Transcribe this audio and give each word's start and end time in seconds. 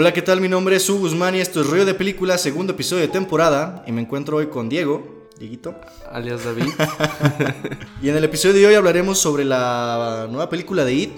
Hola, 0.00 0.14
¿qué 0.14 0.22
tal? 0.22 0.40
Mi 0.40 0.48
nombre 0.48 0.76
es 0.76 0.84
Su 0.84 0.98
Guzmán 0.98 1.34
y 1.34 1.40
esto 1.40 1.60
es 1.60 1.66
Río 1.66 1.84
de 1.84 1.92
Películas, 1.92 2.40
segundo 2.40 2.72
episodio 2.72 3.02
de 3.02 3.08
temporada. 3.08 3.84
Y 3.86 3.92
me 3.92 4.00
encuentro 4.00 4.38
hoy 4.38 4.46
con 4.46 4.70
Diego, 4.70 5.28
Dieguito. 5.38 5.74
Alias 6.10 6.42
David. 6.42 6.72
y 8.02 8.08
en 8.08 8.16
el 8.16 8.24
episodio 8.24 8.54
de 8.54 8.66
hoy 8.66 8.74
hablaremos 8.76 9.18
sobre 9.18 9.44
la 9.44 10.26
nueva 10.30 10.48
película 10.48 10.86
de 10.86 10.94
It, 10.94 11.10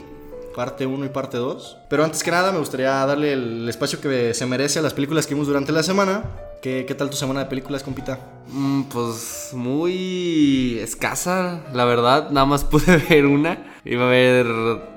parte 0.57 0.85
1 0.85 1.05
y 1.05 1.09
parte 1.11 1.37
2. 1.37 1.77
Pero 1.89 2.03
antes 2.03 2.25
que 2.25 2.33
nada, 2.33 2.51
me 2.51 2.59
gustaría 2.59 2.91
darle 3.07 3.35
el 3.35 3.69
espacio 3.69 4.01
que 4.01 4.35
se 4.35 4.47
merece 4.47 4.81
a 4.81 4.83
las 4.83 4.95
películas 4.95 5.29
que 5.29 5.35
vimos 5.35 5.47
durante 5.47 5.71
la 5.71 5.85
semana. 5.85 6.25
¿Qué, 6.61 6.85
qué 6.85 6.97
tal 6.97 7.09
tu 7.09 7.17
semana 7.17 7.45
de 7.45 7.47
películas, 7.47 7.85
compita? 7.85 8.19
Mm, 8.49 8.83
pues 8.85 9.51
muy 9.53 10.81
escasa, 10.81 11.63
la 11.73 11.85
verdad. 11.85 12.31
Nada 12.31 12.47
más 12.47 12.65
pude 12.65 12.97
ver 13.09 13.27
una. 13.27 13.65
Iba 13.85 14.07
a 14.07 14.11
ver 14.11 14.92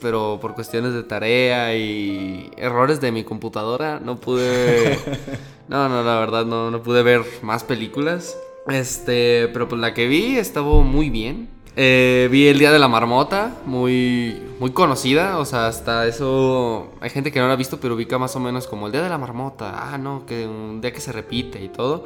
pero 0.00 0.38
por 0.40 0.54
cuestiones 0.54 0.92
de 0.92 1.02
tarea 1.02 1.76
y 1.76 2.50
errores 2.56 3.00
de 3.00 3.12
mi 3.12 3.24
computadora 3.24 4.00
no 4.00 4.16
pude... 4.16 4.98
no, 5.68 5.88
no, 5.88 6.02
la 6.02 6.18
verdad 6.18 6.44
no, 6.44 6.70
no 6.70 6.82
pude 6.82 7.02
ver 7.02 7.22
más 7.42 7.64
películas. 7.64 8.36
Este, 8.68 9.48
pero 9.52 9.68
pues 9.68 9.80
la 9.80 9.94
que 9.94 10.06
vi 10.06 10.36
estuvo 10.36 10.82
muy 10.82 11.10
bien. 11.10 11.48
Eh, 11.76 12.28
vi 12.30 12.48
El 12.48 12.58
Día 12.58 12.72
de 12.72 12.78
la 12.78 12.88
Marmota, 12.88 13.54
muy, 13.64 14.42
muy 14.58 14.72
conocida, 14.72 15.38
o 15.38 15.44
sea, 15.44 15.68
hasta 15.68 16.08
eso 16.08 16.92
hay 17.00 17.08
gente 17.08 17.30
que 17.30 17.38
no 17.38 17.46
la 17.46 17.52
ha 17.52 17.56
visto, 17.56 17.78
pero 17.78 17.94
ubica 17.94 18.18
más 18.18 18.34
o 18.34 18.40
menos 18.40 18.66
como 18.66 18.86
El 18.86 18.92
Día 18.92 19.02
de 19.02 19.08
la 19.08 19.16
Marmota, 19.16 19.92
ah, 19.92 19.96
no, 19.96 20.26
que 20.26 20.44
un 20.44 20.80
día 20.80 20.92
que 20.92 21.00
se 21.00 21.12
repite 21.12 21.62
y 21.62 21.68
todo. 21.68 22.04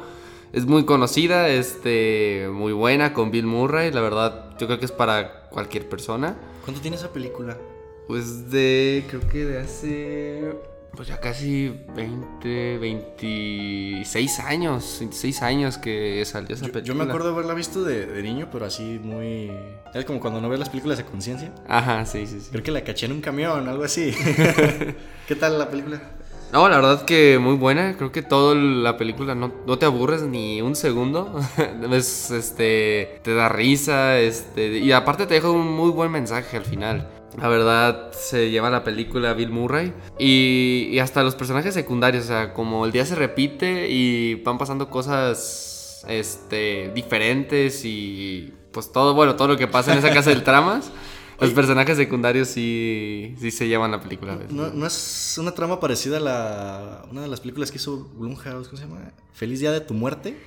Es 0.53 0.67
muy 0.67 0.85
conocida, 0.85 1.49
este, 1.49 2.47
muy 2.53 2.71
buena 2.71 3.13
con 3.13 3.31
Bill 3.31 3.47
Murray, 3.47 3.91
la 3.91 4.01
verdad, 4.01 4.51
yo 4.59 4.67
creo 4.67 4.77
que 4.77 4.85
es 4.85 4.91
para 4.91 5.49
cualquier 5.49 5.89
persona. 5.89 6.37
¿Cuánto 6.63 6.79
tiene 6.79 6.95
esa 6.95 7.11
película? 7.11 7.57
Pues 8.07 8.49
de, 8.49 9.03
creo 9.09 9.27
que 9.27 9.45
de 9.45 9.59
hace, 9.59 10.55
pues 10.95 11.09
ya 11.09 11.19
casi 11.19 11.85
20, 11.93 12.77
26 12.77 14.39
años, 14.39 14.97
26 14.99 15.41
años 15.41 15.77
que 15.77 16.23
salió 16.25 16.55
esa 16.55 16.67
película. 16.67 16.83
Yo 16.83 16.95
me 16.95 17.03
acuerdo 17.03 17.27
de 17.27 17.33
haberla 17.33 17.53
visto 17.53 17.83
de, 17.83 18.21
niño, 18.23 18.47
pero 18.49 18.65
así 18.65 18.99
muy... 19.03 19.51
Es 19.93 20.05
como 20.05 20.21
cuando 20.21 20.39
no 20.39 20.47
ves 20.47 20.59
las 20.59 20.69
películas 20.69 20.97
de 20.97 21.05
conciencia. 21.05 21.53
Ajá, 21.67 22.05
sí, 22.05 22.25
sí, 22.27 22.39
sí. 22.39 22.49
Creo 22.51 22.63
que 22.63 22.71
la 22.71 22.83
caché 22.83 23.07
en 23.07 23.11
un 23.11 23.21
camión, 23.21 23.67
algo 23.67 23.83
así. 23.83 24.13
¿Qué 25.27 25.35
tal 25.35 25.59
la 25.59 25.69
película? 25.69 26.01
No, 26.53 26.69
la 26.69 26.75
verdad 26.75 27.03
que 27.03 27.39
muy 27.39 27.55
buena. 27.55 27.97
Creo 27.97 28.11
que 28.11 28.21
toda 28.21 28.53
la 28.53 28.95
película 28.95 29.33
no, 29.33 29.51
no, 29.65 29.79
te 29.79 29.87
aburres 29.87 30.21
ni 30.21 30.61
un 30.61 30.75
segundo. 30.75 31.41
es, 31.91 32.29
este, 32.29 33.19
te 33.23 33.33
da 33.33 33.49
risa, 33.49 34.19
este, 34.19 34.77
y 34.77 34.91
aparte 34.91 35.25
te 35.25 35.33
deja 35.33 35.49
un 35.49 35.67
muy 35.73 35.89
buen 35.89 36.11
mensaje 36.11 36.57
al 36.57 36.65
final. 36.65 37.09
La 37.41 37.47
verdad, 37.47 38.11
se 38.11 38.51
lleva 38.51 38.69
la 38.69 38.83
película 38.83 39.33
Bill 39.33 39.49
Murray. 39.49 39.93
Y, 40.19 40.89
y, 40.91 40.99
hasta 40.99 41.23
los 41.23 41.33
personajes 41.33 41.73
secundarios, 41.73 42.25
o 42.25 42.27
sea, 42.27 42.53
como 42.53 42.85
el 42.85 42.91
día 42.91 43.07
se 43.07 43.15
repite 43.15 43.89
y 43.89 44.35
van 44.35 44.59
pasando 44.59 44.91
cosas 44.91 46.05
este, 46.07 46.91
diferentes 46.93 47.83
y 47.83 48.53
pues 48.71 48.91
todo, 48.91 49.15
bueno, 49.15 49.35
todo 49.35 49.47
lo 49.47 49.57
que 49.57 49.67
pasa 49.67 49.93
en 49.93 49.97
esa 49.97 50.13
casa 50.13 50.29
del 50.29 50.43
tramas. 50.43 50.91
Los 51.39 51.51
personajes 51.51 51.97
secundarios 51.97 52.47
sí, 52.47 53.35
sí 53.39 53.51
se 53.51 53.67
llevan 53.67 53.91
la 53.91 54.01
película. 54.01 54.37
¿No, 54.49 54.69
¿No, 54.69 54.87
es 54.87 55.35
una 55.39 55.51
trama 55.51 55.79
parecida 55.79 56.17
a 56.17 56.19
la, 56.19 57.05
una 57.11 57.21
de 57.21 57.27
las 57.27 57.39
películas 57.39 57.71
que 57.71 57.77
hizo 57.77 58.09
Blumhouse? 58.17 58.67
¿Cómo 58.67 58.77
se 58.77 58.87
llama? 58.87 59.11
¿Feliz 59.33 59.59
Día 59.59 59.71
de 59.71 59.81
tu 59.81 59.93
Muerte? 59.93 60.37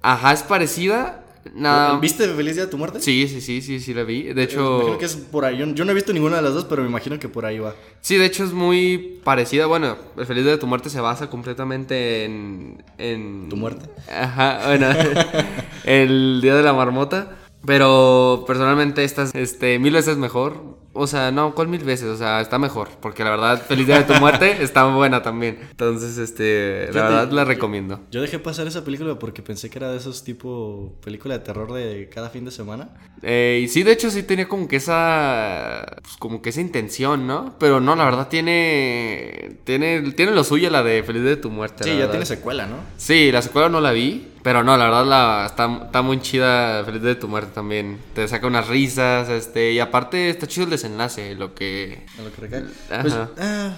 Ajá, 0.00 0.32
es 0.32 0.42
parecida. 0.42 1.24
Nada. 1.54 1.98
¿Viste 1.98 2.28
Feliz 2.28 2.54
Día 2.54 2.66
de 2.66 2.70
tu 2.70 2.78
Muerte? 2.78 3.00
Sí, 3.00 3.26
sí, 3.26 3.40
sí, 3.40 3.62
sí, 3.62 3.80
sí 3.80 3.94
la 3.94 4.04
vi. 4.04 4.32
De 4.32 4.42
hecho... 4.44 4.60
Me 4.60 4.74
imagino 4.76 4.98
que 4.98 5.04
es 5.06 5.16
por 5.16 5.44
ahí. 5.44 5.58
Yo, 5.58 5.84
no 5.84 5.90
he 5.90 5.94
visto 5.94 6.12
ninguna 6.12 6.36
de 6.36 6.42
las 6.42 6.54
dos, 6.54 6.64
pero 6.66 6.82
me 6.82 6.88
imagino 6.88 7.18
que 7.18 7.28
por 7.28 7.44
ahí 7.44 7.58
va. 7.58 7.74
Sí, 8.00 8.16
de 8.16 8.26
hecho 8.26 8.44
es 8.44 8.52
muy 8.52 9.20
parecida. 9.24 9.66
Bueno, 9.66 9.96
el 10.16 10.26
Feliz 10.26 10.44
Día 10.44 10.52
de 10.52 10.58
tu 10.58 10.66
Muerte 10.66 10.90
se 10.90 11.00
basa 11.00 11.28
completamente 11.30 12.24
en... 12.24 12.84
en... 12.98 13.48
¿Tu 13.48 13.56
muerte? 13.56 13.88
Ajá, 14.10 14.60
bueno. 14.66 14.88
el 15.84 16.40
Día 16.42 16.54
de 16.54 16.62
la 16.62 16.72
Marmota. 16.72 17.38
Pero 17.66 18.44
personalmente 18.46 19.04
esta 19.04 19.22
es 19.22 19.34
este, 19.34 19.78
mil 19.78 19.92
veces 19.92 20.16
mejor. 20.16 20.82
O 20.94 21.06
sea, 21.06 21.30
no, 21.30 21.54
¿cuál 21.54 21.68
mil 21.68 21.82
veces? 21.82 22.08
O 22.08 22.16
sea, 22.18 22.40
está 22.42 22.58
mejor. 22.58 22.88
Porque 23.00 23.24
la 23.24 23.30
verdad, 23.30 23.62
Feliz 23.66 23.86
Día 23.86 24.02
de 24.02 24.04
tu 24.04 24.20
Muerte 24.20 24.58
está 24.62 24.84
buena 24.84 25.22
también. 25.22 25.58
Entonces, 25.70 26.18
este, 26.18 26.88
la 26.92 27.02
verdad 27.04 27.30
la 27.30 27.44
recomiendo. 27.44 28.00
Yo 28.10 28.20
dejé 28.20 28.38
pasar 28.38 28.66
esa 28.66 28.84
película 28.84 29.18
porque 29.18 29.42
pensé 29.42 29.70
que 29.70 29.78
era 29.78 29.90
de 29.90 29.96
esos 29.96 30.22
tipo 30.22 30.94
película 31.02 31.38
de 31.38 31.44
terror 31.44 31.72
de 31.72 32.10
cada 32.12 32.28
fin 32.28 32.44
de 32.44 32.50
semana. 32.50 32.90
Eh, 33.22 33.62
y 33.64 33.68
sí, 33.68 33.84
de 33.84 33.92
hecho, 33.92 34.10
sí 34.10 34.22
tenía 34.22 34.48
como 34.48 34.68
que 34.68 34.76
esa, 34.76 35.96
pues 36.02 36.16
como 36.18 36.42
que 36.42 36.50
esa 36.50 36.60
intención, 36.60 37.26
¿no? 37.26 37.54
Pero 37.58 37.80
no, 37.80 37.96
la 37.96 38.04
verdad 38.04 38.28
tiene, 38.28 39.60
tiene, 39.64 40.12
tiene 40.12 40.32
lo 40.32 40.44
suyo 40.44 40.68
la 40.68 40.82
de 40.82 41.02
Feliz 41.02 41.22
Día 41.22 41.30
de 41.30 41.36
tu 41.36 41.50
Muerte. 41.50 41.84
Sí, 41.84 41.96
ya 41.96 42.10
tiene 42.10 42.26
secuela, 42.26 42.66
¿no? 42.66 42.76
Sí, 42.98 43.32
la 43.32 43.40
secuela 43.40 43.70
no 43.70 43.80
la 43.80 43.92
vi. 43.92 44.31
Pero 44.42 44.64
no, 44.64 44.76
la 44.76 44.84
verdad 44.84 45.06
la, 45.06 45.46
está, 45.46 45.82
está 45.84 46.02
muy 46.02 46.20
chida 46.20 46.84
Feliz 46.84 47.02
de 47.02 47.14
tu 47.14 47.28
muerte 47.28 47.52
también. 47.54 48.00
Te 48.14 48.26
saca 48.26 48.46
unas 48.46 48.68
risas, 48.68 49.28
este, 49.28 49.72
y 49.72 49.78
aparte 49.78 50.30
está 50.30 50.46
chido 50.46 50.64
el 50.64 50.70
desenlace, 50.70 51.34
lo 51.34 51.54
que... 51.54 52.04
lo 52.22 52.32
que 52.32 52.40
recae. 52.40 52.64
Pues, 53.02 53.14
ah, 53.14 53.76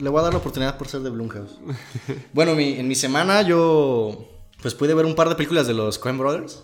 le 0.00 0.08
voy 0.08 0.20
a 0.20 0.22
dar 0.22 0.32
la 0.32 0.38
oportunidad 0.38 0.76
por 0.76 0.88
ser 0.88 1.00
de 1.00 1.10
Blumhouse. 1.10 1.58
bueno, 2.32 2.54
mi, 2.54 2.74
en 2.74 2.88
mi 2.88 2.94
semana 2.94 3.42
yo 3.42 4.28
pues 4.62 4.74
pude 4.74 4.94
ver 4.94 5.04
un 5.04 5.16
par 5.16 5.28
de 5.28 5.34
películas 5.34 5.66
de 5.66 5.74
los 5.74 5.98
Coen 5.98 6.18
Brothers. 6.18 6.62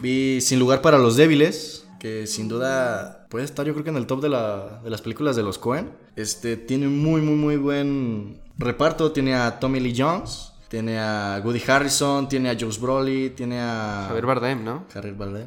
Vi 0.00 0.40
Sin 0.40 0.58
lugar 0.58 0.80
para 0.80 0.98
los 0.98 1.16
débiles, 1.16 1.86
que 2.00 2.26
sin 2.26 2.48
duda 2.48 3.26
puede 3.28 3.44
estar 3.44 3.66
yo 3.66 3.74
creo 3.74 3.84
que 3.84 3.90
en 3.90 3.96
el 3.96 4.06
top 4.06 4.22
de, 4.22 4.30
la, 4.30 4.80
de 4.82 4.90
las 4.90 5.02
películas 5.02 5.36
de 5.36 5.42
los 5.42 5.58
Coen. 5.58 5.92
Este, 6.16 6.56
tiene 6.56 6.88
muy, 6.88 7.20
muy, 7.20 7.34
muy 7.34 7.56
buen 7.56 8.40
reparto. 8.56 9.12
Tiene 9.12 9.34
a 9.34 9.60
Tommy 9.60 9.78
Lee 9.78 9.94
Jones. 9.96 10.53
Tiene 10.74 10.98
a 10.98 11.40
Woody 11.44 11.62
Harrison, 11.68 12.28
tiene 12.28 12.50
a 12.50 12.56
Josh 12.58 12.80
Brolin, 12.80 13.32
tiene 13.36 13.60
a... 13.60 14.06
Javier 14.08 14.26
Bardem, 14.26 14.64
¿no? 14.64 14.86
Javier 14.92 15.14
Bardem. 15.14 15.46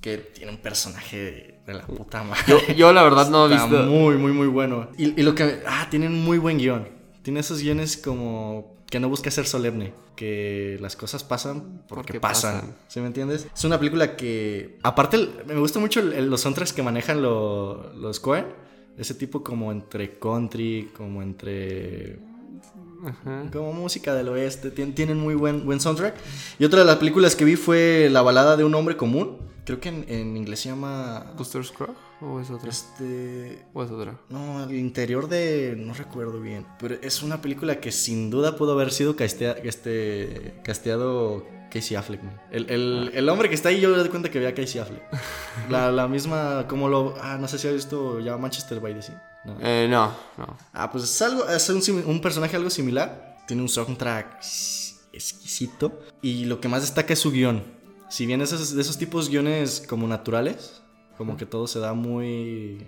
Que 0.00 0.18
tiene 0.18 0.50
un 0.50 0.58
personaje 0.58 1.60
de 1.64 1.74
la 1.74 1.86
puta 1.86 2.24
madre. 2.24 2.74
Yo, 2.74 2.92
la 2.92 3.04
verdad 3.04 3.30
no 3.30 3.46
he 3.46 3.50
visto... 3.50 3.84
muy, 3.84 4.16
muy, 4.16 4.32
muy 4.32 4.48
bueno. 4.48 4.88
Y, 4.98 5.22
lo 5.22 5.32
que... 5.32 5.62
Ah, 5.64 5.86
tiene 5.92 6.08
un 6.08 6.24
muy 6.24 6.38
buen 6.38 6.58
guion. 6.58 6.88
Tiene 7.22 7.38
esos 7.38 7.62
guiones 7.62 7.96
como... 7.96 8.74
Que 8.90 8.98
no 8.98 9.08
busca 9.08 9.30
ser 9.30 9.46
solemne. 9.46 9.94
Que 10.16 10.76
las 10.80 10.96
cosas 10.96 11.22
pasan 11.22 11.84
porque, 11.86 12.18
pasan. 12.18 12.74
¿Sí 12.88 12.98
me 12.98 13.06
entiendes? 13.06 13.46
Es 13.54 13.62
una 13.62 13.78
película 13.78 14.16
que... 14.16 14.80
Aparte, 14.82 15.28
me 15.46 15.54
gusta 15.54 15.78
mucho 15.78 16.02
los 16.02 16.40
soundtracks 16.40 16.72
que 16.72 16.82
manejan 16.82 17.22
los 17.22 18.18
Coen. 18.18 18.46
Ese 18.98 19.14
tipo 19.14 19.44
como 19.44 19.70
entre 19.70 20.18
country, 20.18 20.90
como 20.96 21.22
entre 21.22 22.33
como 23.52 23.72
música 23.72 24.14
del 24.14 24.28
oeste. 24.28 24.70
tienen 24.70 25.18
muy 25.18 25.34
buen, 25.34 25.64
buen 25.64 25.80
soundtrack. 25.80 26.14
Y 26.58 26.64
otra 26.64 26.80
de 26.80 26.86
las 26.86 26.96
películas 26.96 27.36
que 27.36 27.44
vi 27.44 27.56
fue 27.56 28.08
La 28.10 28.22
balada 28.22 28.56
de 28.56 28.64
un 28.64 28.74
hombre 28.74 28.96
común. 28.96 29.38
Creo 29.64 29.80
que 29.80 29.88
en, 29.88 30.36
inglés 30.36 30.60
se 30.60 30.68
llama. 30.68 31.32
¿Buster 31.38 31.64
Scruggs? 31.64 31.98
¿O 32.20 32.38
es 32.38 32.50
otra? 32.50 32.68
Este. 32.68 33.64
¿O 33.72 33.82
es 33.82 33.90
otra? 33.90 34.18
No, 34.28 34.64
el 34.64 34.74
interior 34.74 35.26
de. 35.28 35.74
No 35.78 35.94
recuerdo 35.94 36.40
bien. 36.40 36.66
Pero 36.78 36.96
es 37.00 37.22
una 37.22 37.40
película 37.40 37.80
que 37.80 37.90
sin 37.90 38.30
duda 38.30 38.56
pudo 38.56 38.72
haber 38.72 38.92
sido 38.92 39.16
este, 39.18 40.60
casteado 40.62 41.46
Casey 41.70 41.96
Affleck. 41.96 42.20
El, 42.50 43.10
el, 43.14 43.28
hombre 43.30 43.48
que 43.48 43.54
está 43.54 43.70
ahí, 43.70 43.80
yo 43.80 43.88
me 43.88 43.96
doy 43.96 44.08
cuenta 44.10 44.30
que 44.30 44.38
veía 44.38 44.50
a 44.50 44.54
Casey 44.54 44.80
Affleck. 44.82 45.02
la, 45.70 45.90
la 45.90 46.08
misma. 46.08 46.66
Como 46.68 46.90
lo. 46.90 47.14
Ah, 47.20 47.38
no 47.40 47.48
sé 47.48 47.58
si 47.58 47.66
ha 47.66 47.72
visto 47.72 48.20
ya 48.20 48.36
Manchester 48.36 48.80
by 48.80 48.94
the 48.94 49.00
Sea. 49.00 49.33
¿No? 49.44 49.56
Eh, 49.60 49.86
no, 49.88 50.14
no. 50.36 50.56
Ah, 50.72 50.90
pues 50.90 51.04
es 51.04 51.22
algo, 51.22 51.48
es 51.48 51.68
un, 51.68 52.20
personaje 52.20 52.56
algo 52.56 52.70
similar. 52.70 53.36
Tiene 53.46 53.62
un 53.62 53.68
soundtrack 53.68 54.38
exquisito. 55.12 56.00
Y 56.22 56.44
lo 56.46 56.60
que 56.60 56.68
más 56.68 56.82
destaca 56.82 57.12
es 57.12 57.18
su 57.18 57.30
guion. 57.30 57.62
Si 58.08 58.26
bien 58.26 58.40
es 58.40 58.74
de 58.74 58.80
esos 58.80 58.98
tipos 58.98 59.28
guiones 59.28 59.84
como 59.88 60.06
naturales, 60.06 60.82
como 61.16 61.36
que 61.36 61.46
todo 61.46 61.66
se 61.66 61.78
da 61.78 61.94
muy 61.94 62.86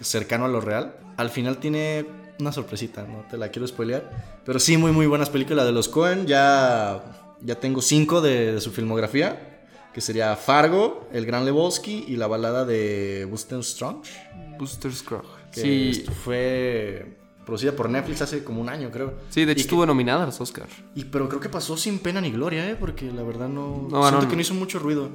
cercano 0.00 0.44
a 0.44 0.48
lo 0.48 0.60
real, 0.60 0.96
al 1.16 1.30
final 1.30 1.58
tiene 1.58 2.06
una 2.38 2.52
sorpresita, 2.52 3.06
no 3.06 3.24
te 3.30 3.36
la 3.36 3.48
quiero 3.48 3.66
spoilear. 3.66 4.42
Pero 4.44 4.58
sí, 4.58 4.76
muy, 4.76 4.92
muy 4.92 5.06
buenas 5.06 5.30
películas 5.30 5.66
de 5.66 5.72
los 5.72 5.88
Cohen. 5.88 6.26
Ya, 6.26 7.36
ya 7.40 7.60
tengo 7.60 7.82
cinco 7.82 8.20
de, 8.20 8.60
su 8.60 8.70
filmografía 8.72 9.50
que 9.92 10.00
sería 10.00 10.34
Fargo, 10.34 11.08
El 11.12 11.24
Gran 11.24 11.44
Lebowski 11.44 12.04
y 12.08 12.16
la 12.16 12.26
balada 12.26 12.64
de 12.64 13.28
Buster 13.30 13.62
Scruggs. 13.62 14.10
Buster 14.58 14.92
Scruggs 14.92 15.43
sí. 15.60 16.04
fue 16.24 17.16
producida 17.44 17.72
por 17.72 17.90
Netflix 17.90 18.22
hace 18.22 18.42
como 18.42 18.60
un 18.60 18.68
año, 18.68 18.90
creo. 18.90 19.14
Sí, 19.30 19.44
de 19.44 19.52
hecho 19.52 19.62
estuvo 19.62 19.86
nominada 19.86 20.22
a 20.22 20.26
los 20.26 20.40
Oscars. 20.40 20.72
Y 20.94 21.04
pero 21.04 21.28
creo 21.28 21.40
que 21.40 21.48
pasó 21.48 21.76
sin 21.76 21.98
pena 21.98 22.20
ni 22.20 22.30
gloria, 22.30 22.68
¿eh? 22.68 22.76
Porque 22.78 23.10
la 23.10 23.22
verdad 23.22 23.48
no... 23.48 23.86
no 23.90 24.08
siento 24.08 24.28
que 24.28 24.36
no 24.36 24.42
hizo 24.42 24.54
mucho 24.54 24.78
ruido. 24.78 25.10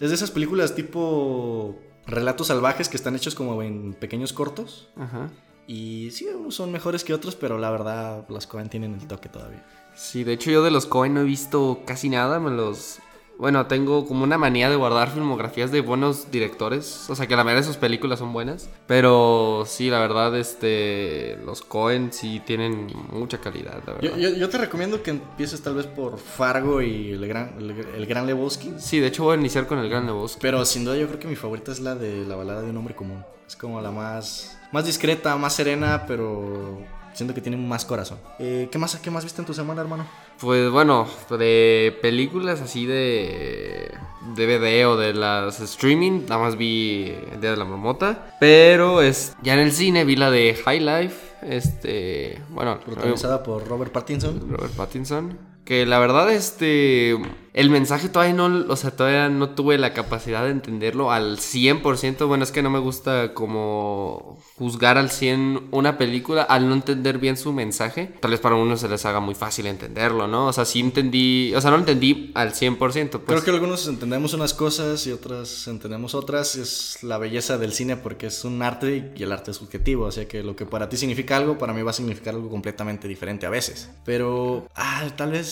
Es 0.00 0.10
de 0.10 0.14
esas 0.14 0.30
películas 0.30 0.74
tipo 0.74 1.78
relatos 2.06 2.48
salvajes 2.48 2.88
que 2.88 2.96
están 2.96 3.14
hechos 3.16 3.34
como 3.34 3.62
en 3.62 3.94
pequeños 3.94 4.32
cortos. 4.32 4.88
Ajá. 4.96 5.30
Y 5.66 6.10
sí, 6.10 6.26
unos 6.26 6.54
son 6.54 6.72
mejores 6.72 7.04
que 7.04 7.14
otros, 7.14 7.36
pero 7.36 7.58
la 7.58 7.70
verdad 7.70 8.26
las 8.28 8.46
Cohen 8.46 8.68
tienen 8.68 8.94
el 8.94 9.06
toque 9.06 9.28
todavía. 9.28 9.64
Sí, 9.94 10.24
de 10.24 10.32
hecho 10.32 10.50
yo 10.50 10.62
de 10.62 10.70
los 10.70 10.86
Cohen 10.86 11.14
no 11.14 11.20
he 11.20 11.24
visto 11.24 11.82
casi 11.84 12.08
nada, 12.08 12.40
me 12.40 12.50
los 12.50 12.98
bueno, 13.38 13.66
tengo 13.66 14.06
como 14.06 14.24
una 14.24 14.38
manía 14.38 14.70
de 14.70 14.76
guardar 14.76 15.10
filmografías 15.10 15.72
de 15.72 15.80
buenos 15.80 16.30
directores. 16.30 17.08
O 17.10 17.14
sea, 17.14 17.26
que 17.26 17.36
la 17.36 17.44
mayoría 17.44 17.62
de 17.62 17.66
sus 17.66 17.76
películas 17.76 18.18
son 18.18 18.32
buenas. 18.32 18.68
Pero 18.86 19.64
sí, 19.66 19.90
la 19.90 19.98
verdad, 19.98 20.36
este. 20.36 21.38
Los 21.44 21.62
Cohen 21.62 22.12
sí 22.12 22.40
tienen 22.44 22.92
mucha 23.10 23.38
calidad, 23.38 23.82
la 23.86 23.94
verdad. 23.94 24.02
Yo, 24.02 24.16
yo, 24.16 24.36
yo 24.36 24.48
te 24.48 24.58
recomiendo 24.58 25.02
que 25.02 25.10
empieces 25.10 25.62
tal 25.62 25.74
vez 25.74 25.86
por 25.86 26.18
Fargo 26.18 26.82
y 26.82 27.10
el 27.10 27.26
Gran, 27.26 27.54
el, 27.58 27.70
el 27.70 28.06
Gran 28.06 28.26
Lebowski. 28.26 28.74
Sí, 28.78 29.00
de 29.00 29.08
hecho 29.08 29.24
voy 29.24 29.36
a 29.36 29.40
iniciar 29.40 29.66
con 29.66 29.78
el 29.78 29.88
Gran 29.88 30.06
Lebowski. 30.06 30.40
Pero 30.40 30.64
sin 30.64 30.84
duda 30.84 30.96
yo 30.96 31.06
creo 31.08 31.18
que 31.18 31.28
mi 31.28 31.36
favorita 31.36 31.72
es 31.72 31.80
la 31.80 31.94
de 31.94 32.24
La 32.26 32.36
balada 32.36 32.62
de 32.62 32.70
un 32.70 32.76
hombre 32.76 32.94
común. 32.94 33.24
Es 33.46 33.56
como 33.56 33.80
la 33.80 33.90
más. 33.90 34.56
Más 34.72 34.86
discreta, 34.86 35.36
más 35.36 35.54
serena, 35.54 36.04
pero. 36.06 36.78
Siento 37.12 37.34
que 37.34 37.40
tiene 37.40 37.56
más 37.56 37.84
corazón. 37.84 38.18
Eh, 38.38 38.68
¿qué, 38.70 38.78
más, 38.78 38.96
¿Qué 38.96 39.10
más 39.10 39.24
viste 39.24 39.42
en 39.42 39.46
tu 39.46 39.54
semana, 39.54 39.82
hermano? 39.82 40.06
Pues 40.40 40.70
bueno, 40.70 41.06
de 41.30 41.96
películas 42.00 42.60
así 42.60 42.86
de 42.86 43.92
DVD 44.34 44.86
o 44.88 44.96
de 44.96 45.14
las 45.14 45.60
streaming, 45.60 46.22
nada 46.28 46.38
más 46.38 46.56
vi 46.56 47.14
El 47.32 47.40
Día 47.40 47.50
de 47.50 47.56
la 47.56 47.64
Marmota. 47.64 48.34
Pero 48.40 49.02
es 49.02 49.36
ya 49.42 49.54
en 49.54 49.60
el 49.60 49.72
cine 49.72 50.04
vi 50.04 50.16
la 50.16 50.30
de 50.30 50.54
High 50.54 50.80
Life, 50.80 51.16
este, 51.42 52.40
bueno, 52.50 52.80
protagonizada 52.80 53.42
por 53.42 53.66
Robert 53.66 53.92
Pattinson. 53.92 54.40
Robert 54.50 54.74
Pattinson. 54.74 55.51
Que 55.64 55.86
la 55.86 55.98
verdad, 55.98 56.32
este. 56.32 57.16
El 57.52 57.68
mensaje 57.68 58.08
todavía 58.08 58.34
no. 58.34 58.64
O 58.68 58.76
sea, 58.76 58.92
todavía 58.92 59.28
no 59.28 59.50
tuve 59.50 59.76
la 59.76 59.92
capacidad 59.92 60.42
de 60.42 60.50
entenderlo 60.50 61.12
al 61.12 61.36
100%. 61.36 62.26
Bueno, 62.26 62.44
es 62.44 62.50
que 62.50 62.62
no 62.62 62.70
me 62.70 62.78
gusta 62.78 63.34
como 63.34 64.38
juzgar 64.56 64.96
al 64.96 65.10
100 65.10 65.68
una 65.70 65.98
película 65.98 66.42
al 66.42 66.68
no 66.68 66.74
entender 66.74 67.18
bien 67.18 67.36
su 67.36 67.52
mensaje. 67.52 68.10
Tal 68.20 68.30
vez 68.30 68.40
para 68.40 68.56
uno 68.56 68.76
se 68.76 68.88
les 68.88 69.04
haga 69.04 69.20
muy 69.20 69.34
fácil 69.34 69.66
entenderlo, 69.66 70.26
¿no? 70.26 70.46
O 70.46 70.52
sea, 70.52 70.64
sí 70.64 70.80
entendí. 70.80 71.54
O 71.54 71.60
sea, 71.60 71.70
no 71.70 71.76
entendí 71.76 72.32
al 72.34 72.54
100%. 72.54 72.78
Pues. 72.78 73.22
Creo 73.26 73.44
que 73.44 73.50
algunos 73.50 73.86
entendemos 73.86 74.32
unas 74.32 74.54
cosas 74.54 75.06
y 75.06 75.12
otras 75.12 75.68
entendemos 75.68 76.14
otras. 76.14 76.56
Es 76.56 77.02
la 77.02 77.18
belleza 77.18 77.58
del 77.58 77.72
cine 77.72 77.98
porque 77.98 78.28
es 78.28 78.44
un 78.44 78.62
arte 78.62 79.12
y 79.14 79.22
el 79.22 79.30
arte 79.30 79.50
es 79.50 79.58
subjetivo. 79.58 80.06
O 80.06 80.12
sea, 80.12 80.26
que 80.26 80.42
lo 80.42 80.56
que 80.56 80.64
para 80.64 80.88
ti 80.88 80.96
significa 80.96 81.36
algo, 81.36 81.58
para 81.58 81.74
mí 81.74 81.82
va 81.82 81.90
a 81.90 81.94
significar 81.94 82.34
algo 82.34 82.48
completamente 82.48 83.06
diferente 83.06 83.44
a 83.44 83.50
veces. 83.50 83.90
Pero. 84.04 84.66
Ah, 84.74 85.04
tal 85.16 85.32
vez 85.32 85.51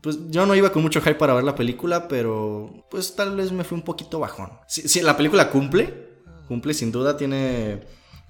pues 0.00 0.18
yo 0.30 0.46
no 0.46 0.54
iba 0.54 0.72
con 0.72 0.82
mucho 0.82 1.00
hype 1.00 1.16
para 1.16 1.34
ver 1.34 1.44
la 1.44 1.54
película, 1.54 2.08
pero 2.08 2.86
pues 2.90 3.14
tal 3.14 3.36
vez 3.36 3.52
me 3.52 3.64
fui 3.64 3.76
un 3.76 3.84
poquito 3.84 4.18
bajón. 4.18 4.50
Sí, 4.66 5.00
la 5.02 5.16
película 5.16 5.50
cumple, 5.50 6.08
cumple 6.48 6.74
sin 6.74 6.90
duda, 6.90 7.16
tiene 7.16 7.80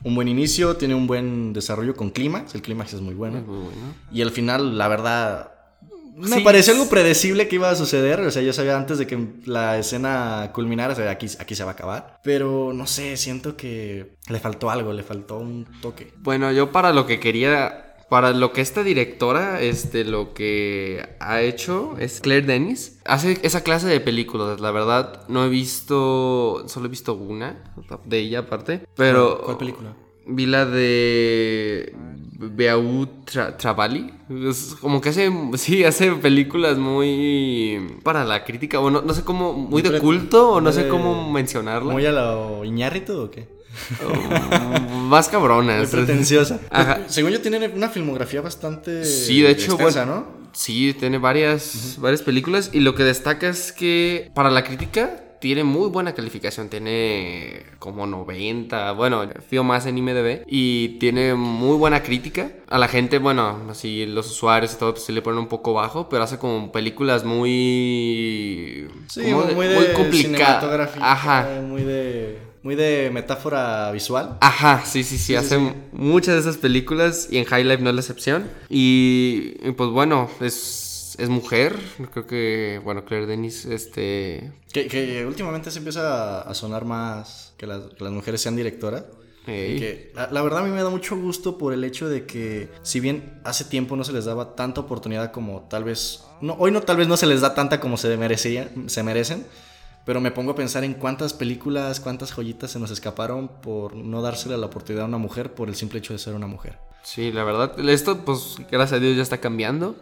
un 0.02 0.14
buen 0.14 0.28
inicio, 0.28 0.76
tiene 0.76 0.94
un 0.94 1.06
buen 1.06 1.52
desarrollo 1.52 1.94
con 1.94 2.10
clímax, 2.10 2.54
el 2.54 2.62
clímax 2.62 2.94
es 2.94 3.00
muy 3.00 3.14
bueno. 3.14 3.44
Y 4.12 4.22
al 4.22 4.30
final, 4.30 4.78
la 4.78 4.88
verdad, 4.88 5.52
me 6.16 6.40
pareció 6.40 6.72
algo 6.72 6.88
predecible 6.88 7.48
que 7.48 7.56
iba 7.56 7.70
a 7.70 7.76
suceder. 7.76 8.20
O 8.20 8.30
sea, 8.30 8.42
yo 8.42 8.52
sabía 8.52 8.76
antes 8.76 8.98
de 8.98 9.06
que 9.06 9.18
la 9.44 9.78
escena 9.78 10.50
culminara, 10.52 10.92
o 10.92 10.96
sea, 10.96 11.10
aquí, 11.10 11.26
aquí 11.38 11.54
se 11.54 11.64
va 11.64 11.70
a 11.70 11.74
acabar. 11.74 12.20
Pero 12.22 12.72
no 12.72 12.86
sé, 12.86 13.16
siento 13.16 13.56
que 13.56 14.16
le 14.28 14.40
faltó 14.40 14.70
algo, 14.70 14.92
le 14.92 15.02
faltó 15.02 15.38
un 15.38 15.66
toque. 15.80 16.12
Bueno, 16.18 16.52
yo 16.52 16.72
para 16.72 16.92
lo 16.92 17.06
que 17.06 17.20
quería 17.20 17.89
para 18.10 18.32
lo 18.32 18.52
que 18.52 18.60
esta 18.60 18.82
directora, 18.82 19.62
este, 19.62 20.04
lo 20.04 20.34
que 20.34 21.08
ha 21.20 21.42
hecho 21.42 21.94
es 21.98 22.20
Claire 22.20 22.44
Denis. 22.44 22.98
Hace 23.04 23.38
esa 23.42 23.62
clase 23.62 23.86
de 23.86 24.00
películas, 24.00 24.60
la 24.60 24.72
verdad, 24.72 25.22
no 25.28 25.44
he 25.44 25.48
visto, 25.48 26.64
solo 26.66 26.86
he 26.86 26.88
visto 26.88 27.14
una 27.14 27.62
de 28.04 28.18
ella 28.18 28.40
aparte, 28.40 28.84
pero... 28.96 29.40
¿Cuál, 29.44 29.58
película? 29.58 29.94
Vi 30.26 30.46
la 30.46 30.66
de 30.66 31.94
Beau 32.36 33.06
Travali. 33.56 34.12
Es 34.28 34.76
como 34.80 35.00
que 35.00 35.10
hace, 35.10 35.30
sí, 35.54 35.84
hace 35.84 36.10
películas 36.12 36.78
muy 36.78 37.96
para 38.02 38.24
la 38.24 38.42
crítica, 38.42 38.80
o 38.80 38.90
no, 38.90 39.14
sé 39.14 39.22
cómo, 39.22 39.52
muy 39.52 39.82
de 39.82 40.00
culto, 40.00 40.54
o 40.54 40.60
no 40.60 40.72
sé 40.72 40.88
cómo 40.88 41.30
mencionarla. 41.30 41.92
¿Muy 41.92 42.06
a 42.06 42.12
la 42.12 42.36
Iñárritu 42.64 43.20
o 43.20 43.30
qué? 43.30 43.59
Más 45.08 45.28
cabrona. 45.28 45.82
pretenciosa. 45.90 46.60
Según 47.08 47.32
yo, 47.32 47.40
tiene 47.40 47.68
una 47.68 47.88
filmografía 47.88 48.40
bastante. 48.40 49.04
Sí, 49.04 49.42
de 49.42 49.50
hecho, 49.50 49.76
¿no? 50.06 50.40
Sí, 50.52 50.94
tiene 50.98 51.18
varias, 51.18 51.96
varias 51.98 52.22
películas. 52.22 52.70
Y 52.72 52.80
lo 52.80 52.94
que 52.94 53.04
destaca 53.04 53.48
es 53.48 53.72
que 53.72 54.30
para 54.34 54.50
la 54.50 54.64
crítica 54.64 55.24
tiene 55.40 55.64
muy 55.64 55.88
buena 55.88 56.12
calificación. 56.14 56.68
Tiene 56.68 57.64
como 57.78 58.06
90. 58.06 58.92
Bueno, 58.92 59.28
fío 59.48 59.62
más 59.62 59.86
en 59.86 59.98
IMDb. 59.98 60.42
Y 60.46 60.98
tiene 60.98 61.34
muy 61.34 61.76
buena 61.76 62.02
crítica. 62.02 62.50
A 62.68 62.78
la 62.78 62.88
gente, 62.88 63.18
bueno, 63.18 63.62
así 63.70 64.06
los 64.06 64.30
usuarios 64.30 64.74
y 64.74 64.76
todo, 64.76 64.92
pues 64.92 65.04
sí 65.04 65.12
le 65.12 65.22
ponen 65.22 65.38
un 65.38 65.48
poco 65.48 65.72
bajo. 65.72 66.08
Pero 66.08 66.24
hace 66.24 66.38
como 66.38 66.72
películas 66.72 67.24
muy. 67.24 68.88
Sí, 69.08 69.22
muy, 69.32 69.54
muy, 69.54 69.68
complicadas. 69.94 70.90
Ajá. 71.00 71.48
Muy 71.62 71.82
de 71.84 72.49
muy 72.62 72.74
de 72.74 73.10
metáfora 73.12 73.90
visual. 73.92 74.36
Ajá, 74.40 74.84
sí, 74.84 75.02
sí, 75.02 75.18
sí, 75.18 75.34
hacen 75.34 75.88
muchas 75.92 76.34
de 76.34 76.40
esas 76.40 76.58
películas 76.58 77.28
y 77.30 77.38
en 77.38 77.44
High 77.44 77.64
Life 77.64 77.82
no 77.82 77.90
es 77.90 77.94
la 77.94 78.00
excepción. 78.00 78.50
Y, 78.68 79.52
pues 79.72 79.90
bueno, 79.90 80.30
es, 80.40 81.16
es 81.18 81.28
mujer, 81.28 81.78
creo 82.12 82.26
que, 82.26 82.80
bueno, 82.84 83.04
Claire 83.04 83.26
Denis, 83.26 83.64
este... 83.64 84.52
Que, 84.72 85.24
últimamente 85.26 85.70
se 85.70 85.78
empieza 85.78 86.42
a 86.42 86.54
sonar 86.54 86.84
más 86.84 87.54
que 87.56 87.66
las, 87.66 87.82
mujeres 87.98 88.40
sean 88.40 88.56
directoras. 88.56 89.04
Que, 89.46 90.12
la, 90.14 90.28
la, 90.30 90.42
verdad 90.42 90.60
a 90.60 90.62
mí 90.62 90.70
me 90.70 90.82
da 90.82 90.90
mucho 90.90 91.16
gusto 91.16 91.58
por 91.58 91.72
el 91.72 91.82
hecho 91.82 92.08
de 92.08 92.24
que 92.24 92.68
si 92.82 93.00
bien 93.00 93.40
hace 93.42 93.64
tiempo 93.64 93.96
no 93.96 94.04
se 94.04 94.12
les 94.12 94.26
daba 94.26 94.54
tanta 94.54 94.82
oportunidad 94.82 95.32
como 95.32 95.62
tal 95.62 95.82
vez... 95.82 96.24
No, 96.40 96.54
hoy 96.54 96.70
no 96.70 96.82
tal 96.82 96.98
vez 96.98 97.08
no 97.08 97.16
se 97.16 97.26
les 97.26 97.40
da 97.40 97.54
tanta 97.54 97.80
como 97.80 97.96
se, 97.96 98.16
se 98.86 99.02
merecen 99.02 99.46
pero 100.10 100.20
me 100.20 100.32
pongo 100.32 100.50
a 100.50 100.54
pensar 100.56 100.82
en 100.82 100.94
cuántas 100.94 101.32
películas, 101.32 102.00
cuántas 102.00 102.32
joyitas 102.32 102.72
se 102.72 102.80
nos 102.80 102.90
escaparon 102.90 103.46
por 103.46 103.94
no 103.94 104.22
dársele 104.22 104.58
la 104.58 104.66
oportunidad 104.66 105.04
a 105.04 105.06
una 105.06 105.18
mujer 105.18 105.54
por 105.54 105.68
el 105.68 105.76
simple 105.76 106.00
hecho 106.00 106.12
de 106.12 106.18
ser 106.18 106.34
una 106.34 106.48
mujer. 106.48 106.78
Sí, 107.04 107.30
la 107.30 107.44
verdad, 107.44 107.78
esto 107.88 108.24
pues 108.24 108.56
gracias 108.68 108.94
a 108.94 108.98
Dios 108.98 109.16
ya 109.16 109.22
está 109.22 109.38
cambiando. 109.38 109.94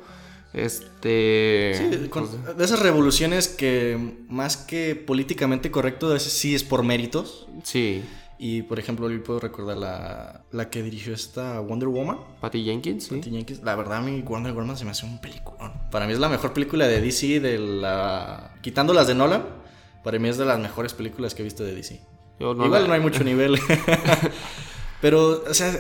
Este. 0.55 1.75
Sí, 1.75 2.09
pues, 2.11 2.57
de 2.57 2.65
esas 2.65 2.81
revoluciones 2.81 3.49
que 3.49 4.17
más 4.31 4.57
que 4.57 4.97
políticamente 4.97 5.71
correcto, 5.71 6.19
sí 6.19 6.55
es 6.55 6.65
por 6.65 6.85
méritos. 6.85 7.47
Sí. 7.63 8.03
Y 8.39 8.63
por 8.63 8.79
ejemplo, 8.79 9.11
yo 9.11 9.23
puedo 9.23 9.41
recordar 9.41 9.77
la, 9.77 10.45
la 10.53 10.71
que 10.71 10.83
dirigió 10.83 11.13
esta 11.13 11.61
Wonder 11.61 11.89
Woman. 11.89 12.19
Patty 12.41 12.65
Jenkins. 12.65 13.09
Patty 13.09 13.31
Jenkins. 13.31 13.63
La 13.63 13.75
verdad, 13.75 13.99
a 13.99 14.01
mí 14.01 14.23
Wonder 14.23 14.55
Woman 14.55 14.79
se 14.79 14.87
me 14.87 14.93
hace 14.93 15.05
un 15.05 15.21
película. 15.21 15.89
Para 15.91 16.07
mí 16.07 16.15
es 16.15 16.19
la 16.19 16.31
mejor 16.31 16.55
película 16.55 16.87
de 16.87 17.03
DC, 17.03 17.41
de 17.41 17.59
la... 17.59 18.55
quitando 18.63 18.95
las 18.95 19.07
de 19.07 19.15
Nolan. 19.15 19.58
Para 20.05 20.19
mí 20.19 20.29
es 20.29 20.39
de 20.39 20.45
las 20.45 20.59
mejores 20.59 20.95
películas 20.95 21.35
que 21.35 21.43
he 21.43 21.45
visto 21.45 21.65
de 21.65 21.75
DC. 21.75 22.01
Igual 22.41 22.87
no 22.87 22.95
hay 22.95 23.01
mucho 23.01 23.25
nivel. 23.25 23.59
Pero, 25.01 25.45
o 25.49 25.55
sea, 25.55 25.73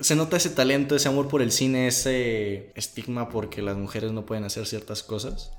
se 0.00 0.14
nota 0.14 0.36
ese 0.36 0.50
talento, 0.50 0.94
ese 0.94 1.08
amor 1.08 1.28
por 1.28 1.42
el 1.42 1.52
cine, 1.52 1.88
ese 1.88 2.72
estigma 2.74 3.28
porque 3.28 3.62
las 3.62 3.76
mujeres 3.76 4.12
no 4.12 4.24
pueden 4.26 4.44
hacer 4.44 4.66
ciertas 4.66 5.02
cosas. 5.02 5.52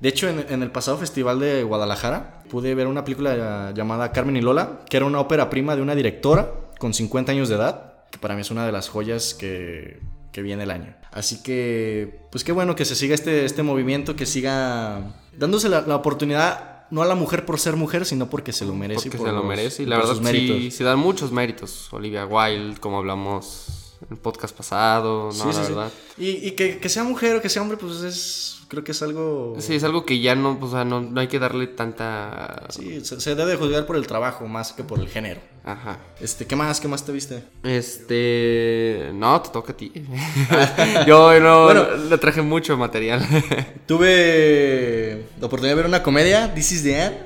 De 0.00 0.10
hecho, 0.10 0.28
en, 0.28 0.62
el 0.62 0.70
pasado 0.70 0.98
festival 0.98 1.40
de 1.40 1.62
Guadalajara 1.62 2.42
pude 2.50 2.74
ver 2.74 2.86
una 2.86 3.04
película 3.04 3.72
llamada 3.74 4.12
Carmen 4.12 4.36
y 4.36 4.42
Lola, 4.42 4.80
que 4.90 4.98
era 4.98 5.06
una 5.06 5.20
ópera 5.20 5.48
prima 5.48 5.74
de 5.74 5.82
una 5.82 5.94
directora 5.94 6.52
con 6.78 6.92
50 6.92 7.32
años 7.32 7.48
de 7.48 7.54
edad, 7.54 8.04
que 8.10 8.18
para 8.18 8.34
mí 8.34 8.42
es 8.42 8.50
una 8.50 8.66
de 8.66 8.72
las 8.72 8.90
joyas 8.90 9.32
que, 9.32 10.00
que 10.32 10.42
viene 10.42 10.64
el 10.64 10.70
año. 10.70 10.94
Así 11.12 11.42
que, 11.42 12.20
pues 12.30 12.44
qué 12.44 12.52
bueno 12.52 12.76
que 12.76 12.84
se 12.84 12.94
siga 12.94 13.14
este, 13.14 13.46
este 13.46 13.62
movimiento, 13.62 14.16
que 14.16 14.26
siga 14.26 15.14
dándose 15.34 15.70
la, 15.70 15.80
la 15.80 15.96
oportunidad 15.96 16.75
no 16.90 17.02
a 17.02 17.06
la 17.06 17.14
mujer 17.14 17.44
por 17.44 17.58
ser 17.58 17.76
mujer, 17.76 18.04
sino 18.04 18.28
porque 18.28 18.52
se 18.52 18.64
lo 18.64 18.74
merece. 18.74 19.10
Porque 19.10 19.24
se 19.24 19.32
lo 19.32 19.42
merece. 19.42 19.82
Y 19.82 19.86
la 19.86 19.98
verdad, 19.98 20.16
sí, 20.30 20.70
sí 20.70 20.84
dan 20.84 20.98
muchos 20.98 21.32
méritos. 21.32 21.92
Olivia 21.92 22.26
Wilde, 22.26 22.80
como 22.80 22.98
hablamos 22.98 23.85
el 24.10 24.16
podcast 24.16 24.56
pasado, 24.56 25.30
¿no? 25.36 25.52
la 25.52 25.60
verdad. 25.60 25.92
Y, 26.18 26.52
que, 26.52 26.78
que, 26.78 26.88
sea 26.88 27.04
mujer 27.04 27.36
o 27.36 27.42
que 27.42 27.48
sea 27.48 27.62
hombre, 27.62 27.76
pues 27.76 28.02
es 28.02 28.56
creo 28.68 28.84
que 28.84 28.92
es 28.92 29.02
algo... 29.02 29.56
Sí, 29.58 29.74
es 29.74 29.84
algo 29.84 30.04
que 30.04 30.20
ya 30.20 30.34
no, 30.34 30.58
o 30.60 30.70
sea, 30.70 30.84
no, 30.84 31.00
no 31.00 31.20
hay 31.20 31.28
que 31.28 31.38
darle 31.38 31.66
tanta... 31.66 32.64
Sí, 32.70 33.00
se, 33.02 33.34
debe 33.34 33.56
juzgar 33.56 33.86
por 33.86 33.96
el 33.96 34.06
trabajo 34.06 34.46
más 34.46 34.72
que 34.72 34.84
por 34.84 34.98
el 34.98 35.08
género. 35.08 35.40
Ajá. 35.64 35.98
Este, 36.20 36.46
¿qué 36.46 36.56
más? 36.56 36.80
¿Qué 36.80 36.88
más 36.88 37.04
te 37.04 37.12
viste? 37.12 37.44
Este... 37.62 39.10
No, 39.14 39.40
te 39.40 39.50
toca 39.50 39.72
a 39.72 39.76
ti. 39.76 39.92
Yo 41.06 41.38
no, 41.40 41.64
bueno, 41.64 41.96
le 41.96 42.18
traje 42.18 42.42
mucho 42.42 42.76
material. 42.76 43.26
tuve 43.86 45.26
la 45.40 45.46
oportunidad 45.46 45.76
de 45.76 45.82
ver 45.82 45.86
una 45.86 46.02
comedia, 46.02 46.52
This 46.54 46.72
is 46.72 46.82
the 46.82 47.00
End. 47.00 47.16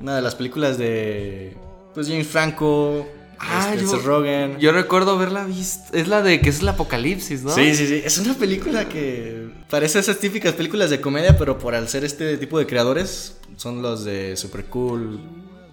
Una 0.00 0.16
de 0.16 0.22
las 0.22 0.34
películas 0.34 0.78
de... 0.78 1.56
Pues 1.94 2.08
James 2.08 2.26
Franco, 2.26 3.06
Ah, 3.42 3.72
este, 3.74 3.86
yo, 3.86 4.58
yo 4.58 4.72
recuerdo 4.72 5.12
haberla 5.12 5.44
visto. 5.44 5.96
Es 5.96 6.08
la 6.08 6.20
de 6.20 6.40
que 6.40 6.50
es 6.50 6.60
el 6.60 6.68
apocalipsis, 6.68 7.42
¿no? 7.42 7.54
Sí, 7.54 7.74
sí, 7.74 7.86
sí. 7.86 8.02
Es 8.04 8.18
una 8.18 8.34
película 8.34 8.86
que 8.86 9.48
parece 9.70 9.98
esas 9.98 10.18
típicas 10.18 10.52
películas 10.52 10.90
de 10.90 11.00
comedia, 11.00 11.38
pero 11.38 11.58
por 11.58 11.74
al 11.74 11.88
ser 11.88 12.04
este 12.04 12.36
tipo 12.36 12.58
de 12.58 12.66
creadores, 12.66 13.38
son 13.56 13.80
los 13.80 14.04
de 14.04 14.36
Super 14.36 14.66
Cool. 14.66 15.20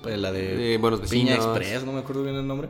Eh, 0.05 0.17
la 0.17 0.31
de, 0.31 0.77
Buenos 0.77 1.01
Piña. 1.09 1.35
Express, 1.35 1.83
no 1.83 1.91
me 1.93 1.99
acuerdo 1.99 2.23
bien 2.23 2.35
el 2.35 2.45
nombre. 2.47 2.69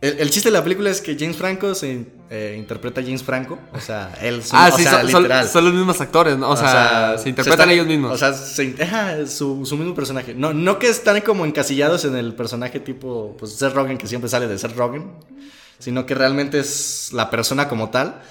El, 0.00 0.18
el 0.20 0.30
chiste 0.30 0.48
de 0.50 0.52
la 0.54 0.62
película 0.62 0.90
es 0.90 1.00
que 1.00 1.16
James 1.18 1.36
Franco 1.36 1.74
se 1.74 2.06
eh, 2.30 2.54
interpreta 2.58 3.00
a 3.00 3.04
James 3.04 3.22
Franco, 3.22 3.58
o 3.72 3.80
sea, 3.80 4.14
él 4.20 4.42
Ah, 4.52 4.70
o 4.72 4.76
sí, 4.76 4.82
sea, 4.84 5.00
son, 5.02 5.10
son- 5.10 5.22
literal. 5.22 5.48
son 5.48 5.64
los 5.64 5.74
mismos 5.74 6.00
actores, 6.00 6.36
¿no? 6.38 6.50
O, 6.50 6.56
sea, 6.56 7.16
se 7.18 7.28
interpretan 7.28 7.60
están- 7.60 7.70
ellos 7.70 7.86
mismos. 7.86 8.12
O 8.12 8.16
sea, 8.16 8.32
se, 8.32 9.26
su, 9.26 9.66
su 9.66 9.76
mismo 9.76 9.94
personaje. 9.94 10.34
No, 10.34 10.52
no 10.54 10.78
que 10.78 10.88
están 10.88 11.20
como 11.22 11.44
encasillados 11.44 12.04
en 12.04 12.16
el 12.16 12.34
personaje 12.34 12.80
tipo, 12.80 13.36
pues, 13.38 13.52
Seth 13.52 13.74
Rogen, 13.74 13.98
que 13.98 14.06
siempre 14.06 14.30
sale 14.30 14.46
de 14.46 14.58
Seth 14.58 14.76
Rogen, 14.76 15.12
sino 15.78 16.06
que 16.06 16.14
realmente 16.14 16.58
es 16.60 17.10
la 17.12 17.30
persona 17.30 17.68
como 17.68 17.90
tal. 17.90 18.22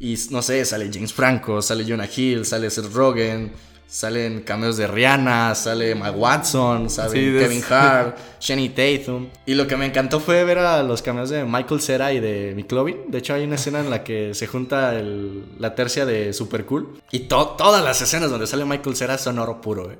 Y 0.00 0.16
no 0.30 0.42
sé, 0.42 0.64
sale 0.64 0.90
James 0.92 1.12
Franco, 1.12 1.60
sale 1.60 1.84
Jonah 1.88 2.08
Hill, 2.14 2.44
sale 2.46 2.70
Seth 2.70 2.92
Rogen, 2.92 3.52
salen 3.90 4.42
cameos 4.42 4.76
de 4.76 4.86
Rihanna, 4.86 5.54
sale 5.54 5.92
Emma 5.92 6.10
Watson, 6.10 6.90
sale 6.90 7.10
Sí, 7.10 7.38
Kevin 7.38 7.62
Hart, 7.70 8.18
Shani 8.40 8.68
Tatum. 8.68 9.28
Y 9.46 9.54
lo 9.54 9.66
que 9.66 9.76
me 9.78 9.86
encantó 9.86 10.20
fue 10.20 10.44
ver 10.44 10.58
a 10.58 10.82
los 10.82 11.00
cameos 11.00 11.30
de 11.30 11.44
Michael 11.44 11.80
Cera 11.80 12.12
y 12.12 12.20
de 12.20 12.52
McLovin. 12.54 12.98
De 13.08 13.18
hecho, 13.18 13.32
hay 13.34 13.44
una 13.44 13.54
escena 13.54 13.80
en 13.80 13.88
la 13.90 14.04
que 14.04 14.34
se 14.34 14.46
junta 14.46 14.94
el- 14.94 15.44
la 15.58 15.74
tercia 15.74 16.04
de 16.04 16.32
Super 16.34 16.66
Cool. 16.66 17.00
Y 17.10 17.20
to- 17.20 17.54
todas 17.56 17.82
las 17.82 18.00
escenas 18.02 18.30
donde 18.30 18.46
sale 18.46 18.64
Michael 18.66 18.94
Cera 18.94 19.16
son 19.16 19.38
oro 19.38 19.60
puro, 19.60 19.90
eh. 19.90 19.98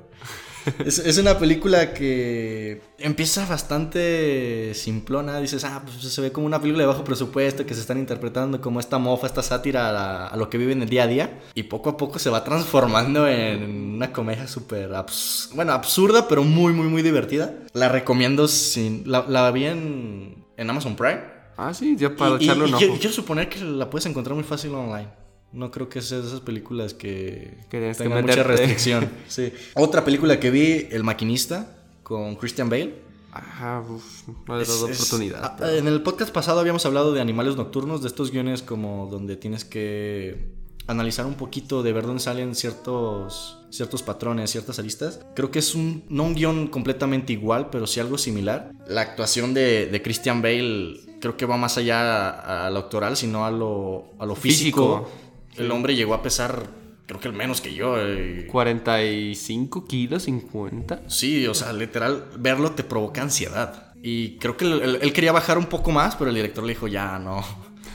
Es, 0.85 0.99
es 0.99 1.17
una 1.17 1.37
película 1.37 1.93
que 1.93 2.81
empieza 2.97 3.45
bastante 3.45 4.73
simplona. 4.75 5.39
Dices, 5.39 5.63
ah, 5.63 5.81
pues 5.83 6.11
se 6.13 6.21
ve 6.21 6.31
como 6.31 6.45
una 6.45 6.59
película 6.59 6.83
de 6.83 6.87
bajo 6.87 7.03
presupuesto 7.03 7.65
que 7.65 7.73
se 7.73 7.81
están 7.81 7.97
interpretando 7.97 8.61
como 8.61 8.79
esta 8.79 8.97
mofa, 8.97 9.27
esta 9.27 9.43
sátira 9.43 10.27
a, 10.27 10.37
lo 10.37 10.49
que 10.49 10.57
viven 10.57 10.81
el 10.81 10.89
día 10.89 11.03
a 11.03 11.07
día. 11.07 11.39
Y 11.55 11.63
poco 11.63 11.89
a 11.91 11.97
poco 11.97 12.19
se 12.19 12.29
va 12.29 12.43
transformando 12.43 13.27
en 13.27 13.95
una 13.95 14.11
comedia 14.11 14.47
súper, 14.47 14.91
abs- 14.91 15.49
bueno, 15.53 15.71
absurda, 15.73 16.27
pero 16.27 16.43
muy, 16.43 16.73
muy, 16.73 16.87
muy 16.87 17.01
divertida. 17.01 17.53
La 17.73 17.89
recomiendo 17.89 18.47
sin... 18.47 19.03
La, 19.09 19.25
la 19.27 19.49
vi 19.51 19.65
en, 19.65 20.45
en 20.57 20.69
Amazon 20.69 20.95
Prime. 20.95 21.21
ah, 21.57 21.73
sí, 21.73 21.95
ya 21.97 22.15
para 22.15 22.31
Y- 22.35 22.41
y- 22.41 22.43
echarle 22.45 22.63
un 22.65 22.69
ojo. 22.69 22.77
quiero, 22.79 22.93
quiero 22.95 23.11
suponer 23.13 23.49
que 23.49 23.59
la 23.61 23.89
puedes 23.89 24.05
encontrar 24.05 24.35
muy 24.35 24.43
fácil 24.43 24.73
online. 24.73 25.09
No 25.51 25.71
creo 25.71 25.89
que 25.89 26.01
sea 26.01 26.19
de 26.19 26.27
esas 26.27 26.41
películas 26.41 26.93
que, 26.93 27.57
Que 27.69 27.93
tengan 27.97 28.21
mucha 28.23 28.43
restricción. 28.43 29.09
Sí. 29.27 29.51
Otra 29.73 30.03
película 30.05 30.39
que 30.39 30.51
vi, 30.51 30.87
El 30.91 31.03
Maquinista, 31.03 31.75
con 32.03 32.35
Christian 32.35 32.69
Bale. 32.69 32.95
Ajá, 33.31 33.81
uf, 33.87 34.27
no 34.47 34.57
le 34.57 34.65
dado 34.65 34.87
es- 34.89 34.97
oportunidad. 34.99 35.41
ah, 35.43 35.55
pero- 35.57 35.71
En 35.71 35.87
el 35.87 36.01
podcast 36.01 36.31
pasado 36.33 36.59
habíamos 36.59 36.85
hablado 36.85 37.13
de 37.13 37.21
animales 37.21 37.55
nocturnos, 37.55 38.01
de 38.01 38.07
estos 38.07 38.31
guiones 38.31 38.61
como 38.63 39.07
donde 39.11 39.35
tienes 39.37 39.65
que 39.65 40.49
analizar 40.87 41.27
un 41.27 41.35
poquito 41.35 41.83
de 41.83 41.93
ver 41.93 42.05
dónde 42.07 42.21
salen 42.21 42.55
ciertos, 42.55 43.59
ciertos 43.69 44.01
patrones, 44.01 44.49
ciertas 44.49 44.79
aristas. 44.79 45.19
Creo 45.35 45.51
que 45.51 45.59
es 45.59 45.75
un, 45.75 46.03
no 46.09 46.23
un 46.23 46.33
guion 46.33 46.67
completamente 46.67 47.31
igual, 47.33 47.69
pero 47.69 47.85
sí 47.85 47.99
algo 47.99 48.17
similar. 48.17 48.71
La 48.87 49.01
actuación 49.01 49.53
de, 49.53 49.85
de 49.85 50.01
Christian 50.01 50.41
Bale 50.41 50.99
creo 51.21 51.37
que 51.37 51.45
va 51.45 51.57
más 51.57 51.77
allá 51.77 52.29
a, 52.31 52.65
a 52.67 52.69
lo 52.71 52.79
actoral, 52.79 53.15
sino 53.17 53.45
a 53.45 53.51
lo, 53.51 54.13
a 54.17 54.25
lo 54.25 54.35
físico. 54.35 55.05
Físico. 55.05 55.28
El 55.57 55.71
hombre 55.71 55.95
llegó 55.95 56.13
a 56.13 56.21
pesar, 56.21 56.67
creo 57.05 57.19
que 57.19 57.27
el 57.27 57.33
menos 57.33 57.61
que 57.61 57.73
yo. 57.73 57.95
eh, 57.97 58.47
45 58.51 59.85
kilos, 59.85 60.23
50. 60.23 61.01
Sí, 61.07 61.45
o 61.47 61.53
sea, 61.53 61.73
literal, 61.73 62.25
verlo 62.37 62.71
te 62.71 62.83
provoca 62.83 63.21
ansiedad. 63.21 63.93
Y 64.01 64.37
creo 64.37 64.55
que 64.55 64.65
él, 64.65 64.81
él- 64.81 64.99
él 65.01 65.13
quería 65.13 65.31
bajar 65.31 65.57
un 65.57 65.65
poco 65.65 65.91
más, 65.91 66.15
pero 66.15 66.29
el 66.29 66.35
director 66.35 66.63
le 66.63 66.73
dijo, 66.73 66.87
ya 66.87 67.19
no, 67.19 67.39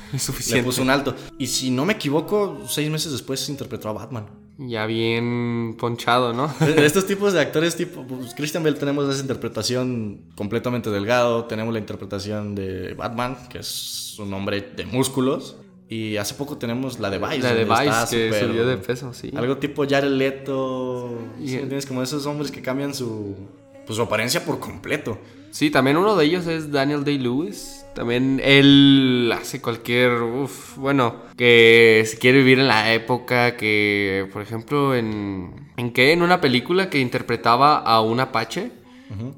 Es 0.09 0.13
le 0.13 0.19
suficiente. 0.19 0.65
puso 0.65 0.83
un 0.83 0.91
alto. 0.91 1.15
Y 1.39 1.47
si 1.47 1.71
no 1.71 1.85
me 1.87 1.95
equivoco, 1.95 2.63
seis 2.69 2.91
meses 2.91 3.13
después 3.13 3.49
interpretó 3.49 3.89
a 3.89 3.93
Batman. 3.95 4.27
Ya 4.59 4.87
bien 4.87 5.77
ponchado, 5.81 6.33
¿no? 6.33 6.47
De 6.61 6.85
Estos 6.87 7.07
tipos 7.07 7.33
de 7.33 7.41
actores, 7.41 7.75
tipo 7.75 8.07
pues, 8.07 8.35
Christian 8.35 8.63
Bale, 8.63 8.77
tenemos 8.77 9.09
esa 9.13 9.21
interpretación 9.23 10.21
completamente 10.37 10.91
delgado. 10.91 11.47
Tenemos 11.47 11.73
la 11.73 11.81
interpretación 11.81 12.55
de 12.55 12.95
Batman, 12.95 13.37
que 13.49 13.59
es 13.59 14.15
un 14.21 14.33
hombre 14.33 14.61
de 14.77 14.87
músculos. 14.87 15.57
Y 15.89 16.17
hace 16.17 16.35
poco 16.35 16.57
tenemos 16.57 16.99
la 16.99 17.11
de 17.11 17.19
Vice. 17.19 17.39
La 17.41 17.55
de 17.55 17.65
Vice 17.65 17.85
que 18.17 18.29
súper- 18.31 18.47
subió 18.49 18.67
de 18.67 18.77
peso, 18.79 19.13
sí. 19.13 19.31
Algo 19.37 19.59
tipo 19.59 19.87
Jared 19.89 20.11
Leto. 20.11 21.11
¿sí 21.39 21.53
entiendes? 21.55 21.87
Como 21.87 22.03
esos 22.03 22.25
hombres 22.27 22.51
que 22.51 22.63
cambian 22.63 22.95
su, 22.95 23.35
pues, 23.87 23.97
su 23.97 24.03
apariencia 24.03 24.45
por 24.45 24.59
completo. 24.61 25.19
Sí, 25.51 25.71
también 25.71 25.97
uno 25.97 26.17
de 26.17 26.25
ellos 26.25 26.47
es 26.49 26.73
Daniel 26.73 27.05
Day-Lewis. 27.05 27.85
También 27.95 28.41
él 28.43 29.33
hace 29.39 29.61
cualquier, 29.61 30.11
uf, 30.23 30.77
bueno, 30.79 31.15
que 31.37 32.03
si 32.07 32.17
quiere 32.17 32.39
vivir 32.39 32.59
en 32.59 32.67
la 32.67 32.93
época 32.93 33.57
que, 33.57 34.29
por 34.33 34.43
ejemplo, 34.43 34.97
en... 34.97 35.69
¿En 35.77 35.93
qué? 35.93 36.11
En 36.13 36.23
una 36.23 36.41
película 36.41 36.91
que 36.91 36.99
interpretaba 36.99 37.79
a 37.79 38.01
un 38.01 38.19
apache. 38.21 38.71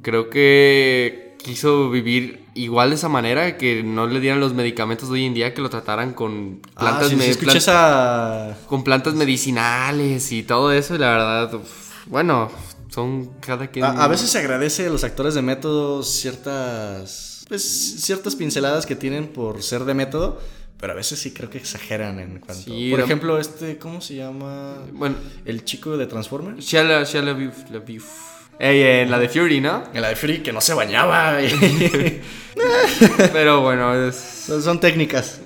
Creo 0.01 0.31
que 0.31 1.26
quiso 1.47 1.89
vivir 1.91 2.45
igual 2.55 2.91
de 2.91 2.97
esa 2.97 3.09
manera, 3.09 3.57
que 3.57 3.83
no 3.83 4.07
le 4.07 4.21
dieran 4.21 4.41
los 4.41 4.53
medicamentos 4.53 5.09
de 5.09 5.15
hoy 5.15 5.25
en 5.27 5.35
día, 5.35 5.55
que 5.55 5.63
lo 5.63 5.71
trataran 5.71 6.13
con 6.13 6.61
plantas, 6.77 7.07
ah, 7.07 7.09
sí, 7.09 7.17
me- 7.17 7.25
sí, 7.25 7.31
escuché 7.31 7.51
plan- 7.53 7.57
esa... 7.59 8.57
con 8.67 8.83
plantas 8.85 9.15
medicinales 9.15 10.33
y 10.33 10.43
todo 10.43 10.73
eso. 10.73 10.95
Y 10.95 10.99
la 10.99 11.11
verdad, 11.11 11.55
uf, 11.55 12.07
bueno, 12.07 12.51
son 12.91 13.31
cada 13.41 13.69
quien... 13.69 13.85
A, 13.85 14.05
a 14.05 14.09
veces 14.09 14.29
se 14.31 14.39
agradece 14.39 14.87
a 14.87 14.91
los 14.91 15.05
actores 15.05 15.35
de 15.35 15.43
método 15.43 16.03
ciertas. 16.03 17.45
Pues 17.49 17.63
ciertas 18.03 18.35
pinceladas 18.35 18.85
que 18.87 18.97
tienen 18.97 19.29
por 19.29 19.63
ser 19.63 19.85
de 19.85 19.95
método. 19.95 20.41
Pero 20.79 20.93
a 20.93 20.97
veces 20.97 21.19
sí 21.19 21.31
creo 21.33 21.49
que 21.49 21.57
exageran 21.57 22.19
en 22.21 22.39
cuanto. 22.39 22.63
Sí, 22.65 22.89
por 22.91 22.99
la- 22.99 23.05
ejemplo, 23.07 23.39
este, 23.39 23.79
¿cómo 23.79 24.03
se 24.03 24.17
llama? 24.17 24.75
Bueno, 24.93 25.15
El 25.47 25.65
chico 25.65 25.97
de 25.97 26.07
Transformers. 26.07 26.63
Shia 26.67 26.85
La- 26.85 27.01
LaBeouf, 27.03 27.71
LaBeouf. 27.71 28.05
Ey, 28.59 29.03
en 29.03 29.11
la 29.11 29.19
de 29.19 29.29
Fury, 29.29 29.61
¿no? 29.61 29.85
En 29.93 30.01
la 30.01 30.09
de 30.09 30.17
Free, 30.17 30.43
que 30.43 30.53
no 30.53 30.61
se 30.61 30.73
bañaba. 30.73 31.39
Pero 33.33 33.61
bueno, 33.61 33.95
es... 33.95 34.17
son, 34.17 34.63
son 34.63 34.81
técnicas. 34.81 35.43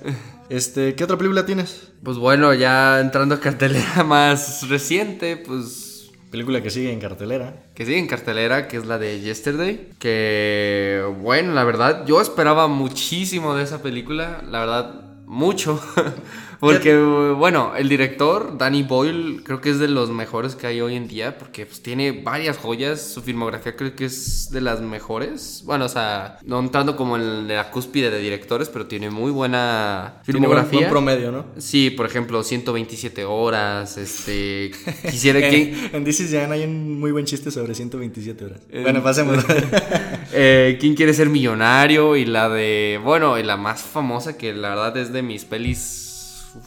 Este, 0.48 0.94
¿qué 0.94 1.04
otra 1.04 1.16
película 1.16 1.44
tienes? 1.44 1.92
Pues 2.04 2.18
bueno, 2.18 2.54
ya 2.54 3.00
entrando 3.00 3.34
a 3.34 3.40
cartelera 3.40 4.04
más 4.06 4.68
reciente, 4.68 5.36
pues... 5.36 5.88
Película 6.30 6.62
que 6.62 6.70
sigue 6.70 6.92
en 6.92 7.00
cartelera. 7.00 7.64
Que 7.74 7.84
sigue 7.84 7.98
en 7.98 8.06
cartelera, 8.06 8.68
que 8.68 8.76
es 8.76 8.86
la 8.86 8.98
de 8.98 9.18
Yesterday. 9.18 9.90
Que, 9.98 11.02
bueno, 11.20 11.54
la 11.54 11.64
verdad, 11.64 12.06
yo 12.06 12.20
esperaba 12.20 12.68
muchísimo 12.68 13.56
de 13.56 13.64
esa 13.64 13.82
película. 13.82 14.40
La 14.48 14.60
verdad, 14.60 15.00
mucho. 15.26 15.82
porque, 16.60 16.96
bueno, 16.96 17.72
el 17.76 17.88
director, 17.88 18.56
Danny 18.58 18.82
Boyle, 18.82 19.42
creo 19.42 19.60
que 19.60 19.70
es 19.70 19.78
de 19.78 19.88
los 19.88 20.10
mejores 20.10 20.54
que 20.54 20.66
hay 20.66 20.80
hoy 20.80 20.94
en 20.94 21.08
día. 21.08 21.38
Porque 21.38 21.66
pues, 21.66 21.82
tiene 21.82 22.12
varias 22.12 22.58
joyas. 22.58 23.00
Su 23.00 23.22
filmografía 23.22 23.74
creo 23.76 23.96
que 23.96 24.04
es 24.04 24.50
de 24.50 24.60
las 24.60 24.80
mejores. 24.80 25.62
Bueno, 25.64 25.86
o 25.86 25.88
sea, 25.88 26.38
no 26.44 26.60
entrando 26.60 26.96
como 26.96 27.16
en 27.16 27.48
la 27.48 27.70
cúspide 27.70 28.10
de 28.10 28.18
directores, 28.20 28.68
pero 28.68 28.86
tiene 28.86 29.10
muy 29.10 29.30
buena 29.30 30.20
Tiene 30.24 30.46
buen- 30.46 30.50
filmografía. 30.60 30.88
promedio, 30.90 31.32
¿no? 31.32 31.46
Sí, 31.58 31.90
por 31.90 32.06
ejemplo, 32.06 32.42
127 32.42 33.24
horas, 33.24 33.96
este... 33.96 34.70
Quisiera 35.10 35.40
que... 35.50 35.90
En, 35.92 36.04
This 36.04 36.20
Is 36.20 36.32
Jan 36.32 36.52
hay 36.52 36.64
un 36.64 37.00
muy 37.00 37.10
buen 37.12 37.24
chiste 37.24 37.50
sobre 37.50 37.74
127 37.74 38.44
horas. 38.44 38.60
Bueno, 38.82 39.02
pasemos. 39.02 39.44
eh, 40.32 40.76
¿Quién 40.80 40.94
quiere 40.94 41.14
ser 41.14 41.28
millonario? 41.28 42.16
Y 42.16 42.24
la 42.24 42.48
de... 42.48 43.00
Bueno, 43.02 43.38
y 43.38 43.42
la 43.42 43.56
más 43.56 43.82
famosa 43.82 44.36
que 44.36 44.52
la 44.52 44.70
verdad 44.70 44.96
es 44.96 45.12
de 45.12 45.22
mis 45.22 45.44
pelis... 45.44 45.99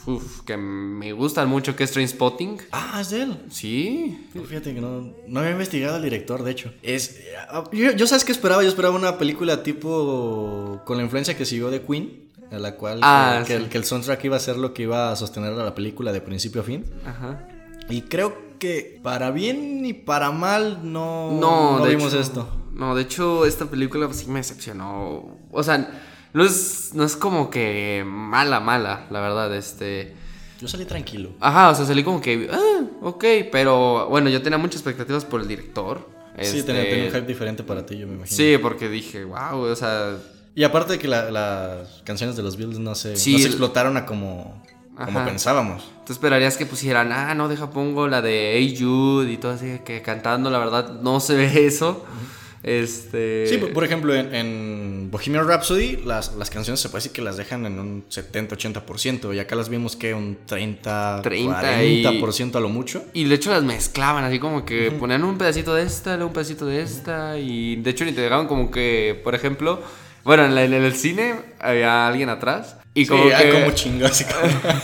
uf, 0.05 0.41
que 0.41 0.57
me 0.57 1.11
gustan 1.13 1.47
mucho, 1.49 1.75
que 1.75 1.83
es 1.83 1.91
Trainspotting. 1.91 2.57
ah, 2.71 2.99
es 3.01 3.09
de 3.11 3.23
él. 3.23 3.37
Sí. 3.49 4.27
Fíjate 4.33 4.73
que 4.73 4.81
no, 4.81 5.13
no 5.27 5.39
había 5.39 5.51
investigado 5.51 5.95
al 5.95 6.03
director, 6.03 6.43
de 6.43 6.51
hecho. 6.51 6.73
Es, 6.81 7.19
yo, 7.71 7.91
yo 7.91 8.07
sabes 8.07 8.23
qué 8.25 8.31
esperaba, 8.31 8.63
yo 8.63 8.69
esperaba 8.69 8.95
una 8.95 9.17
película 9.17 9.63
tipo 9.63 10.81
con 10.85 10.97
la 10.97 11.03
influencia 11.03 11.35
que 11.37 11.45
siguió 11.45 11.69
de 11.69 11.81
Queen, 11.81 12.29
a 12.51 12.59
la 12.59 12.75
cual 12.75 12.99
Ah, 13.01 13.39
que, 13.41 13.47
que 13.53 13.57
sí. 13.57 13.63
el, 13.63 13.69
que 13.69 13.77
el 13.77 13.83
soundtrack 13.83 14.23
iba 14.25 14.37
a 14.37 14.39
ser 14.39 14.57
lo 14.57 14.73
que 14.73 14.83
iba 14.83 15.11
a 15.11 15.15
sostener 15.15 15.53
a 15.53 15.63
la 15.63 15.73
película 15.75 16.11
de 16.11 16.21
principio 16.21 16.61
a 16.61 16.63
fin. 16.63 16.85
Ajá. 17.05 17.47
Y 17.89 18.01
creo 18.03 18.37
que 18.59 18.99
para 19.03 19.31
bien 19.31 19.85
y 19.85 19.93
para 19.93 20.31
mal 20.31 20.79
no, 20.83 21.31
No, 21.39 21.83
vimos 21.85 22.13
hecho, 22.13 22.21
esto. 22.21 22.47
No, 22.73 22.95
de 22.95 23.01
hecho, 23.03 23.45
esta 23.45 23.65
película 23.65 24.11
sí 24.13 24.27
me 24.27 24.39
decepcionó. 24.39 25.37
O 25.51 25.63
sea, 25.63 26.01
no 26.33 26.43
es, 26.43 26.91
no 26.93 27.03
es 27.03 27.15
como 27.15 27.49
que 27.49 28.03
mala, 28.05 28.59
mala, 28.59 29.05
la 29.09 29.19
verdad, 29.21 29.53
este... 29.55 30.15
Yo 30.59 30.67
salí 30.67 30.85
tranquilo. 30.85 31.31
Ajá, 31.41 31.69
o 31.71 31.75
sea, 31.75 31.85
salí 31.85 32.03
como 32.03 32.21
que, 32.21 32.49
ah, 32.51 32.81
ok, 33.01 33.23
pero 33.51 34.07
bueno, 34.09 34.29
yo 34.29 34.41
tenía 34.41 34.57
muchas 34.57 34.77
expectativas 34.77 35.25
por 35.25 35.41
el 35.41 35.47
director. 35.47 36.09
Sí, 36.41 36.57
Este, 36.59 36.63
tenía, 36.63 36.89
tenía 36.89 37.05
un 37.05 37.11
hype 37.11 37.27
diferente 37.27 37.63
para 37.63 37.85
ti, 37.85 37.97
yo 37.97 38.07
me 38.07 38.13
imagino. 38.13 38.35
Sí, 38.37 38.57
porque 38.61 38.89
dije, 38.89 39.23
wow, 39.25 39.59
o 39.59 39.75
sea, 39.75 40.15
Y 40.55 40.63
aparte 40.63 40.93
de 40.93 40.99
que 40.99 41.07
la- 41.07 41.31
las 41.31 42.01
canciones 42.03 42.35
de 42.35 42.43
los 42.43 42.57
Beatles 42.57 42.79
no 42.79 42.93
se, 42.95 43.15
Sí, 43.17 43.33
no 43.33 43.39
se 43.39 43.47
explotaron 43.47 43.97
a 43.97 44.05
como, 44.05 44.63
como 45.03 45.25
pensábamos. 45.25 45.83
tú 46.05 46.13
esperarías 46.13 46.57
que 46.57 46.65
pusieran, 46.67 47.11
ah, 47.11 47.33
no, 47.35 47.47
deja 47.49 47.71
pongo 47.71 48.07
la 48.07 48.21
de 48.21 48.53
Hey 48.53 48.77
Jude 48.79 49.31
y 49.31 49.37
todo 49.37 49.51
así, 49.53 49.79
que 49.83 50.01
cantando, 50.03 50.49
la 50.51 50.59
verdad, 50.59 51.01
no 51.01 51.19
se 51.19 51.35
ve 51.35 51.65
eso. 51.65 52.05
Este. 52.63 53.45
Sí, 53.47 53.57
por 53.57 53.83
ejemplo, 53.83 54.15
en, 54.15 55.09
Bohemian 55.11 55.45
Rhapsody, 55.45 55.97
las, 55.97 56.33
las, 56.35 56.49
canciones 56.49 56.79
se 56.79 56.87
puede 56.87 56.99
decir 56.99 57.11
que 57.11 57.21
las 57.21 57.35
dejan 57.35 57.65
en 57.65 57.77
un 57.77 58.05
70-80%. 58.09 59.35
Y 59.35 59.39
acá 59.39 59.55
las 59.55 59.67
vimos 59.67 59.97
que 59.97 60.13
un 60.13 60.37
30, 60.45 61.19
30 61.21 61.81
40% 61.81 62.55
a 62.55 62.59
lo 62.61 62.69
mucho. 62.69 63.03
Y 63.13 63.25
de 63.25 63.35
hecho 63.35 63.51
las 63.51 63.63
mezclaban, 63.63 64.23
así 64.23 64.39
como 64.39 64.63
que 64.63 64.91
ponían 64.91 65.25
un 65.25 65.37
pedacito 65.37 65.75
de 65.75 65.83
esta, 65.83 66.15
luego 66.15 66.29
un 66.29 66.33
pedacito 66.33 66.65
de 66.65 66.81
esta. 66.81 67.37
Y 67.37 67.75
de 67.75 67.89
hecho 67.89 68.05
ni 68.05 68.13
te 68.13 68.21
dejaban 68.21 68.47
como 68.47 68.71
que, 68.71 69.19
por 69.23 69.35
ejemplo. 69.35 69.81
Bueno, 70.23 70.45
en, 70.45 70.57
el 70.57 70.93
cine 70.95 71.35
había 71.59 72.07
alguien 72.07 72.29
atrás. 72.29 72.77
Y 72.95 73.05
como 73.07 73.23
que... 73.23 73.51
como 73.51 73.71
chingo, 73.71 74.05
así 74.05 74.23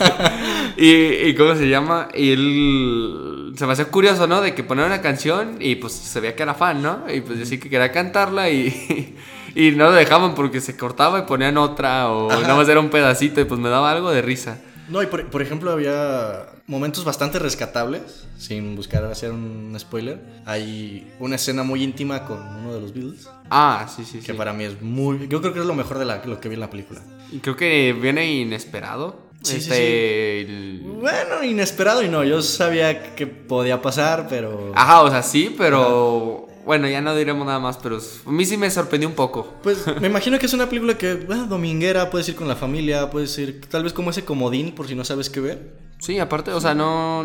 y, 0.78 1.30
y 1.30 1.36
cómo 1.36 1.56
se 1.56 1.70
llama. 1.70 2.10
Y 2.16 2.32
él 2.32 3.54
se 3.56 3.66
me 3.68 3.74
hacía 3.74 3.86
curioso, 3.86 4.26
¿no? 4.26 4.42
De 4.42 4.56
que 4.56 4.64
ponía 4.64 4.86
una 4.86 5.02
canción 5.02 5.58
y 5.60 5.76
pues 5.76 5.94
se 5.94 6.20
veía 6.20 6.36
que 6.36 6.44
era 6.44 6.56
fan, 6.56 6.82
¿no? 6.82 7.04
Y 7.14 7.22
pues 7.22 7.38
decía 7.38 7.60
que 7.60 7.70
quería 7.70 7.92
cantarla 7.92 8.50
y, 8.50 9.16
y 9.56 9.72
no 9.72 9.86
lo 9.86 9.92
dejaban 9.92 10.34
porque 10.34 10.62
se 10.62 10.76
cortaba 10.76 11.20
y 11.20 11.22
ponían 11.24 11.58
otra 11.58 12.10
o 12.10 12.30
nada 12.30 12.56
más 12.56 12.68
era 12.68 12.80
un 12.80 12.90
pedacito 12.90 13.42
y 13.42 13.46
pues 13.46 13.60
me 13.60 13.70
daba 13.70 13.92
algo 13.92 14.12
de 14.12 14.22
risa. 14.22 14.60
No, 14.90 15.04
y 15.04 15.06
por, 15.06 15.42
ejemplo 15.42 15.72
había 15.72 16.48
momentos 16.66 17.06
bastante 17.06 17.38
rescatables, 17.38 18.26
sin 18.40 18.76
buscar 18.76 19.06
hacer 19.06 19.32
un 19.32 19.76
spoiler. 19.78 20.20
Hay 20.46 21.14
una 21.20 21.36
escena 21.36 21.62
muy 21.62 21.84
íntima 21.84 22.26
con 22.26 22.40
uno 22.42 22.74
de 22.74 22.82
los 22.82 22.92
Beatles. 22.92 23.30
Ah, 23.52 23.88
sí, 23.96 24.04
sí, 24.04 24.20
que 24.20 24.34
para 24.34 24.52
mí 24.52 24.64
es 24.64 24.82
muy... 24.82 25.28
Yo 25.28 25.42
creo 25.42 25.54
que 25.54 25.60
es 25.60 25.66
lo 25.68 25.76
mejor 25.76 26.00
de 26.00 26.06
la, 26.06 26.26
lo 26.26 26.40
que 26.40 26.50
vi 26.50 26.56
en 26.56 26.62
la 26.62 26.72
película. 26.72 27.02
Creo 27.42 27.56
que 27.56 27.94
viene 27.94 28.32
inesperado. 28.32 29.30
este, 29.44 30.48
Bueno, 30.84 31.44
inesperado 31.44 32.04
y 32.04 32.10
no. 32.10 32.24
Yo 32.24 32.42
sabía 32.42 33.16
que 33.16 33.28
podía 33.28 33.82
pasar, 33.82 34.28
pero. 34.30 34.72
Ajá, 34.76 35.02
o 35.02 35.10
sea, 35.10 35.24
sí, 35.24 35.56
pero. 35.58 36.48
Bueno, 36.66 36.88
ya 36.88 37.02
no 37.02 37.16
diremos 37.16 37.48
nada 37.48 37.60
más, 37.60 37.78
pero 37.78 37.98
a 37.98 38.32
mí 38.32 38.46
sí 38.46 38.56
me 38.56 38.70
sorprendió 38.70 39.10
un 39.10 39.16
poco. 39.16 39.56
Pues 39.64 39.86
me 40.02 40.08
imagino 40.08 40.38
que 40.38 40.46
es 40.46 40.54
una 40.54 40.68
película 40.68 40.98
que, 40.98 41.16
bueno, 41.16 41.48
dominguera, 41.48 42.12
puedes 42.12 42.30
ir 42.30 42.36
con 42.36 42.48
la 42.48 42.56
familia, 42.56 43.10
puedes 43.10 43.36
ir 43.40 43.62
tal 43.70 43.84
vez 43.84 43.94
como 43.94 44.12
ese 44.12 44.24
comodín 44.24 44.76
por 44.76 44.88
si 44.88 44.94
no 44.94 45.04
sabes 45.04 45.30
qué 45.30 45.40
ver. 45.40 45.74
Sí, 46.00 46.20
aparte, 46.20 46.52
o 46.52 46.62
sea, 46.62 46.74
no. 46.74 47.24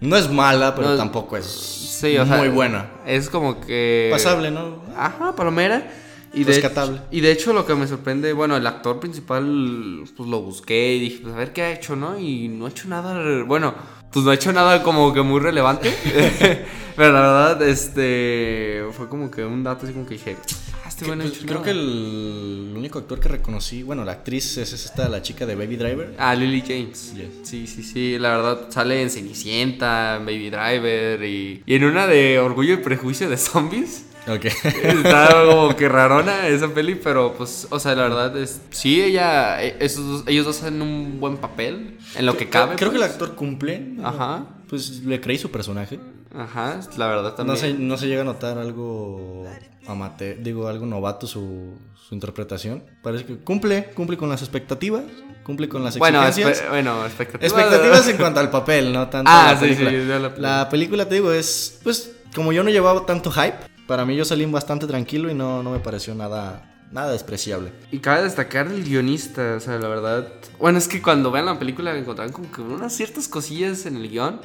No, 0.00 0.16
es 0.16 0.30
mala, 0.30 0.74
pero 0.74 0.96
tampoco 0.96 1.36
es 1.36 1.46
sí, 1.46 2.16
o 2.18 2.26
muy 2.26 2.48
buena. 2.48 2.90
Es 3.06 3.28
como 3.30 3.60
que. 3.60 4.08
Pasable, 4.12 4.50
¿no? 4.50 4.82
Ajá, 4.96 5.34
palomera. 5.34 5.90
Y 6.34 6.44
Rescatable. 6.44 6.98
De, 6.98 7.16
y 7.16 7.20
de 7.20 7.30
hecho 7.30 7.52
lo 7.52 7.64
que 7.64 7.74
me 7.74 7.86
sorprende, 7.86 8.32
bueno, 8.32 8.56
el 8.56 8.66
actor 8.66 8.98
principal, 8.98 10.04
pues 10.16 10.28
lo 10.28 10.42
busqué 10.42 10.94
y 10.96 11.00
dije, 11.00 11.20
pues 11.22 11.34
a 11.34 11.38
ver 11.38 11.52
qué 11.52 11.62
ha 11.62 11.72
hecho, 11.72 11.94
¿no? 11.94 12.18
Y 12.18 12.48
no 12.48 12.66
ha 12.66 12.70
hecho 12.70 12.88
nada, 12.88 13.44
bueno, 13.44 13.74
pues 14.12 14.24
no 14.24 14.30
ha 14.30 14.34
hecho 14.34 14.52
nada 14.52 14.82
como 14.82 15.12
que 15.12 15.22
muy 15.22 15.40
relevante. 15.40 15.94
Pero 16.96 17.12
la 17.12 17.20
verdad, 17.20 17.62
este, 17.62 18.84
fue 18.92 19.08
como 19.08 19.30
que 19.30 19.44
un 19.44 19.64
dato 19.64 19.84
así 19.84 19.92
como 19.92 20.06
que 20.06 20.14
dije, 20.14 20.36
ah, 20.84 20.88
este 20.88 21.04
bueno 21.06 21.24
pues, 21.24 21.40
Creo 21.44 21.60
que 21.60 21.70
el, 21.70 22.72
único 22.76 23.00
actor 23.00 23.18
que 23.18 23.28
reconocí, 23.28 23.82
bueno, 23.82 24.04
la 24.04 24.12
actriz 24.12 24.56
es 24.58 24.72
esta, 24.72 25.08
la 25.08 25.20
chica 25.20 25.44
de 25.44 25.56
Baby 25.56 25.76
Driver. 25.76 26.14
Ah, 26.18 26.34
Lily 26.36 26.62
James. 26.62 27.14
Sí, 27.42 27.66
sí, 27.66 27.82
sí, 27.82 28.18
la 28.18 28.36
verdad 28.36 28.66
sale 28.70 29.02
en 29.02 29.10
Cenicienta, 29.10 30.18
Baby 30.20 30.50
Driver 30.50 31.24
y, 31.24 31.62
y 31.66 31.74
en 31.74 31.84
una 31.84 32.06
de 32.06 32.38
Orgullo 32.38 32.74
y 32.74 32.76
Prejuicio 32.78 33.28
de 33.28 33.36
Zombies. 33.36 34.04
Ok. 34.26 34.44
Está 34.64 35.44
como 35.44 35.76
que 35.76 35.88
rarona 35.88 36.48
esa 36.48 36.68
peli, 36.68 36.94
pero 36.94 37.34
pues, 37.34 37.66
o 37.70 37.78
sea, 37.78 37.94
la 37.94 38.04
verdad 38.04 38.36
es. 38.36 38.60
Sí, 38.70 39.02
ella. 39.02 39.62
E, 39.62 39.76
esos 39.80 40.24
ellos 40.26 40.46
dos 40.46 40.62
hacen 40.62 40.80
un 40.80 41.20
buen 41.20 41.36
papel 41.36 41.98
en 42.16 42.26
lo 42.26 42.36
que 42.36 42.48
cabe. 42.48 42.76
Creo 42.76 42.90
que 42.90 42.96
el 42.96 43.02
pues. 43.02 43.12
actor 43.12 43.34
cumple. 43.34 43.96
Ajá. 44.02 44.46
Pues 44.68 45.02
le 45.04 45.20
creí 45.20 45.38
su 45.38 45.50
personaje. 45.50 46.00
Ajá, 46.34 46.80
la 46.96 47.06
verdad 47.06 47.34
también. 47.34 47.54
No 47.54 47.56
se, 47.56 47.74
no 47.74 47.96
se 47.96 48.08
llega 48.08 48.22
a 48.22 48.24
notar 48.24 48.58
algo 48.58 49.46
amate, 49.86 50.36
digo, 50.36 50.68
algo 50.68 50.86
novato 50.86 51.26
su, 51.26 51.74
su 51.94 52.14
interpretación. 52.14 52.82
Parece 53.02 53.24
que 53.24 53.36
cumple, 53.38 53.90
cumple 53.94 54.16
con 54.16 54.28
las 54.28 54.42
expectativas, 54.42 55.04
cumple 55.44 55.68
con 55.68 55.84
las 55.84 55.96
exigencias. 55.96 56.64
Bueno, 56.70 56.94
bueno 56.94 57.06
expectativas. 57.06 57.52
Expectativas 57.52 58.08
en 58.08 58.16
cuanto 58.16 58.40
al 58.40 58.50
papel, 58.50 58.92
no 58.92 59.08
tanto 59.08 59.30
ah, 59.32 59.52
la 59.52 59.60
película. 59.60 59.90
Sí, 59.90 59.96
sí, 60.00 60.06
la, 60.06 60.32
la 60.36 60.68
película, 60.68 61.08
te 61.08 61.16
digo, 61.16 61.32
es, 61.32 61.78
pues, 61.82 62.16
como 62.34 62.52
yo 62.52 62.64
no 62.64 62.70
llevaba 62.70 63.06
tanto 63.06 63.30
hype, 63.30 63.73
para 63.86 64.04
mí 64.04 64.16
yo 64.16 64.24
salí 64.24 64.44
bastante 64.46 64.86
tranquilo 64.86 65.30
y 65.30 65.34
no, 65.34 65.62
no 65.62 65.70
me 65.70 65.80
pareció 65.80 66.14
nada, 66.14 66.86
nada 66.92 67.12
despreciable. 67.12 67.72
Y 67.90 67.98
cabe 67.98 68.22
destacar 68.22 68.66
el 68.68 68.84
guionista, 68.84 69.54
o 69.56 69.60
sea, 69.60 69.78
la 69.78 69.88
verdad. 69.88 70.28
Bueno, 70.58 70.78
es 70.78 70.88
que 70.88 71.02
cuando 71.02 71.30
vean 71.30 71.46
la 71.46 71.58
película 71.58 71.96
encontraron 71.96 72.32
como 72.32 72.50
que 72.50 72.62
unas 72.62 72.94
ciertas 72.94 73.28
cosillas 73.28 73.86
en 73.86 73.96
el 73.96 74.08
guion. 74.08 74.40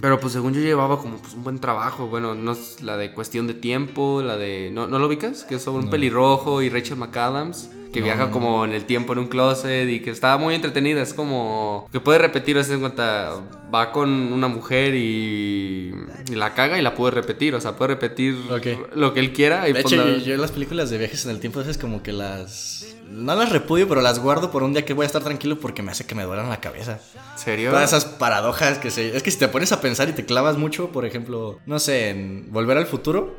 Pero 0.00 0.18
pues 0.18 0.32
según 0.32 0.52
yo 0.52 0.60
llevaba 0.60 0.98
como 0.98 1.18
pues, 1.18 1.34
un 1.34 1.44
buen 1.44 1.60
trabajo. 1.60 2.08
Bueno, 2.08 2.34
no 2.34 2.52
es 2.52 2.82
la 2.82 2.96
de 2.96 3.12
cuestión 3.12 3.46
de 3.46 3.54
tiempo, 3.54 4.22
la 4.22 4.36
de. 4.36 4.70
¿No, 4.72 4.88
¿no 4.88 4.98
lo 4.98 5.06
ubicas? 5.06 5.44
Que 5.44 5.54
es 5.54 5.62
sobre 5.62 5.84
un 5.84 5.90
pelirrojo 5.90 6.62
y 6.62 6.68
Rachel 6.68 6.96
McAdams 6.96 7.70
que 7.94 8.00
viaja 8.00 8.32
como 8.32 8.64
en 8.64 8.72
el 8.72 8.86
tiempo 8.86 9.12
en 9.12 9.20
un 9.20 9.28
closet 9.28 9.88
y 9.88 10.00
que 10.00 10.10
está 10.10 10.36
muy 10.36 10.56
entretenida. 10.56 11.00
Es 11.00 11.14
como 11.14 11.88
que 11.92 12.00
puede 12.00 12.18
repetir, 12.18 12.56
en 12.56 12.80
cuenta, 12.80 13.40
va 13.72 13.92
con 13.92 14.10
una 14.32 14.48
mujer 14.48 14.96
y, 14.96 15.94
la 16.34 16.54
caga 16.54 16.76
y 16.76 16.82
la 16.82 16.96
puede 16.96 17.12
repetir. 17.12 17.54
O 17.54 17.60
sea, 17.60 17.76
puede 17.76 17.94
repetir 17.94 18.34
lo 18.94 19.14
que 19.14 19.20
él 19.20 19.32
quiera. 19.32 19.68
Y 19.68 19.72
de 19.72 19.80
hecho, 19.80 20.16
yo, 20.18 20.36
las 20.36 20.50
películas 20.50 20.90
de 20.90 20.98
viajes 20.98 21.24
en 21.24 21.30
el 21.30 21.38
tiempo, 21.38 21.60
es 21.60 21.78
como 21.78 22.02
que 22.02 22.12
las. 22.12 22.96
No 23.08 23.36
las 23.36 23.50
repudio, 23.50 23.86
pero 23.86 24.00
las 24.00 24.18
guardo 24.18 24.50
por 24.50 24.64
un 24.64 24.72
día 24.72 24.84
que 24.84 24.92
voy 24.92 25.04
a 25.04 25.06
estar 25.06 25.22
tranquilo 25.22 25.60
porque 25.60 25.82
me 25.82 25.92
hace 25.92 26.04
que 26.04 26.16
me 26.16 26.24
duelan 26.24 26.48
la 26.48 26.60
cabeza. 26.60 26.98
¿Serio? 27.36 27.70
Todas 27.70 27.90
esas 27.90 28.06
paradojas 28.06 28.78
que 28.78 28.90
se. 28.90 29.16
Es 29.16 29.22
que 29.22 29.30
si 29.30 29.38
te 29.38 29.46
pones 29.46 29.70
a 29.70 29.80
pensar 29.80 30.08
y 30.08 30.12
te 30.14 30.24
clavas 30.24 30.58
mucho, 30.58 30.90
por 30.90 31.06
ejemplo, 31.06 31.60
no 31.64 31.78
sé, 31.78 32.10
en 32.10 32.50
Volver 32.50 32.76
al 32.76 32.86
futuro. 32.86 33.36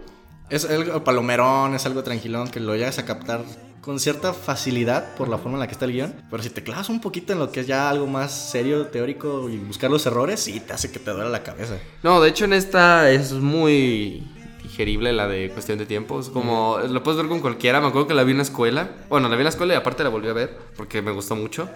Es 0.47 0.63
algo 0.63 1.03
palomerón, 1.03 1.73
es 1.73 1.87
algo 1.87 2.03
tranquilón 2.03 2.47
que 2.49 2.59
lo 2.59 2.75
llegas 2.75 2.99
a 2.99 3.05
captar 3.05 3.43
con 3.85 3.99
cierta 3.99 4.33
facilidad 4.33 5.13
por 5.13 5.29
la 5.29 5.37
forma 5.37 5.57
en 5.57 5.59
la 5.59 5.67
que 5.67 5.73
está 5.73 5.85
el 5.85 5.91
guion. 5.91 6.15
Pero 6.31 6.41
si 6.41 6.49
te 6.49 6.63
clavas 6.63 6.89
un 6.89 6.99
poquito 6.99 7.33
en 7.33 7.39
lo 7.39 7.51
que 7.51 7.59
es 7.59 7.67
ya 7.67 7.87
algo 7.87 8.07
más 8.07 8.31
serio, 8.31 8.87
teórico 8.87 9.47
y 9.47 9.57
buscar 9.57 9.91
los 9.91 10.03
errores, 10.07 10.39
sí 10.39 10.59
te 10.59 10.73
hace 10.73 10.91
que 10.91 10.97
te 10.97 11.11
duele 11.11 11.29
la 11.29 11.43
cabeza. 11.43 11.77
No, 12.01 12.19
de 12.19 12.29
hecho 12.29 12.45
en 12.45 12.53
esta 12.53 13.11
es 13.11 13.31
muy 13.31 14.27
digerible 14.75 15.13
la 15.13 15.27
de 15.27 15.49
cuestión 15.49 15.77
de 15.77 15.85
tiempo. 15.85 16.19
Es 16.19 16.29
como, 16.29 16.77
lo 16.89 17.01
puedes 17.01 17.17
ver 17.17 17.29
con 17.29 17.39
cualquiera. 17.39 17.79
Me 17.79 17.87
acuerdo 17.87 18.07
que 18.07 18.13
la 18.13 18.23
vi 18.23 18.31
en 18.31 18.37
la 18.37 18.43
escuela. 18.43 18.91
Bueno, 19.07 19.29
la 19.29 19.35
vi 19.35 19.41
en 19.41 19.45
la 19.45 19.49
escuela 19.49 19.73
y 19.73 19.77
aparte 19.77 20.03
la 20.03 20.09
volví 20.09 20.27
a 20.27 20.33
ver 20.33 20.57
porque 20.75 21.01
me 21.01 21.11
gustó 21.11 21.35
mucho. 21.35 21.69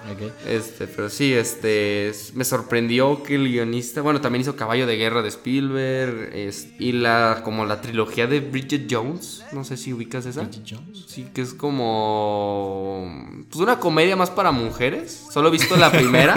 Este, 0.45 0.85
pero 0.87 1.09
sí, 1.09 1.33
este, 1.33 2.11
me 2.33 2.43
sorprendió 2.43 3.23
que 3.23 3.35
el 3.35 3.47
guionista, 3.47 4.01
bueno, 4.01 4.19
también 4.19 4.41
hizo 4.41 4.57
Caballo 4.57 4.85
de 4.85 4.97
Guerra 4.97 5.21
de 5.21 5.29
Spielberg 5.29 6.51
y 6.77 6.91
la, 6.91 7.41
como 7.45 7.65
la 7.65 7.79
trilogía 7.79 8.27
de 8.27 8.41
Bridget 8.41 8.87
Jones. 8.89 9.45
No 9.53 9.63
sé 9.63 9.77
si 9.77 9.93
ubicas 9.93 10.25
esa. 10.25 10.41
Bridget 10.41 10.65
Jones. 10.69 11.05
Sí, 11.07 11.29
que 11.33 11.41
es 11.41 11.53
como, 11.53 13.09
pues 13.49 13.61
una 13.61 13.79
comedia 13.79 14.17
más 14.17 14.29
para 14.29 14.51
mujeres. 14.51 15.27
Solo 15.31 15.47
he 15.47 15.51
visto 15.51 15.77
la 15.77 15.91
primera. 15.91 16.35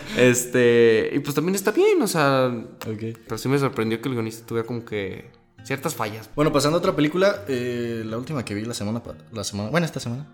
este, 0.16 1.10
y 1.12 1.18
pues 1.18 1.34
también 1.34 1.56
está 1.56 1.72
bien, 1.72 2.00
o 2.00 2.06
sea. 2.06 2.52
Pero 2.84 3.38
sí 3.38 3.48
me 3.48 3.58
sorprendió 3.58 4.00
que 4.00 4.08
el 4.08 4.14
guionista 4.14 4.46
tuviera 4.46 4.66
como 4.66 4.84
que 4.84 5.43
ciertas 5.64 5.94
fallas. 5.94 6.30
Bueno, 6.36 6.52
pasando 6.52 6.76
a 6.76 6.78
otra 6.78 6.94
película, 6.94 7.42
eh, 7.48 8.02
la 8.04 8.18
última 8.18 8.44
que 8.44 8.54
vi 8.54 8.64
la 8.64 8.74
semana, 8.74 9.02
la 9.32 9.44
semana, 9.44 9.70
bueno, 9.70 9.86
esta 9.86 10.00
semana. 10.00 10.26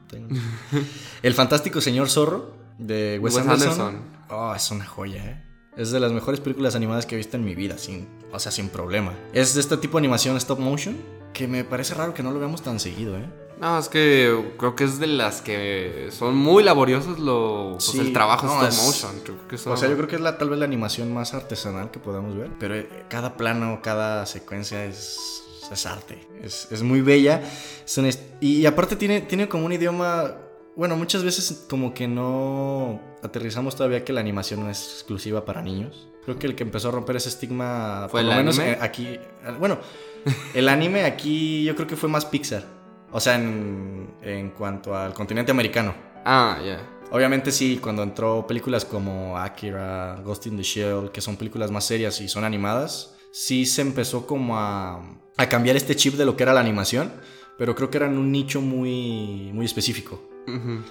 El 1.22 1.34
fantástico 1.34 1.80
señor 1.80 2.10
zorro 2.10 2.54
de 2.78 3.18
Wes, 3.22 3.36
Anderson. 3.36 4.02
Oh, 4.28 4.54
es 4.54 4.70
una 4.70 4.84
joya, 4.84 5.24
¿eh? 5.24 5.44
Es 5.76 5.92
de 5.92 6.00
las 6.00 6.12
mejores 6.12 6.40
películas 6.40 6.74
animadas 6.74 7.06
que 7.06 7.14
he 7.14 7.18
visto 7.18 7.36
en 7.36 7.44
mi 7.44 7.54
vida, 7.54 7.78
sin, 7.78 8.08
o 8.32 8.38
sea, 8.38 8.50
sin 8.52 8.68
problema. 8.68 9.14
Es 9.32 9.54
de 9.54 9.60
este 9.60 9.76
tipo 9.76 9.98
de 9.98 10.02
animación 10.02 10.36
stop 10.36 10.58
motion 10.58 10.96
que 11.32 11.46
me 11.46 11.64
parece 11.64 11.94
raro 11.94 12.12
que 12.12 12.22
no 12.22 12.32
lo 12.32 12.40
veamos 12.40 12.62
tan 12.62 12.80
seguido, 12.80 13.16
¿eh? 13.16 13.26
No, 13.60 13.78
es 13.78 13.90
que 13.90 14.54
creo 14.56 14.74
que 14.74 14.84
es 14.84 14.98
de 14.98 15.06
las 15.06 15.42
que 15.42 16.08
son 16.12 16.34
muy 16.34 16.62
laboriosos 16.62 17.18
lo, 17.18 17.72
pues, 17.74 17.94
el 17.94 18.10
trabajo 18.14 18.46
stop 18.46 18.86
motion. 18.86 19.10
O 19.66 19.76
sea, 19.76 19.88
yo 19.88 19.96
creo 19.96 20.08
que 20.08 20.16
es 20.16 20.22
la, 20.22 20.38
tal 20.38 20.48
vez 20.48 20.58
la 20.58 20.64
animación 20.64 21.12
más 21.12 21.34
artesanal 21.34 21.90
que 21.90 21.98
podamos 21.98 22.34
ver. 22.34 22.50
Pero 22.58 22.74
eh, 22.74 22.88
cada 23.10 23.36
plano, 23.36 23.80
cada 23.82 24.24
secuencia 24.24 24.86
es, 24.86 25.42
es 25.70 25.86
arte. 25.86 26.26
Es, 26.42 26.68
es, 26.72 26.82
muy 26.82 27.02
bella. 27.02 27.42
y, 28.40 28.64
aparte 28.64 28.96
tiene, 28.96 29.20
tiene 29.20 29.46
como 29.46 29.66
un 29.66 29.72
idioma... 29.72 30.36
Bueno, 30.74 30.96
muchas 30.96 31.22
veces 31.22 31.66
como 31.68 31.92
que 31.92 32.08
no 32.08 32.98
aterrizamos 33.22 33.76
todavía 33.76 34.06
que 34.06 34.14
la 34.14 34.20
animación 34.20 34.60
no 34.60 34.70
es 34.70 34.82
exclusiva 34.82 35.44
para 35.44 35.60
niños. 35.60 36.08
Creo 36.24 36.38
que 36.38 36.46
el 36.46 36.54
que 36.54 36.62
empezó 36.62 36.88
a 36.88 36.92
romper 36.92 37.16
ese 37.16 37.28
estigma, 37.28 38.06
¿Fue 38.10 38.22
por 38.22 38.30
lo 38.30 38.36
menos 38.36 38.58
eh, 38.58 38.78
aquí... 38.80 39.18
Bueno, 39.58 39.78
el 40.54 40.70
anime 40.70 41.04
aquí 41.04 41.64
yo 41.64 41.76
creo 41.76 41.86
que 41.86 41.96
fue 41.96 42.08
más 42.08 42.24
Pixar. 42.24 42.79
O 43.12 43.20
sea, 43.20 43.34
en, 43.34 44.14
en 44.22 44.50
cuanto 44.50 44.96
al 44.96 45.12
continente 45.14 45.50
americano. 45.50 45.94
Ah, 46.24 46.58
ya. 46.64 46.80
Obviamente 47.12 47.50
sí, 47.50 47.78
cuando 47.82 48.02
entró 48.02 48.46
películas 48.46 48.84
como 48.84 49.36
Akira, 49.36 50.20
Ghost 50.24 50.46
in 50.46 50.56
the 50.56 50.62
Shell, 50.62 51.10
que 51.12 51.20
son 51.20 51.36
películas 51.36 51.70
más 51.70 51.84
serias 51.84 52.20
y 52.20 52.28
son 52.28 52.44
animadas, 52.44 53.16
sí 53.32 53.66
se 53.66 53.82
empezó 53.82 54.26
como 54.26 54.56
a, 54.56 55.02
a 55.36 55.48
cambiar 55.48 55.76
este 55.76 55.96
chip 55.96 56.14
de 56.14 56.24
lo 56.24 56.36
que 56.36 56.44
era 56.44 56.52
la 56.52 56.60
animación, 56.60 57.12
pero 57.58 57.74
creo 57.74 57.90
que 57.90 57.96
era 57.98 58.06
en 58.06 58.16
un 58.16 58.30
nicho 58.30 58.60
muy, 58.60 59.50
muy 59.52 59.66
específico. 59.66 60.22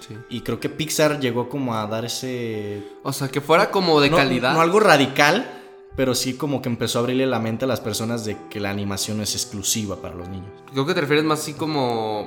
sí. 0.06 0.16
Y 0.28 0.42
creo 0.42 0.60
que 0.60 0.68
Pixar 0.68 1.20
llegó 1.20 1.48
como 1.48 1.74
a 1.74 1.86
dar 1.86 2.04
ese... 2.04 2.82
O 3.02 3.12
sea, 3.12 3.28
que 3.28 3.40
fuera 3.40 3.70
como 3.70 4.00
de 4.00 4.10
calidad. 4.10 4.52
No 4.52 4.60
algo 4.60 4.78
radical, 4.78 5.59
pero 6.00 6.14
sí 6.14 6.32
como 6.32 6.62
que 6.62 6.70
empezó 6.70 6.98
a 6.98 7.02
abrirle 7.02 7.26
la 7.26 7.40
mente 7.40 7.66
a 7.66 7.68
las 7.68 7.78
personas 7.78 8.24
de 8.24 8.34
que 8.48 8.58
la 8.58 8.70
animación 8.70 9.20
es 9.20 9.34
exclusiva 9.34 10.00
para 10.00 10.14
los 10.14 10.30
niños. 10.30 10.48
Creo 10.72 10.86
que 10.86 10.94
te 10.94 11.02
refieres 11.02 11.26
más 11.26 11.40
así 11.40 11.52
como 11.52 12.26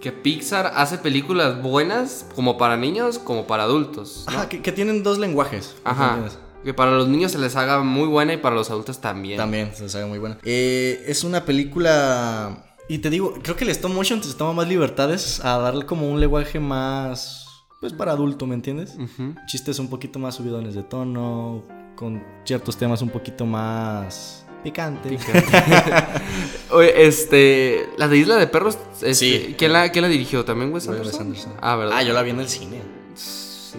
que 0.00 0.12
Pixar 0.12 0.70
hace 0.76 0.98
películas 0.98 1.60
buenas 1.60 2.26
como 2.36 2.56
para 2.56 2.76
niños 2.76 3.18
como 3.18 3.48
para 3.48 3.64
adultos. 3.64 4.22
¿no? 4.28 4.36
Ajá, 4.38 4.48
que, 4.48 4.62
que 4.62 4.70
tienen 4.70 5.02
dos 5.02 5.18
lenguajes. 5.18 5.74
¿me 5.84 5.90
Ajá. 5.90 6.28
Que 6.62 6.72
para 6.74 6.92
los 6.92 7.08
niños 7.08 7.32
se 7.32 7.40
les 7.40 7.56
haga 7.56 7.82
muy 7.82 8.06
buena 8.06 8.34
y 8.34 8.36
para 8.36 8.54
los 8.54 8.70
adultos 8.70 9.00
también. 9.00 9.36
También 9.36 9.74
se 9.74 9.82
les 9.82 9.96
haga 9.96 10.06
muy 10.06 10.20
buena. 10.20 10.38
Eh, 10.44 11.02
es 11.08 11.24
una 11.24 11.44
película. 11.44 12.66
Y 12.88 12.98
te 12.98 13.10
digo, 13.10 13.34
creo 13.42 13.56
que 13.56 13.64
el 13.64 13.70
stop 13.70 13.90
motion 13.90 14.20
te 14.20 14.32
toma 14.34 14.52
más 14.52 14.68
libertades 14.68 15.44
a 15.44 15.58
darle 15.58 15.86
como 15.86 16.08
un 16.08 16.20
lenguaje 16.20 16.60
más. 16.60 17.48
Pues 17.80 17.92
para 17.92 18.12
adulto, 18.12 18.46
¿me 18.46 18.54
entiendes? 18.54 18.94
Ujú. 18.94 19.34
Chistes 19.48 19.80
un 19.80 19.90
poquito 19.90 20.20
más 20.20 20.36
subidones 20.36 20.76
de 20.76 20.84
tono. 20.84 21.64
Con 21.98 22.22
ciertos 22.44 22.76
temas 22.76 23.02
un 23.02 23.08
poquito 23.10 23.44
más. 23.44 24.44
Picantes. 24.62 25.20
Oye, 26.70 27.06
este. 27.06 27.88
La 27.96 28.06
de 28.08 28.18
Isla 28.18 28.36
de 28.36 28.46
Perros. 28.46 28.78
este, 28.94 29.14
Sí. 29.14 29.54
¿quién, 29.58 29.72
la, 29.72 29.90
quién 29.90 30.02
la 30.02 30.08
dirigió? 30.08 30.44
¿También 30.44 30.72
Wes 30.72 30.86
Wes 30.86 30.96
Anderson? 30.98 31.22
Anderson. 31.26 31.52
Ah, 31.60 31.76
¿verdad? 31.76 31.94
Ah, 31.96 32.02
yo 32.02 32.12
la 32.14 32.22
vi 32.22 32.30
en 32.30 32.40
el 32.40 32.48
cine. 32.48 32.82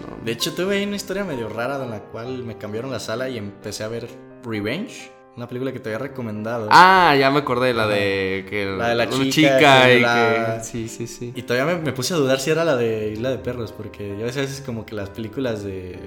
No. 0.00 0.24
De 0.24 0.32
hecho, 0.32 0.52
tuve 0.54 0.76
ahí 0.78 0.84
una 0.86 0.96
historia 0.96 1.24
medio 1.24 1.48
rara 1.48 1.82
en 1.82 1.90
la 1.90 2.00
cual 2.00 2.44
me 2.44 2.56
cambiaron 2.56 2.90
la 2.90 3.00
sala 3.00 3.28
y 3.28 3.38
empecé 3.38 3.84
a 3.84 3.88
ver 3.88 4.08
Revenge. 4.44 5.10
Una 5.36 5.46
película 5.48 5.72
que 5.72 5.80
te 5.80 5.88
había 5.88 5.98
recomendado. 5.98 6.68
Ah, 6.70 7.14
ya 7.18 7.30
me 7.30 7.38
acordé, 7.38 7.72
la 7.72 7.86
de. 7.86 8.44
Que 8.50 8.66
La 8.66 8.88
de 8.90 8.94
la 8.96 9.04
una 9.08 9.30
chica 9.30 9.90
y 9.92 10.00
la- 10.00 10.56
que. 10.58 10.64
Sí, 10.64 10.88
sí, 10.88 11.06
sí. 11.06 11.32
Y 11.34 11.42
todavía 11.42 11.74
me, 11.74 11.80
me 11.82 11.92
puse 11.92 12.12
a 12.14 12.16
dudar 12.18 12.38
si 12.40 12.50
era 12.50 12.64
la 12.64 12.76
de 12.76 13.12
Isla 13.12 13.30
de 13.30 13.38
Perros, 13.38 13.72
porque 13.72 14.16
ya 14.18 14.24
ves 14.26 14.36
a 14.36 14.40
veces 14.40 14.62
como 14.64 14.84
que 14.84 14.94
las 14.94 15.08
películas 15.10 15.62
de, 15.64 15.98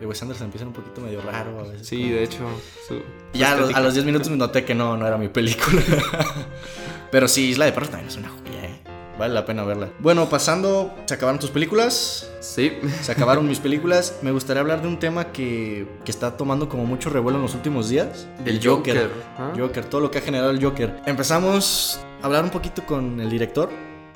de 0.00 0.06
Wes 0.06 0.20
Anderson 0.22 0.46
empiezan 0.46 0.68
un 0.68 0.74
poquito 0.74 1.00
medio 1.00 1.20
raro. 1.20 1.60
A 1.60 1.62
veces 1.64 1.86
Sí, 1.86 2.02
como- 2.02 2.14
de 2.14 2.22
hecho. 2.24 2.38
su- 2.86 3.02
ya 3.32 3.52
a 3.52 3.56
los, 3.56 3.74
a 3.74 3.80
los 3.80 3.94
10 3.94 4.06
minutos 4.06 4.28
me 4.30 4.36
noté 4.36 4.64
que 4.64 4.74
no, 4.74 4.96
no 4.96 5.06
era 5.06 5.16
mi 5.18 5.28
película. 5.28 5.82
Pero 7.10 7.28
sí, 7.28 7.50
Isla 7.50 7.64
de 7.66 7.72
Perros 7.72 7.90
también 7.90 8.08
es 8.08 8.16
una 8.16 8.28
joya, 8.28 8.64
¿eh? 8.64 8.80
Vale 9.18 9.34
la 9.34 9.44
pena 9.44 9.64
verla. 9.64 9.88
Bueno, 9.98 10.28
pasando, 10.28 10.94
se 11.06 11.14
acabaron 11.14 11.40
tus 11.40 11.50
películas. 11.50 12.30
Sí. 12.40 12.72
Se 13.02 13.10
acabaron 13.10 13.48
mis 13.48 13.58
películas. 13.58 14.18
Me 14.22 14.30
gustaría 14.30 14.60
hablar 14.60 14.80
de 14.82 14.86
un 14.88 14.98
tema 15.00 15.32
que, 15.32 15.88
que 16.04 16.10
está 16.12 16.36
tomando 16.36 16.68
como 16.68 16.84
mucho 16.86 17.10
revuelo 17.10 17.38
en 17.38 17.42
los 17.42 17.54
últimos 17.54 17.88
días. 17.88 18.28
Del 18.44 18.58
el 18.58 18.64
Joker. 18.66 18.96
Joker, 18.96 19.10
¿ah? 19.38 19.52
Joker, 19.58 19.84
todo 19.86 20.00
lo 20.02 20.10
que 20.12 20.18
ha 20.18 20.20
generado 20.20 20.50
el 20.50 20.62
Joker. 20.62 21.00
Empezamos 21.06 21.98
a 22.22 22.26
hablar 22.26 22.44
un 22.44 22.50
poquito 22.50 22.86
con 22.86 23.20
el 23.20 23.28
director. 23.28 23.70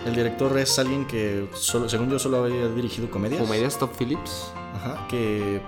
El 0.07 0.15
director 0.15 0.57
es 0.59 0.79
alguien 0.79 1.05
que, 1.07 1.49
solo, 1.55 1.89
según 1.89 2.09
yo, 2.11 2.19
solo 2.21 2.45
había 2.45 2.69
dirigido 2.69 3.11
comedias. 3.11 3.41
Comedias 3.41 3.77
Top 3.79 3.91
Phillips. 3.99 4.53
Ajá, 4.83 5.07
que 5.09 5.61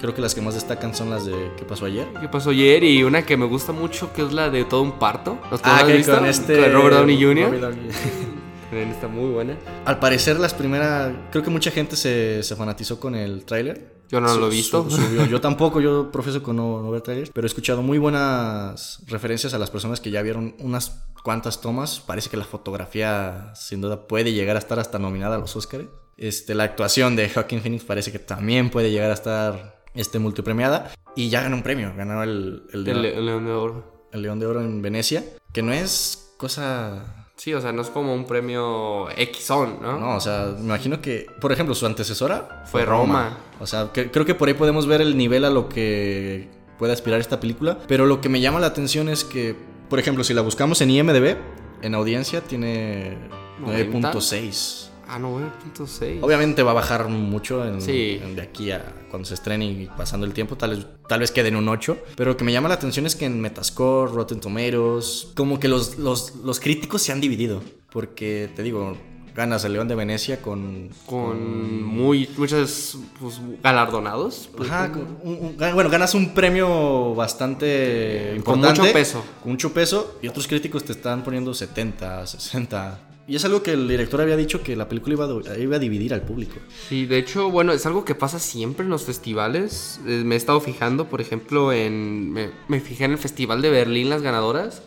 creo 0.00 0.14
que 0.14 0.20
las 0.22 0.34
que 0.34 0.40
más 0.40 0.54
destacan 0.54 0.94
son 0.94 1.10
las 1.10 1.26
de 1.26 1.52
¿Qué 1.56 1.64
pasó 1.64 1.84
ayer? 1.84 2.08
¿Qué 2.20 2.28
pasó 2.28 2.50
ayer? 2.50 2.82
Y 2.84 3.04
una 3.04 3.26
que 3.26 3.36
me 3.36 3.44
gusta 3.46 3.72
mucho, 3.72 4.12
que 4.12 4.22
es 4.22 4.32
la 4.32 4.50
de 4.50 4.64
todo 4.64 4.82
un 4.82 4.98
parto. 4.98 5.38
¿Los 5.50 5.60
Ah, 5.62 5.84
que 5.86 6.02
con 6.04 6.24
este... 6.24 6.58
Con 6.58 6.72
Robert 6.72 6.96
Downey 6.96 7.22
Jr. 7.22 7.44
Robert 7.46 7.62
Downey. 7.62 7.88
También 8.70 8.88
Está 8.90 9.06
muy 9.06 9.30
buena. 9.30 9.54
Al 9.84 9.98
parecer, 9.98 10.40
las 10.40 10.54
primeras. 10.54 11.12
Creo 11.30 11.44
que 11.44 11.50
mucha 11.50 11.70
gente 11.70 11.94
se, 11.94 12.42
se 12.42 12.56
fanatizó 12.56 12.98
con 12.98 13.14
el 13.14 13.44
tráiler. 13.44 13.92
Yo 14.08 14.18
no 14.18 14.34
lo 14.34 14.46
he 14.46 14.50
visto. 14.50 14.88
su-. 14.88 15.26
Yo 15.30 15.42
tampoco, 15.42 15.78
yo 15.80 16.10
profeso 16.10 16.42
con 16.42 16.56
no, 16.56 16.80
no 16.82 16.90
ver 16.90 17.02
trailers. 17.02 17.30
Pero 17.34 17.46
he 17.46 17.48
escuchado 17.48 17.82
muy 17.82 17.98
buenas 17.98 19.02
referencias 19.06 19.52
a 19.52 19.58
las 19.58 19.70
personas 19.70 20.00
que 20.00 20.10
ya 20.10 20.22
vieron 20.22 20.54
unas 20.58 21.02
cuantas 21.22 21.60
tomas. 21.60 22.00
Parece 22.00 22.30
que 22.30 22.38
la 22.38 22.44
fotografía, 22.44 23.52
sin 23.54 23.82
duda, 23.82 24.06
puede 24.08 24.32
llegar 24.32 24.56
a 24.56 24.58
estar 24.58 24.78
hasta 24.78 24.98
nominada 24.98 25.36
a 25.36 25.38
los 25.38 25.54
Oscars. 25.54 25.84
Este, 26.22 26.54
la 26.54 26.62
actuación 26.64 27.16
de 27.16 27.28
Joaquin 27.28 27.60
Phoenix 27.60 27.82
parece 27.84 28.12
que 28.12 28.18
también 28.20 28.70
puede 28.70 28.90
llegar 28.92 29.10
a 29.10 29.14
estar 29.14 29.82
este, 29.94 30.18
multipremiada. 30.20 30.92
Y 31.16 31.28
ya 31.30 31.42
ganó 31.42 31.56
un 31.56 31.62
premio. 31.62 31.92
Ganó 31.96 32.22
el, 32.22 32.62
el, 32.72 32.86
El, 32.88 33.04
el 33.04 33.26
León 33.26 33.44
de 33.44 33.52
Oro. 33.52 34.06
el 34.12 34.22
León 34.22 34.38
de 34.38 34.46
Oro 34.46 34.60
en 34.60 34.80
Venecia. 34.82 35.24
Que 35.52 35.62
no 35.62 35.72
es 35.72 36.32
cosa 36.38 37.26
Sí, 37.36 37.52
o 37.54 37.60
sea, 37.60 37.72
no 37.72 37.82
es 37.82 37.88
como 37.90 38.14
un 38.14 38.24
premio 38.24 39.10
X-On, 39.16 39.78
¿no? 39.82 39.98
No, 39.98 40.16
o 40.16 40.20
sea, 40.20 40.54
me 40.56 40.64
imagino 40.64 41.00
que, 41.02 41.26
por 41.40 41.50
ejemplo, 41.50 41.74
su 41.74 41.86
antecesora 41.86 42.62
Fue 42.66 42.84
Roma. 42.84 43.36
O 43.58 43.66
sea, 43.66 43.90
que- 43.92 44.12
creo 44.12 44.24
que 44.24 44.36
por 44.36 44.46
ahí 44.46 44.54
podemos 44.54 44.86
ver 44.86 45.00
el 45.00 45.16
nivel 45.16 45.44
a 45.44 45.50
lo 45.50 45.68
que 45.68 46.48
puede 46.78 46.92
aspirar 46.92 47.18
esta 47.20 47.40
película. 47.40 47.78
Pero 47.88 48.06
lo 48.06 48.20
que 48.20 48.28
me 48.28 48.40
llama 48.40 48.60
la 48.60 48.68
atención 48.68 49.08
es 49.08 49.24
que, 49.24 49.56
por 49.88 49.98
ejemplo, 49.98 50.22
si 50.22 50.34
la 50.34 50.42
buscamos 50.42 50.80
en 50.82 50.90
IMDb, 50.90 51.36
en 51.82 51.94
audiencia 51.96 52.42
tiene 52.42 53.18
90. 53.58 54.12
9.6. 54.12 54.91
Ah, 55.14 55.18
no, 55.18 55.38
9.6. 55.38 56.20
Obviamente 56.22 56.62
va 56.62 56.70
a 56.70 56.74
bajar 56.74 57.06
mucho 57.08 57.66
en, 57.66 57.82
Sí. 57.82 58.18
en 58.22 58.34
de 58.34 58.40
aquí 58.42 58.70
a 58.70 58.82
cuando 59.10 59.26
se 59.28 59.34
estrene 59.34 59.66
y 59.66 59.88
pasando 59.94 60.24
el 60.24 60.32
tiempo, 60.32 60.56
tal 60.56 60.70
vez, 60.76 60.86
tal 61.06 61.20
vez 61.20 61.30
quede 61.30 61.48
en 61.48 61.56
un 61.56 61.68
8. 61.68 61.98
Pero 62.16 62.30
lo 62.30 62.36
que 62.38 62.44
me 62.44 62.52
llama 62.52 62.68
la 62.70 62.76
atención 62.76 63.04
es 63.04 63.14
que 63.14 63.26
en 63.26 63.38
Metascore, 63.40 64.10
Rotten 64.10 64.40
Tomatoes, 64.40 65.28
como 65.36 65.60
que 65.60 65.68
los, 65.68 65.98
los, 65.98 66.36
los 66.36 66.60
críticos 66.60 67.02
se 67.02 67.12
han 67.12 67.20
dividido. 67.20 67.62
Porque, 67.92 68.48
te 68.56 68.62
digo, 68.62 68.96
ganas 69.36 69.64
el 69.66 69.74
León 69.74 69.86
de 69.88 69.94
Venecia 69.96 70.40
con... 70.40 70.88
Con 71.04 71.82
muy, 71.84 72.26
muchos 72.38 72.96
pues, 73.20 73.38
galardonados. 73.62 74.48
Ajá, 74.60 74.92
con 74.92 75.18
un- 75.22 75.38
un- 75.60 75.74
bueno, 75.74 75.90
ganas 75.90 76.14
un 76.14 76.32
premio 76.32 77.14
bastante 77.14 78.28
Con 78.28 78.36
importante. 78.36 78.80
mucho 78.80 78.92
peso. 78.94 79.24
Con 79.42 79.52
mucho 79.52 79.72
peso. 79.74 80.18
Y 80.22 80.28
otros 80.28 80.46
críticos 80.48 80.84
te 80.84 80.92
están 80.92 81.22
poniendo 81.22 81.52
70, 81.52 82.26
60. 82.26 82.98
Y 83.26 83.36
es 83.36 83.44
algo 83.44 83.62
que 83.62 83.72
el 83.72 83.86
director 83.86 84.20
había 84.20 84.36
dicho 84.36 84.62
que 84.62 84.74
la 84.74 84.88
película 84.88 85.14
iba 85.14 85.26
a, 85.26 85.58
iba 85.58 85.76
a 85.76 85.78
dividir 85.78 86.12
al 86.12 86.22
público. 86.22 86.54
Sí, 86.88 87.06
de 87.06 87.18
hecho, 87.18 87.50
bueno, 87.50 87.72
es 87.72 87.86
algo 87.86 88.04
que 88.04 88.14
pasa 88.14 88.40
siempre 88.40 88.84
en 88.84 88.90
los 88.90 89.04
festivales. 89.04 90.00
Eh, 90.06 90.22
me 90.24 90.34
he 90.34 90.38
estado 90.38 90.60
fijando, 90.60 91.08
por 91.08 91.20
ejemplo, 91.20 91.72
en. 91.72 92.32
Me, 92.32 92.50
me 92.66 92.80
fijé 92.80 93.04
en 93.04 93.12
el 93.12 93.18
Festival 93.18 93.62
de 93.62 93.70
Berlín, 93.70 94.10
las 94.10 94.22
ganadoras. 94.22 94.82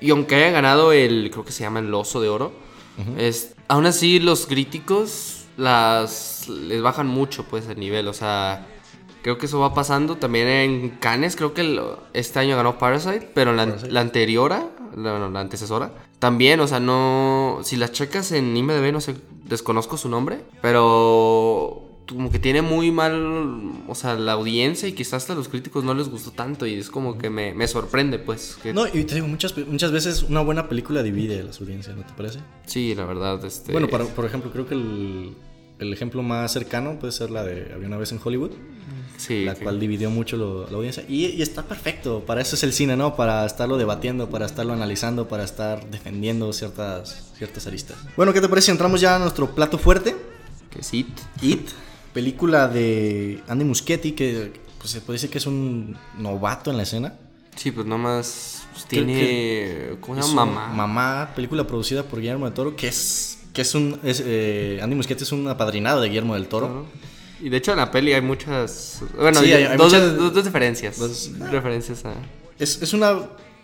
Y 0.00 0.10
aunque 0.10 0.34
haya 0.34 0.50
ganado 0.50 0.92
el. 0.92 1.30
Creo 1.30 1.44
que 1.44 1.52
se 1.52 1.62
llama 1.62 1.80
el 1.80 1.92
Oso 1.94 2.20
de 2.20 2.28
Oro. 2.28 2.52
es, 3.16 3.54
aún 3.68 3.86
así, 3.86 4.20
los 4.20 4.46
críticos 4.46 5.44
las 5.56 6.48
les 6.48 6.82
bajan 6.82 7.06
mucho, 7.06 7.44
pues, 7.44 7.66
el 7.66 7.80
nivel. 7.80 8.08
O 8.08 8.12
sea. 8.12 8.66
Creo 9.22 9.36
que 9.38 9.46
eso 9.46 9.60
va 9.60 9.74
pasando 9.74 10.16
también 10.16 10.46
en 10.48 10.88
Cannes. 11.00 11.36
Creo 11.36 11.52
que 11.54 11.60
el- 11.60 11.80
este 12.14 12.38
año 12.38 12.56
ganó 12.56 12.78
Parasite, 12.78 13.30
pero 13.34 13.52
la, 13.52 13.66
Parasite. 13.66 13.92
la 13.92 14.00
la, 14.96 15.18
no, 15.18 15.30
la 15.30 15.40
antecesora, 15.40 15.92
también, 16.18 16.58
o 16.60 16.66
sea, 16.66 16.80
no. 16.80 17.58
Si 17.62 17.76
las 17.76 17.92
checas 17.92 18.32
en 18.32 18.56
IMDb, 18.56 18.92
no 18.92 19.00
sé, 19.00 19.14
desconozco 19.44 19.96
su 19.96 20.08
nombre, 20.08 20.40
pero 20.62 21.86
como 22.08 22.30
que 22.32 22.40
tiene 22.40 22.60
muy 22.60 22.90
mal, 22.90 23.70
o 23.86 23.94
sea, 23.94 24.14
la 24.14 24.32
audiencia 24.32 24.88
y 24.88 24.92
quizás 24.94 25.14
hasta 25.22 25.34
los 25.36 25.48
críticos 25.48 25.84
no 25.84 25.94
les 25.94 26.08
gustó 26.08 26.32
tanto 26.32 26.66
y 26.66 26.74
es 26.74 26.90
como 26.90 27.16
que 27.18 27.30
me, 27.30 27.54
me 27.54 27.68
sorprende, 27.68 28.18
pues. 28.18 28.58
que- 28.60 28.72
No, 28.74 28.86
y 28.88 29.04
te 29.04 29.14
digo, 29.14 29.28
muchas, 29.28 29.56
muchas 29.68 29.92
veces 29.92 30.24
una 30.24 30.40
buena 30.40 30.68
película 30.68 31.02
divide 31.04 31.40
a 31.40 31.44
las 31.44 31.60
audiencias, 31.60 31.96
¿no 31.96 32.02
te 32.04 32.12
parece? 32.14 32.40
Sí, 32.66 32.94
la 32.96 33.04
verdad, 33.04 33.44
este. 33.44 33.70
Bueno, 33.70 33.86
para- 33.88 34.06
por 34.06 34.24
ejemplo, 34.24 34.50
creo 34.50 34.66
que 34.66 34.74
el, 34.74 35.36
el 35.78 35.92
ejemplo 35.92 36.22
más 36.24 36.52
cercano 36.52 36.98
puede 36.98 37.12
ser 37.12 37.30
la 37.30 37.44
de 37.44 37.72
Había 37.72 37.86
una 37.86 37.96
vez 37.96 38.10
en 38.10 38.18
Hollywood, 38.22 38.50
sí, 39.20 39.44
la 39.44 39.54
cual 39.54 39.78
dividió 39.78 40.10
mucho 40.10 40.36
lo- 40.36 40.68
la 40.70 40.76
audiencia. 40.76 41.04
Y, 41.08 41.26
y 41.26 41.42
está 41.42 41.62
perfecto, 41.62 42.24
para 42.26 42.40
eso 42.40 42.54
es 42.56 42.62
el 42.62 42.72
cine, 42.72 42.96
¿no? 42.96 43.14
Para 43.16 43.44
estarlo 43.46 43.76
debatiendo, 43.78 44.30
para 44.30 44.46
estarlo 44.46 44.72
analizando, 44.72 45.28
para 45.28 45.44
estar 45.44 45.88
defendiendo 45.90 46.52
ciertas, 46.52 47.30
ciertas 47.36 47.66
aristas. 47.66 47.96
Bueno, 48.16 48.32
¿qué 48.32 48.40
te 48.40 48.48
parece 48.48 48.66
si 48.66 48.70
entramos 48.72 49.00
ya 49.00 49.16
a 49.16 49.18
nuestro 49.18 49.54
plato 49.54 49.78
fuerte? 49.78 50.16
que 50.70 50.82
sí. 50.84 51.06
It, 51.42 51.68
película 52.14 52.68
de 52.68 53.42
Andy 53.48 53.64
Muschietti, 53.64 54.12
que 54.12 54.52
pues, 54.78 54.90
se 54.90 55.00
puede 55.00 55.16
decir 55.16 55.30
que 55.30 55.38
es 55.38 55.46
un 55.46 55.96
novato 56.16 56.70
en 56.70 56.76
la 56.76 56.84
escena. 56.84 57.14
Sí, 57.56 57.72
pues 57.72 57.86
nomás 57.86 58.62
pues, 58.72 58.86
tiene. 58.86 59.96
¿Cómo 60.00 60.14
se 60.14 60.20
Es 60.20 60.28
llama? 60.28 60.44
Mamá. 60.46 60.68
Mamá, 60.74 61.30
película 61.34 61.66
producida 61.66 62.04
por 62.04 62.20
Guillermo 62.20 62.44
del 62.46 62.54
Toro, 62.54 62.76
que 62.76 62.88
es. 62.88 63.38
Que 63.52 63.62
es 63.62 63.74
un. 63.74 63.98
es, 64.04 64.22
eh, 64.24 64.78
Andy 64.80 64.94
Muschietti 64.94 65.24
es 65.24 65.32
un 65.32 65.48
apadrinado 65.48 66.00
de 66.00 66.08
Guillermo 66.08 66.34
del 66.34 66.46
Toro. 66.46 66.66
Claro. 66.68 66.86
Y 67.40 67.48
de 67.48 67.56
hecho 67.56 67.72
en 67.72 67.78
la 67.78 67.90
peli 67.90 68.12
hay 68.12 68.20
muchas. 68.20 69.02
Bueno, 69.16 69.40
Sí, 69.40 69.52
hay- 69.52 69.64
hay 69.64 69.76
dos, 69.76 69.92
muchas- 69.92 70.16
dos- 70.16 70.34
dos 70.34 70.44
diferencias. 70.44 70.98
dos- 70.98 71.30
referencias 71.50 72.04
a. 72.04 72.14
Es, 72.58 72.82
es 72.82 72.92
una 72.92 73.18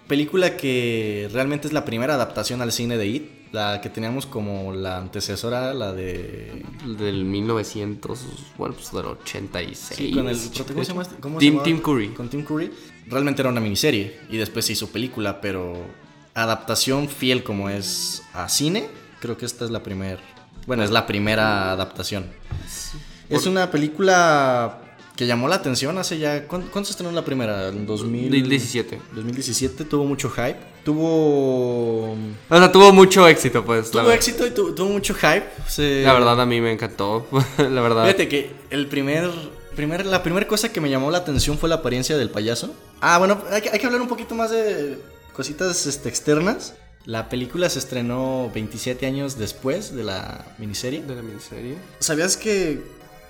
película 0.08 0.56
que 0.56 1.28
realmente 1.32 1.66
es 1.66 1.72
la 1.72 1.84
primera 1.84 2.14
adaptación 2.14 2.62
al 2.62 2.72
cine 2.72 2.96
de 2.96 3.06
It. 3.06 3.30
La 3.52 3.80
que 3.80 3.88
teníamos 3.88 4.26
como 4.26 4.72
la 4.72 4.98
antecesora, 4.98 5.72
la 5.72 5.92
de. 5.92 6.64
Del 6.98 7.24
1900, 7.24 8.20
bueno, 8.58 8.74
pues 8.74 8.90
del 8.92 9.06
86. 9.06 9.96
Sí, 9.96 10.12
con 10.12 10.28
el. 10.28 10.36
¿Cómo 10.36 10.82
se 10.84 10.88
llama? 10.90 11.02
este? 11.02 11.14
¿Cómo 11.16 11.38
Tim, 11.38 11.80
Curry. 11.80 12.08
Con 12.08 12.28
Tim 12.28 12.44
Curry. 12.44 12.70
Realmente 13.06 13.42
era 13.42 13.50
una 13.50 13.60
miniserie 13.60 14.18
y 14.30 14.36
después 14.36 14.64
se 14.66 14.72
hizo 14.72 14.88
película, 14.88 15.40
pero 15.40 15.74
adaptación 16.34 17.08
fiel 17.08 17.44
como 17.44 17.70
es 17.70 18.22
a 18.34 18.48
cine, 18.48 18.88
creo 19.20 19.36
que 19.38 19.46
esta 19.46 19.64
es 19.64 19.70
la 19.70 19.82
primera. 19.82 20.20
Bueno, 20.66 20.82
es 20.82 20.90
la 20.90 21.06
primera 21.06 21.70
adaptación. 21.70 22.26
Es 23.28 23.46
una 23.46 23.70
película 23.70 24.78
que 25.16 25.26
llamó 25.26 25.48
la 25.48 25.56
atención 25.56 25.96
hace 25.98 26.18
ya. 26.18 26.46
¿Cuándo, 26.46 26.68
se 26.84 26.90
estrenó 26.90 27.10
la 27.12 27.24
primera? 27.24 27.68
En 27.68 27.86
2000 27.86 28.30
2017. 28.30 29.00
2017 29.14 29.84
tuvo 29.84 30.04
mucho 30.04 30.30
hype. 30.30 30.56
Tuvo. 30.84 32.12
O 32.12 32.16
sea, 32.50 32.70
tuvo 32.70 32.92
mucho 32.92 33.26
éxito, 33.26 33.64
pues. 33.64 33.90
Tuvo 33.90 34.10
éxito 34.10 34.46
y 34.46 34.50
tu- 34.50 34.74
tuvo 34.74 34.90
mucho 34.90 35.14
hype. 35.14 35.44
Se- 35.68 36.02
La 36.02 36.12
verdad, 36.12 36.40
a 36.40 36.46
mí 36.46 36.60
me 36.60 36.72
encantó. 36.72 37.26
la 37.58 37.80
verdad. 37.80 38.04
Fíjate 38.04 38.28
que 38.28 38.50
el 38.70 38.86
primer 38.86 39.30
primer, 39.74 40.06
la 40.06 40.22
primera 40.22 40.46
cosa 40.46 40.72
que 40.72 40.80
me 40.80 40.88
llamó 40.88 41.10
la 41.10 41.18
atención 41.18 41.58
fue 41.58 41.68
la 41.68 41.76
apariencia 41.76 42.16
del 42.16 42.30
payaso. 42.30 42.74
Ah, 43.00 43.18
bueno, 43.18 43.42
hay 43.50 43.60
que, 43.62 43.70
hay 43.70 43.78
que 43.78 43.86
hablar 43.86 44.00
un 44.00 44.08
poquito 44.08 44.34
más 44.34 44.50
de 44.50 44.98
cositas 45.34 45.86
este, 45.86 46.08
externas. 46.08 46.74
La 47.04 47.28
película 47.28 47.68
se 47.70 47.78
estrenó 47.78 48.50
27 48.54 49.06
años 49.06 49.38
después 49.38 49.94
de 49.94 50.02
la 50.02 50.44
miniserie. 50.58 51.02
De 51.02 51.14
la 51.14 51.22
miniserie. 51.22 51.76
¿Sabías 52.00 52.36
que 52.36 52.80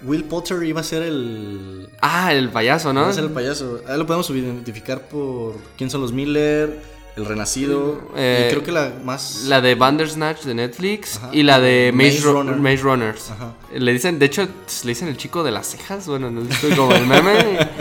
Will 0.03 0.25
Potter 0.25 0.63
iba 0.63 0.81
a 0.81 0.85
ser 0.85 1.03
el. 1.03 1.89
Ah, 2.01 2.33
el 2.33 2.51
payaso, 2.51 2.93
¿no? 2.93 3.01
Iba 3.03 3.11
a 3.11 3.15
ser 3.15 3.25
el 3.25 3.31
payaso. 3.31 3.81
Ahí 3.89 3.97
lo 3.99 4.07
podemos 4.07 4.29
identificar 4.31 5.01
por 5.09 5.55
quién 5.79 5.89
son 5.91 6.03
los 6.03 6.13
Miller, 6.13 6.79
El 7.17 7.25
Renacido. 7.25 8.01
Eh, 8.15 8.45
y 8.47 8.51
creo 8.53 8.63
que 8.63 8.73
la 8.73 8.93
más. 9.05 9.45
La 9.45 9.61
de 9.63 9.75
Bandersnatch 9.75 10.43
de 10.43 10.55
Netflix 10.55 11.17
Ajá. 11.17 11.31
y 11.33 11.43
la 11.43 11.61
de 11.61 11.93
Maze, 11.95 12.11
Maze 12.19 12.23
Ru- 12.29 12.33
Runner. 12.33 12.57
Maze 12.57 12.77
Runners. 12.77 13.31
Ajá. 13.31 13.55
Le 13.73 13.93
dicen, 13.93 14.19
de 14.19 14.27
hecho, 14.27 14.43
le 14.43 14.89
dicen 14.89 15.09
el 15.09 15.17
chico 15.17 15.43
de 15.43 15.51
las 15.51 15.67
cejas. 15.69 16.07
Bueno, 16.07 16.31
no 16.31 16.43
estoy 16.43 16.73
como 16.73 16.93
el 16.95 17.07
meme. 17.07 17.59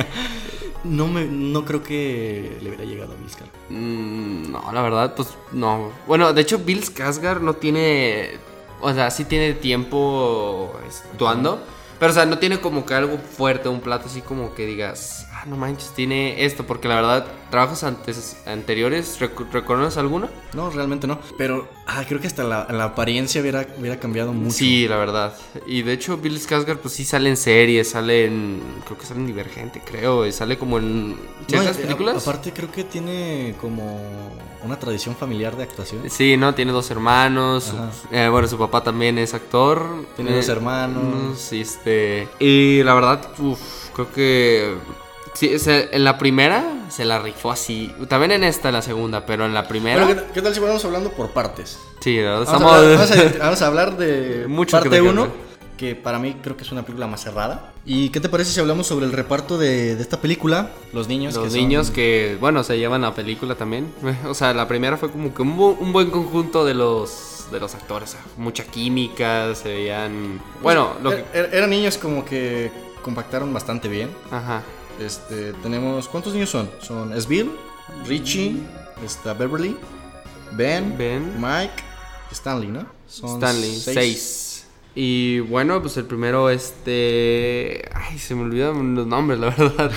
No, 0.86 1.08
me, 1.08 1.26
no 1.26 1.66
creo 1.66 1.82
que 1.82 2.60
le 2.62 2.70
hubiera 2.70 2.84
llegado 2.86 3.14
a 3.14 3.16
Bill 3.16 3.28
Skarsgård. 3.28 3.70
Mm, 3.70 4.52
no, 4.52 4.72
la 4.72 4.82
verdad, 4.84 5.16
pues 5.16 5.30
no. 5.52 5.90
Bueno, 6.06 6.32
de 6.32 6.42
hecho, 6.42 6.60
Bill 6.60 6.84
Skarsgård 6.84 7.40
no 7.42 7.56
tiene. 7.56 8.34
O 8.82 8.94
sea, 8.94 9.10
sí 9.10 9.26
tiene 9.26 9.54
tiempo 9.54 10.72
actuando. 11.12 11.60
Pero, 12.00 12.12
o 12.12 12.14
sea, 12.14 12.26
no 12.26 12.38
tiene 12.38 12.60
como 12.60 12.86
que 12.86 12.94
algo 12.94 13.18
fuerte, 13.18 13.70
un 13.70 13.82
plato 13.82 14.08
así 14.08 14.22
como 14.22 14.54
que 14.54 14.66
digas, 14.66 15.25
ah, 15.46 15.50
no 15.50 15.56
manches, 15.58 15.92
tiene 15.92 16.44
esto. 16.46 16.66
Porque 16.66 16.88
la 16.88 16.96
verdad, 16.96 17.28
trabajos 17.52 17.84
antes, 17.84 18.38
anteriores, 18.46 19.20
recu- 19.22 19.50
¿reconoces 19.52 19.98
alguno? 19.98 20.30
No, 20.54 20.70
realmente 20.70 21.08
no. 21.08 21.20
Pero 21.38 21.68
ah, 21.88 22.04
creo 22.08 22.20
que 22.20 22.28
hasta 22.28 22.44
la, 22.44 22.68
la 22.72 22.86
apariencia 22.86 23.42
hubiera, 23.42 23.66
hubiera 23.80 24.00
cambiado 24.00 24.34
mucho. 24.34 24.56
Sí, 24.58 24.88
la 24.88 24.98
verdad. 24.98 25.34
Y 25.68 25.84
de 25.84 25.94
hecho, 25.94 26.18
Bill 26.18 26.40
Skarsgård, 26.40 26.78
pues 26.78 26.94
sí 26.94 27.06
sale 27.06 27.30
en 27.30 27.38
series, 27.38 27.90
sale 27.92 28.26
en. 28.26 28.62
Creo 28.86 28.98
que 28.98 29.06
sale 29.06 29.20
en 29.22 29.28
Divergente, 29.28 29.82
creo. 29.86 30.26
Y 30.26 30.32
sale 30.32 30.58
como 30.58 30.78
en 30.80 31.12
No, 31.12 31.18
ciertas 31.48 31.78
y- 31.78 31.80
a- 31.80 31.84
películas. 31.84 32.28
aparte 32.28 32.52
creo 32.54 32.72
que 32.72 32.84
tiene 32.84 33.56
como 33.62 34.00
una 34.64 34.80
tradición 34.80 35.16
familiar 35.16 35.56
de 35.56 35.64
actuación. 35.64 36.10
Sí, 36.10 36.38
¿no? 36.38 36.56
Tiene 36.56 36.72
dos 36.72 36.90
hermanos. 36.92 37.66
su- 37.66 38.16
eh, 38.16 38.28
bueno, 38.30 38.48
su 38.48 38.58
papá 38.58 38.84
también 38.84 39.18
es 39.18 39.34
actor. 39.34 40.06
Tiene 40.16 40.32
Eh, 40.32 40.36
dos 40.38 40.50
hermanos. 40.50 41.38
Sí, 41.40 41.62
este. 41.62 42.28
Y 42.40 42.82
la 42.84 42.94
verdad, 42.96 43.28
uf, 43.40 43.60
creo 43.94 44.12
que. 44.12 44.74
Sí, 45.36 45.54
o 45.54 45.60
sea, 45.60 45.80
en 45.92 46.04
la 46.04 46.18
primera 46.18 46.64
se 46.90 47.06
la 47.06 47.20
rifó 47.20 47.52
así. 47.52 47.94
También 48.08 48.32
en 48.32 48.44
esta, 48.44 48.72
la 48.72 48.82
segunda, 48.82 49.26
pero 49.26 49.46
en 49.46 49.54
la 49.54 49.68
primera. 49.68 50.04
Bueno, 50.06 50.22
¿qué, 50.28 50.34
qué 50.36 50.42
tal 50.42 50.54
si 50.54 50.60
vamos 50.60 50.84
hablando 50.86 51.12
por 51.12 51.30
partes? 51.32 51.78
sí, 52.00 52.20
Vamos, 52.22 52.48
estamos. 52.48 52.72
a, 52.72 52.76
hablar, 52.78 52.98
vamos 52.98 53.12
a- 53.12 53.38
vamos 53.40 53.62
a 53.62 53.68
hablar 53.68 53.98
de 53.98 54.46
Mucho 54.48 54.78
que 54.78 54.84
parte 54.90 54.98
tocar, 55.00 55.14
1, 55.14 55.26
¿no? 55.26 55.46
que 55.78 55.94
para 55.94 56.20
mí 56.20 56.38
creo 56.42 56.56
que 56.56 56.64
es 56.64 56.72
una 56.72 56.84
película 56.84 57.06
más 57.08 57.22
cerrada. 57.22 57.74
¿Y 57.86 58.08
qué 58.10 58.22
te 58.22 58.30
parece 58.30 58.52
si 58.52 58.60
hablamos 58.62 58.88
sobre 58.88 59.06
el 59.06 59.12
reparto 59.12 59.58
de, 59.58 59.96
de 59.98 60.02
esta 60.02 60.22
película? 60.22 60.70
Los 60.94 61.08
niños. 61.10 61.34
Los 61.36 61.44
que 61.44 61.50
son- 61.50 61.60
niños 61.60 61.92
que, 61.92 62.38
bueno, 62.40 62.64
se 62.64 62.78
llevan 62.78 63.02
la 63.02 63.14
película 63.14 63.56
también. 63.56 63.94
O 64.26 64.34
sea, 64.34 64.54
la 64.54 64.68
primera 64.70 64.96
fue 64.96 65.12
como 65.12 65.34
que 65.34 65.42
un, 65.42 65.50
un 65.60 65.92
buen 65.92 66.12
conjunto 66.12 66.64
de 66.64 66.74
los, 66.76 67.48
de 67.52 67.60
los 67.60 67.76
actores. 67.76 68.16
mucha 68.38 68.64
química, 68.64 69.54
se 69.54 69.68
veían... 69.68 70.40
Bueno, 70.64 70.94
lo 71.04 71.10
que... 71.12 71.18
Er- 71.18 71.26
er- 71.34 71.50
eran 71.52 71.70
niños 71.70 71.98
como 71.98 72.24
que 72.24 72.72
compactaron 73.02 73.54
bastante 73.54 73.90
bien. 73.90 74.10
Ajá. 74.32 74.64
Este, 75.00 75.54
tenemos... 75.62 76.08
¿Cuántos 76.08 76.34
niños 76.34 76.50
son? 76.50 76.70
Son 76.82 77.14
Esbill, 77.14 77.52
Richie, 78.08 78.58
está 79.04 79.34
Beverly, 79.34 79.76
Ben, 80.54 80.98
Ben. 80.98 81.34
Mike, 81.40 81.74
Stanley, 82.32 82.70
¿no? 82.70 82.86
Son 83.08 83.36
Stanley, 83.36 83.76
seis. 83.76 84.68
Y 84.96 85.40
bueno, 85.42 85.82
pues 85.82 85.98
el 85.98 86.06
primero, 86.06 86.50
este... 86.50 87.84
Ay, 87.94 88.18
se 88.18 88.34
me 88.36 88.44
olvidan 88.44 88.96
los 88.96 89.06
nombres, 89.06 89.40
la 89.40 89.50
verdad. 89.58 89.92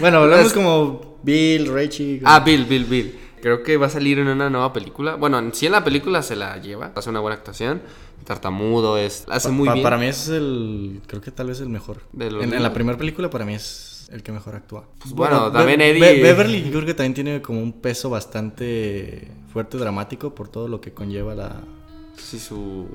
Bueno, 0.00 0.18
hablamos 0.18 0.46
Es- 0.46 0.52
como 0.52 1.18
Bill, 1.24 1.72
Richie. 1.74 2.20
Ah, 2.24 2.40
Bill, 2.40 2.64
Bill, 2.64 2.84
Bill. 2.84 3.18
Creo 3.42 3.62
que 3.62 3.76
va 3.76 3.86
a 3.86 3.90
salir 3.90 4.18
en 4.20 4.28
una 4.28 4.48
nueva 4.48 4.72
película. 4.72 5.16
Bueno, 5.16 5.38
en 5.38 5.52
sí 5.52 5.66
en 5.66 5.72
la 5.72 5.82
película 5.84 6.22
se 6.22 6.34
la 6.36 6.56
lleva. 6.58 6.92
Hace 6.94 7.10
una 7.10 7.20
buena 7.20 7.34
actuación. 7.36 7.82
Tartamudo, 8.24 8.96
es, 8.96 9.24
hace 9.28 9.50
muy 9.50 9.66
Pa- 9.66 9.74
bien. 9.74 9.82
Para 9.82 9.98
mí 9.98 10.06
es 10.06 10.28
el. 10.28 11.02
Creo 11.06 11.20
que 11.20 11.30
tal 11.30 11.48
vez 11.48 11.60
el 11.60 11.68
mejor. 11.68 12.00
En, 12.18 12.62
la 12.62 12.72
primera 12.72 12.96
película, 12.96 13.28
para 13.28 13.44
mí 13.44 13.54
es 13.54 13.93
el 14.10 14.22
que 14.22 14.32
mejor 14.32 14.54
actúa. 14.56 14.84
Pues 14.98 15.12
bueno, 15.14 15.50
también 15.52 15.78
Be- 15.78 15.90
Eddie- 15.96 16.22
Beverly, 16.22 16.62
yo 16.64 16.70
creo 16.72 16.86
que 16.86 16.94
también 16.94 17.14
tiene 17.14 17.42
como 17.42 17.60
un 17.62 17.72
peso 17.72 18.10
bastante 18.10 19.28
fuerte, 19.52 19.78
dramático, 19.78 20.34
por 20.34 20.48
todo 20.48 20.68
lo 20.68 20.80
que 20.80 20.92
conlleva 20.92 21.34
la, 21.34 21.60
Sí, 22.16 22.38
su 22.38 22.86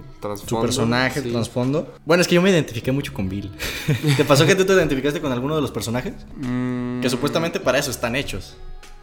su 0.46 0.62
personaje, 0.62 1.20
sí. 1.22 1.28
el 1.28 1.34
trasfondo. 1.34 1.94
Bueno, 2.06 2.22
es 2.22 2.28
que 2.28 2.36
yo 2.36 2.42
me 2.42 2.50
identifiqué 2.52 2.92
mucho 2.94 3.14
con 3.14 3.28
Bill. 3.28 3.52
¿Te 4.18 4.24
pasó 4.24 4.46
que 4.46 4.56
tú 4.56 4.64
te 4.66 4.72
identificaste 4.74 5.20
con 5.20 5.32
alguno 5.34 5.56
de 5.56 5.62
los 5.62 5.72
personajes? 5.72 6.14
Mm, 6.38 7.02
Que 7.02 7.10
supuestamente 7.10 7.60
para 7.60 7.78
eso 7.80 7.92
están 7.92 8.16
hechos. 8.16 8.56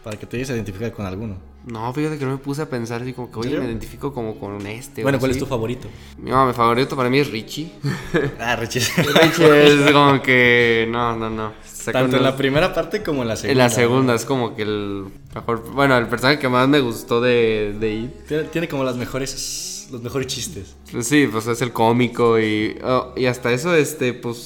Para 0.07 0.21
que 0.21 0.27
te 0.27 0.37
llegues 0.37 0.51
a 0.51 0.55
identificar 0.55 0.93
con 0.93 1.05
alguno. 1.05 1.37
No, 1.65 1.93
fíjate 1.93 2.17
que 2.17 2.25
no 2.25 2.31
me 2.31 2.39
puse 2.39 2.63
a 2.63 2.71
pensar 2.71 3.03
así 3.03 3.13
como 3.13 3.29
que, 3.29 3.41
oye, 3.41 3.59
me 3.59 3.65
identifico 3.65 4.15
como 4.15 4.39
con 4.39 4.65
este. 4.65 5.03
bueno, 5.03 5.19
¿cuál 5.19 5.33
es 5.33 5.39
tu 5.41 5.47
favorito? 5.47 5.89
No, 6.17 6.47
mi 6.47 6.53
favorito 6.53 6.95
para 6.95 7.11
mí 7.11 7.19
es 7.19 7.29
Richie. 7.29 7.73
Ah, 8.39 8.55
Richie. 8.55 8.83
Richie 8.99 9.67
es 9.67 9.91
como 9.91 10.23
que. 10.23 10.87
No, 10.89 11.17
no, 11.17 11.29
no. 11.29 11.55
Saca 11.65 11.99
Tanto 11.99 12.19
en 12.19 12.23
la 12.23 12.37
primera 12.37 12.73
parte 12.73 13.03
como 13.03 13.23
en 13.23 13.29
la 13.29 13.35
segunda. 13.35 13.51
En 13.51 13.59
la 13.59 13.69
segunda 13.69 14.15
es 14.15 14.25
como 14.25 14.55
que 14.55 14.63
el 14.63 15.07
mejor. 15.35 15.73
Bueno, 15.73 15.99
el 15.99 16.07
personaje 16.07 16.39
que 16.39 16.49
más 16.49 16.69
me 16.69 16.79
gustó 16.79 17.21
de, 17.21 17.75
de 17.81 17.95
It. 17.95 18.27
Tiene, 18.29 18.45
tiene 18.45 18.69
como 18.69 18.85
las 18.85 18.95
mejores, 18.95 19.89
los 19.91 20.03
mejores 20.03 20.29
chistes. 20.29 20.77
Sí, 21.01 21.27
pues 21.27 21.49
es 21.49 21.61
el 21.63 21.73
cómico 21.73 22.39
y, 22.39 22.79
oh, 22.85 23.13
y 23.17 23.27
hasta 23.27 23.53
eso, 23.53 23.75
este, 23.75 24.13
pues 24.13 24.37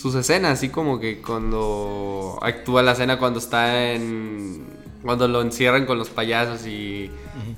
sus 0.00 0.14
escenas, 0.14 0.52
así 0.54 0.70
como 0.70 0.98
que 0.98 1.20
cuando 1.20 2.38
actúa 2.40 2.82
la 2.82 2.92
escena 2.92 3.18
cuando 3.18 3.40
está 3.40 3.92
en... 3.92 4.80
Cuando 5.02 5.26
lo 5.28 5.40
encierran 5.42 5.84
con 5.86 5.98
los 5.98 6.10
payasos 6.10 6.66
y... 6.66 7.10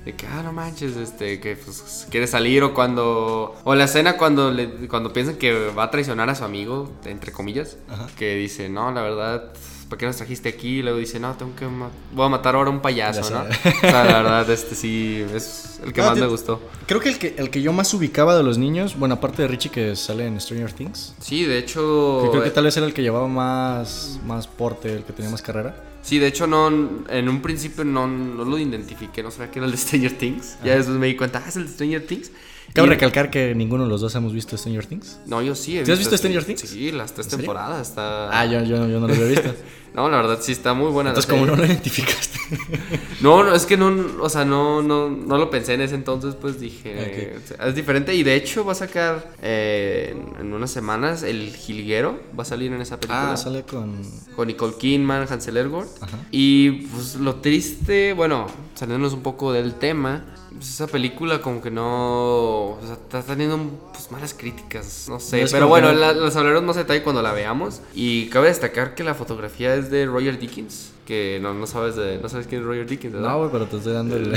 De 0.05 0.15
que, 0.15 0.27
ah, 0.27 0.43
no 0.43 0.53
manches, 0.53 0.97
este, 0.97 1.41
que 1.41 1.57
pues 1.57 2.07
quiere 2.11 2.27
salir 2.27 2.63
o 2.63 2.73
cuando... 2.75 3.55
O 3.65 3.75
la 3.75 3.85
escena 3.85 4.17
cuando, 4.17 4.51
le, 4.51 4.89
cuando 4.89 5.13
piensan 5.13 5.37
que 5.37 5.69
va 5.71 5.85
a 5.85 5.91
traicionar 5.91 6.29
a 6.31 6.35
su 6.35 6.45
amigo, 6.45 6.91
entre 7.05 7.33
comillas, 7.33 7.77
Ajá. 7.89 8.07
que 8.17 8.35
dice, 8.37 8.69
no, 8.69 8.91
la 8.93 9.03
verdad... 9.03 9.53
¿Para 9.89 9.99
qué 10.01 10.07
nos 10.07 10.17
trajiste 10.17 10.49
aquí? 10.49 10.79
Y 10.79 10.83
luego 10.83 10.97
dice, 10.97 11.21
no, 11.21 11.35
tengo 11.35 11.55
que... 11.55 11.67
Voy 11.67 12.25
a 12.27 12.29
matar 12.31 12.55
ahora 12.55 12.71
a 12.71 12.73
un 12.73 12.81
payaso, 12.81 13.21
Ya 13.29 13.45
¿no? 13.45 13.53
sé. 13.53 13.69
O 13.77 13.81
sea, 13.81 14.05
la 14.05 14.23
verdad, 14.23 14.51
este 14.51 14.75
sí 14.75 15.23
es 15.35 15.79
el 15.85 15.93
que 15.93 16.01
No, 16.01 16.09
más 16.09 16.19
me 16.19 16.27
gustó. 16.27 16.59
Creo 16.87 17.01
que 17.01 17.11
el, 17.11 17.19
que 17.19 17.35
el 17.37 17.51
que 17.51 17.61
yo 17.61 17.71
más 17.75 17.93
ubicaba 17.93 18.35
de 18.35 18.43
los 18.43 18.57
niños, 18.57 18.99
bueno, 18.99 19.17
aparte 19.17 19.43
de 19.43 19.49
Richie 19.49 19.71
que 19.71 19.95
sale 19.95 20.27
en 20.27 20.41
Stranger 20.41 20.73
Things, 20.73 21.15
Sí, 21.21 21.45
de 21.45 21.59
hecho... 21.59 22.21
que 22.25 22.31
creo 22.31 22.43
que 22.43 22.51
tal 22.51 22.65
vez 22.65 22.75
era 22.79 22.87
el 22.87 22.95
que 22.95 23.03
llevaba 23.03 23.29
más, 23.29 24.19
más 24.27 24.47
porte, 24.47 24.91
el 24.91 25.05
que 25.05 25.13
tenía 25.13 25.31
más 25.31 25.43
carrera. 25.43 25.77
Sí, 26.05 26.19
de 26.19 26.27
hecho, 26.27 26.47
no, 26.47 26.69
en 27.09 27.29
un 27.31 27.41
principio 27.41 27.83
no, 27.83 28.07
no 28.07 28.45
lo 28.45 28.59
identifiqué, 28.59 29.23
no 29.23 29.31
sabía 29.31 29.51
que 29.51 29.59
era 29.59 29.65
el 29.65 29.73
de 29.73 29.79
Stranger 29.79 30.13
Things. 30.13 30.59
Ya 30.63 30.77
después 30.77 30.99
me 30.99 31.07
di 31.07 31.17
cuenta, 31.17 31.43
ah, 31.43 31.49
es 31.49 31.57
el 31.57 31.65
de 31.65 31.73
Stranger 31.73 32.07
Things. 32.07 32.31
Cabe 32.73 32.87
Y- 32.89 32.91
recalcar 32.91 33.31
que 33.31 33.55
ninguno 33.55 33.85
de 33.85 33.91
los 33.91 34.01
dos 34.01 34.15
hemos 34.15 34.33
visto 34.33 34.57
Stranger 34.57 34.87
Things. 34.87 35.19
No, 35.27 35.43
yo 35.43 35.55
sí. 35.55 35.79
he 35.79 35.85
¿Sí 35.87 35.93
has 35.93 35.99
visto 35.99 36.17
Stranger 36.17 36.45
Things? 36.45 36.61
Sí, 36.61 36.91
las 36.91 37.13
tres 37.15 37.29
temporadas. 37.29 37.89
Está... 37.89 38.29
Ah, 38.37 38.47
yo, 38.47 38.61
yo, 38.65 38.89
yo 38.89 38.99
no 39.01 39.07
lo 39.07 39.15
había 39.15 39.27
visto. 39.27 39.55
No, 39.95 40.09
la 40.09 40.17
verdad 40.17 40.41
sí 40.43 40.51
está 40.51 40.75
muy 40.75 40.91
buena. 40.91 41.11
Entonces, 41.11 41.31
como 41.31 41.47
no 41.47 41.55
lo 41.55 41.65
identificaste. 41.65 42.37
No, 43.21 43.45
no, 43.45 43.55
es 43.55 43.65
que 43.65 43.77
no, 43.77 43.95
o 44.21 44.29
sea, 44.29 44.45
no, 44.45 44.83
no, 44.83 45.09
no 45.09 45.39
lo 45.39 45.51
pensé 45.51 45.75
en 45.75 45.83
ese 45.83 45.95
entonces, 45.95 46.35
pues 46.35 46.59
dije, 46.59 47.37
es 47.65 47.75
diferente. 47.77 48.13
Y 48.13 48.25
de 48.25 48.35
hecho 48.35 48.65
va 48.65 48.73
a 48.73 48.75
sacar 48.75 49.31
eh, 49.41 50.17
en, 50.37 50.47
en 50.47 50.53
unas 50.53 50.73
semanas 50.73 51.23
el 51.23 51.55
Jilguero, 51.55 52.19
va 52.37 52.43
a 52.43 52.45
salir 52.45 52.73
en 52.73 52.81
esa 52.81 52.99
película. 52.99 53.33
ah, 53.33 53.37
sale 53.37 53.63
con. 53.63 54.03
Con 54.35 54.49
Nicole 54.49 54.75
Kidman, 54.79 55.27
Hansel 55.31 55.57
Elgort. 55.59 55.89
Ajá. 56.03 56.19
Y 56.33 56.71
pues 56.89 57.15
lo 57.15 57.37
triste, 57.37 58.15
bueno, 58.15 58.49
saliéndonos 58.75 59.13
un 59.15 59.23
poco 59.23 59.53
del 59.53 59.75
tema, 59.75 60.25
pues 60.55 60.69
esa 60.71 60.87
película 60.87 61.41
como 61.41 61.61
que 61.61 61.71
no... 61.71 62.71
O 62.73 62.79
sea, 62.85 62.95
está 62.95 63.23
teniendo 63.23 63.59
pues, 63.93 64.11
malas 64.11 64.35
críticas, 64.35 65.07
no 65.09 65.19
sé. 65.21 65.43
No 65.43 65.49
pero 65.51 65.69
bueno, 65.69 65.93
no- 65.93 65.99
la- 65.99 66.13
las 66.13 66.37
hablaremos 66.37 66.65
más 66.65 66.77
detalle 66.77 67.03
cuando 67.03 67.23
la 67.23 67.33
veamos. 67.33 67.81
Y 67.95 68.27
cabe 68.29 68.49
destacar 68.49 68.95
que 68.95 69.05
la 69.05 69.15
fotografía 69.15 69.75
es 69.75 69.91
de 69.91 70.07
Roger 70.07 70.39
Dickens. 70.39 70.93
Que 71.07 71.39
no, 71.43 71.53
no 71.53 71.67
sabes 71.67 71.97
de, 71.97 72.19
no 72.19 72.29
sabes 72.29 72.47
quién 72.47 72.63
es 72.63 72.67
Roger 72.67 72.87
Dickens, 72.87 73.13
¿verdad? 73.15 73.29
No, 73.31 73.39
güey, 73.39 73.51
pero 73.53 73.67
te 73.67 73.77
estoy 73.77 73.93
dando 73.93 74.17
el. 74.17 74.33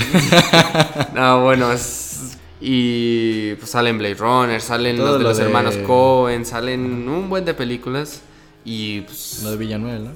No, 1.14 1.42
bueno, 1.44 1.72
es... 1.72 2.36
Y 2.60 3.54
pues 3.54 3.70
salen 3.70 3.98
Blade 3.98 4.14
Runner, 4.16 4.60
salen 4.60 4.96
Todo 4.96 5.06
los 5.06 5.18
de 5.18 5.22
lo 5.22 5.28
los 5.30 5.38
de- 5.38 5.44
hermanos 5.44 5.76
Cohen, 5.86 6.44
salen 6.44 7.08
un 7.08 7.30
buen 7.30 7.44
de 7.44 7.54
películas. 7.54 8.22
Y 8.64 9.02
pues... 9.02 9.40
Lo 9.44 9.52
de 9.52 9.56
Villanueva, 9.56 9.98
¿no? 9.98 10.10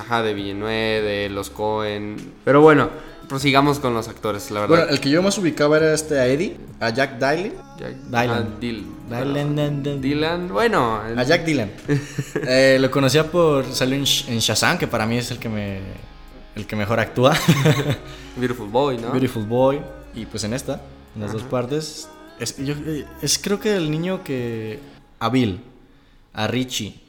Ajá, 0.00 0.22
de 0.22 0.32
Villeneuve, 0.34 1.02
de 1.02 1.28
los 1.30 1.50
Cohen. 1.50 2.16
Pero 2.44 2.60
bueno, 2.62 2.88
prosigamos 3.28 3.78
con 3.80 3.94
los 3.94 4.08
actores, 4.08 4.50
la 4.50 4.60
verdad. 4.60 4.76
Bueno, 4.76 4.90
el 4.92 5.00
que 5.00 5.10
yo 5.10 5.22
más 5.22 5.36
ubicaba 5.38 5.76
era 5.78 5.92
este 5.94 6.18
a 6.18 6.26
Eddie, 6.26 6.56
a 6.80 6.90
Jack 6.90 7.14
Dylan. 7.18 7.52
Jack- 7.78 7.94
Dylan. 8.06 8.30
ah, 8.30 8.44
Dil- 8.60 8.86
Dylan, 9.08 9.58
ah, 9.58 9.70
Dylan. 9.82 10.00
Dylan, 10.00 10.48
bueno. 10.48 11.06
el- 11.06 11.18
A 11.18 11.22
Jack 11.24 11.44
Dylan. 11.44 11.70
Eh, 12.46 12.78
lo 12.80 12.90
conocía 12.90 13.30
por. 13.30 13.64
Salió 13.72 13.96
en, 13.96 14.04
Sh- 14.04 14.28
en 14.28 14.38
Shazam, 14.38 14.78
que 14.78 14.86
para 14.86 15.06
mí 15.06 15.16
es 15.18 15.30
el 15.30 15.38
que 15.38 15.48
me. 15.48 15.80
El 16.56 16.66
que 16.66 16.76
mejor 16.76 17.00
actúa. 17.00 17.34
Beautiful 18.36 18.68
Boy, 18.68 18.98
¿no? 18.98 19.10
Beautiful 19.10 19.44
Boy. 19.46 19.80
Y 20.14 20.26
pues 20.26 20.44
en 20.44 20.54
esta, 20.54 20.80
en 21.16 21.22
las 21.22 21.32
dos 21.32 21.42
partes. 21.42 22.08
Es, 22.38 22.56
yo- 22.58 22.74
eh, 22.86 23.04
es 23.22 23.38
creo 23.38 23.58
que 23.60 23.76
el 23.76 23.90
niño 23.90 24.22
que. 24.24 24.78
A 25.20 25.28
Bill, 25.30 25.60
a 26.34 26.46
Richie 26.48 27.00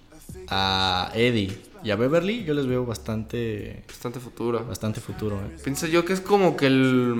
a 0.48 1.12
Eddie 1.16 1.58
y 1.86 1.92
a 1.92 1.96
Beverly, 1.96 2.44
yo 2.44 2.56
les 2.56 2.66
veo 2.66 2.84
bastante. 2.84 3.84
Bastante 3.88 4.20
futuro. 4.20 4.66
Bastante 4.66 5.00
futuro, 5.00 5.36
¿eh? 5.36 5.56
Pienso 5.64 5.86
yo 5.86 6.04
que 6.04 6.14
es 6.14 6.20
como 6.20 6.58
que 6.58 6.66
el. 6.66 7.14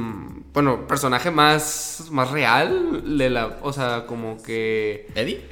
Bueno, 0.54 0.88
personaje 0.88 1.30
más. 1.30 2.06
Más 2.10 2.32
real 2.32 3.04
de 3.16 3.30
la. 3.30 3.60
O 3.62 3.72
sea, 3.72 4.08
como 4.08 4.42
que. 4.42 5.08
¿Eddie? 5.14 5.46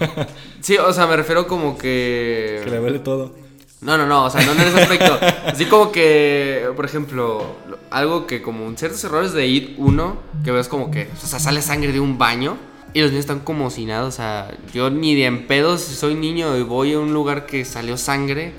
sí, 0.62 0.78
o 0.78 0.94
sea, 0.94 1.06
me 1.06 1.14
refiero 1.14 1.46
como 1.46 1.76
que. 1.76 2.62
Que 2.64 2.70
le 2.70 2.78
duele 2.78 3.00
todo. 3.00 3.34
No, 3.82 3.98
no, 3.98 4.06
no, 4.06 4.24
o 4.24 4.30
sea, 4.30 4.40
no 4.46 4.52
en 4.52 4.60
ese 4.62 4.80
aspecto. 4.80 5.18
Así 5.44 5.66
como 5.66 5.92
que, 5.92 6.66
por 6.74 6.86
ejemplo, 6.86 7.44
algo 7.90 8.26
que 8.26 8.40
como 8.40 8.74
ciertos 8.78 9.04
errores 9.04 9.34
de 9.34 9.46
IT 9.46 9.74
1, 9.76 10.16
que 10.42 10.52
ves 10.52 10.68
como 10.68 10.90
que, 10.90 11.10
o 11.22 11.26
sea, 11.26 11.38
sale 11.38 11.60
sangre 11.60 11.92
de 11.92 12.00
un 12.00 12.16
baño 12.16 12.56
y 12.94 13.00
los 13.00 13.10
niños 13.10 13.24
están 13.24 13.40
como 13.40 13.70
si 13.70 13.84
nada, 13.84 14.06
o 14.06 14.10
sea, 14.12 14.56
yo 14.72 14.88
ni 14.88 15.14
de 15.16 15.26
en 15.26 15.46
pedo 15.46 15.76
si 15.78 15.94
soy 15.94 16.14
niño 16.14 16.56
y 16.56 16.62
voy 16.62 16.92
a 16.92 17.00
un 17.00 17.12
lugar 17.12 17.44
que 17.44 17.64
salió 17.64 17.96
sangre, 17.96 18.52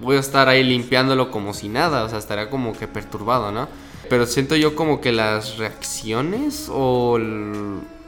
voy 0.00 0.16
a 0.16 0.20
estar 0.20 0.48
ahí 0.48 0.62
limpiándolo 0.62 1.30
como 1.30 1.54
si 1.54 1.68
nada, 1.68 2.04
o 2.04 2.08
sea, 2.08 2.18
estaría 2.18 2.50
como 2.50 2.74
que 2.74 2.86
perturbado, 2.86 3.50
¿no? 3.50 3.68
Pero 4.10 4.26
siento 4.26 4.54
yo 4.54 4.76
como 4.76 5.00
que 5.00 5.12
las 5.12 5.56
reacciones 5.56 6.68
o 6.70 7.18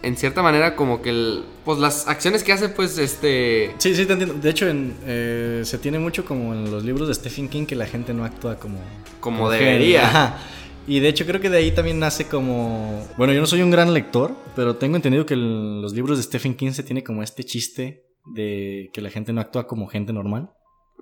en 0.03 0.17
cierta 0.17 0.43
manera 0.43 0.77
como 0.77 1.01
que 1.01 1.11
el, 1.11 1.45
pues 1.65 1.79
las 1.79 2.09
acciones 2.09 2.43
que 2.43 2.53
hace 2.53 2.69
pues 2.69 2.99
este... 2.99 3.75
Sí, 3.79 3.95
sí, 3.95 4.05
te 4.05 4.13
entiendo. 4.13 4.35
De 4.35 4.51
hecho, 4.51 4.69
en, 4.69 4.95
eh, 5.07 5.63
se 5.65 5.79
tiene 5.79 5.99
mucho 5.99 6.25
como 6.25 6.53
en 6.53 6.71
los 6.71 6.85
libros 6.85 7.09
de 7.09 7.15
Stephen 7.15 7.49
King 7.49 7.67
que 7.67 7.77
la 7.77 7.87
gente 7.87 8.13
no 8.13 8.25
actúa 8.25 8.57
como... 8.57 8.79
Como, 9.21 9.49
debería. 9.49 10.37
Y 10.87 11.01
de 11.01 11.09
hecho 11.09 11.27
creo 11.27 11.41
que 11.41 11.51
de 11.51 11.59
ahí 11.59 11.71
también 11.71 11.99
nace 11.99 12.27
como... 12.27 13.07
Bueno, 13.17 13.33
yo 13.33 13.41
no 13.41 13.47
soy 13.47 13.63
un 13.63 13.71
gran 13.71 13.95
lector, 13.95 14.35
pero 14.57 14.77
tengo 14.77 14.97
entendido 14.97 15.27
que 15.27 15.37
los 15.37 15.93
libros 15.93 16.19
de 16.19 16.25
Stephen 16.25 16.55
King 16.55 16.73
se 16.73 16.83
tiene 16.83 17.05
como 17.05 17.23
este 17.23 17.45
chiste 17.45 18.05
de 18.35 18.91
que 18.93 19.01
la 19.01 19.11
gente 19.11 19.33
no 19.33 19.41
actúa 19.41 19.67
como 19.67 19.87
gente 19.87 20.13
normal. 20.13 20.51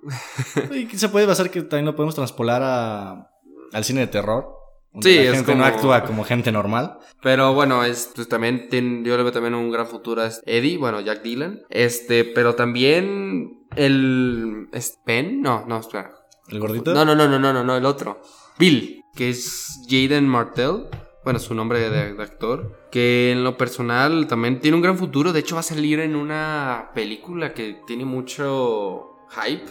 y 0.71 0.97
se 0.97 1.09
puede 1.09 1.25
basar 1.25 1.49
que 1.49 1.61
también 1.61 1.85
lo 1.85 1.95
podemos 1.95 2.15
traspolar 2.15 2.61
a, 2.63 3.31
al 3.71 3.83
cine 3.83 4.01
de 4.01 4.07
terror. 4.07 4.61
Sí, 4.99 5.15
la 5.15 5.21
es 5.21 5.31
gente 5.31 5.55
no 5.55 5.63
actúa 5.63 6.03
como 6.03 6.25
gente 6.25 6.51
normal. 6.51 6.97
Pero 7.23 7.53
bueno, 7.53 7.85
es, 7.85 8.11
pues 8.13 8.27
también 8.27 8.67
yo 8.69 9.15
le 9.15 9.23
veo 9.23 9.31
también 9.31 9.55
un 9.55 9.71
gran 9.71 9.87
futuro 9.87 10.21
a 10.21 10.29
Eddie, 10.45 10.77
bueno, 10.77 10.99
Jack 10.99 11.21
Dylan. 11.21 11.61
Este, 11.69 12.25
pero 12.25 12.55
también 12.55 13.67
el... 13.77 14.67
¿Es 14.73 14.99
Ben? 15.05 15.41
No, 15.41 15.65
no, 15.65 15.79
espera. 15.79 16.11
¿El 16.49 16.59
gordito? 16.59 16.93
No, 16.93 17.05
no, 17.05 17.15
no, 17.15 17.27
no, 17.27 17.39
no, 17.39 17.53
no, 17.53 17.63
no, 17.63 17.77
el 17.77 17.85
otro. 17.85 18.21
Bill, 18.59 19.00
que 19.15 19.29
es 19.29 19.81
Jaden 19.89 20.27
Martell. 20.27 20.87
Bueno, 21.23 21.39
su 21.39 21.53
nombre 21.53 21.89
de, 21.89 22.21
actor. 22.21 22.87
Que 22.91 23.31
en 23.31 23.43
lo 23.43 23.57
personal 23.57 24.27
también 24.27 24.59
tiene 24.59 24.75
un 24.75 24.81
gran 24.81 24.97
futuro. 24.97 25.33
De 25.33 25.41
hecho, 25.41 25.55
va 25.55 25.61
a 25.61 25.63
salir 25.63 25.99
en 25.99 26.15
una 26.15 26.91
película 26.95 27.53
que 27.53 27.79
tiene 27.85 28.05
mucho 28.05 29.17
hype. 29.29 29.65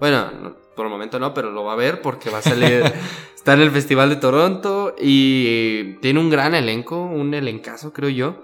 Bueno, 0.00 0.56
por 0.74 0.86
el 0.86 0.90
momento 0.90 1.18
no, 1.18 1.34
pero 1.34 1.50
lo 1.50 1.64
va 1.64 1.74
a 1.74 1.76
ver 1.76 2.00
porque 2.00 2.30
va 2.30 2.38
a 2.38 2.42
salir. 2.42 2.82
está 3.40 3.54
en 3.54 3.60
el 3.60 3.70
Festival 3.70 4.10
de 4.10 4.16
Toronto 4.16 4.94
y 4.98 5.94
tiene 6.00 6.20
un 6.20 6.28
gran 6.28 6.54
elenco, 6.54 7.02
un 7.02 7.34
elencazo, 7.34 7.92
creo 7.92 8.10
yo. 8.10 8.42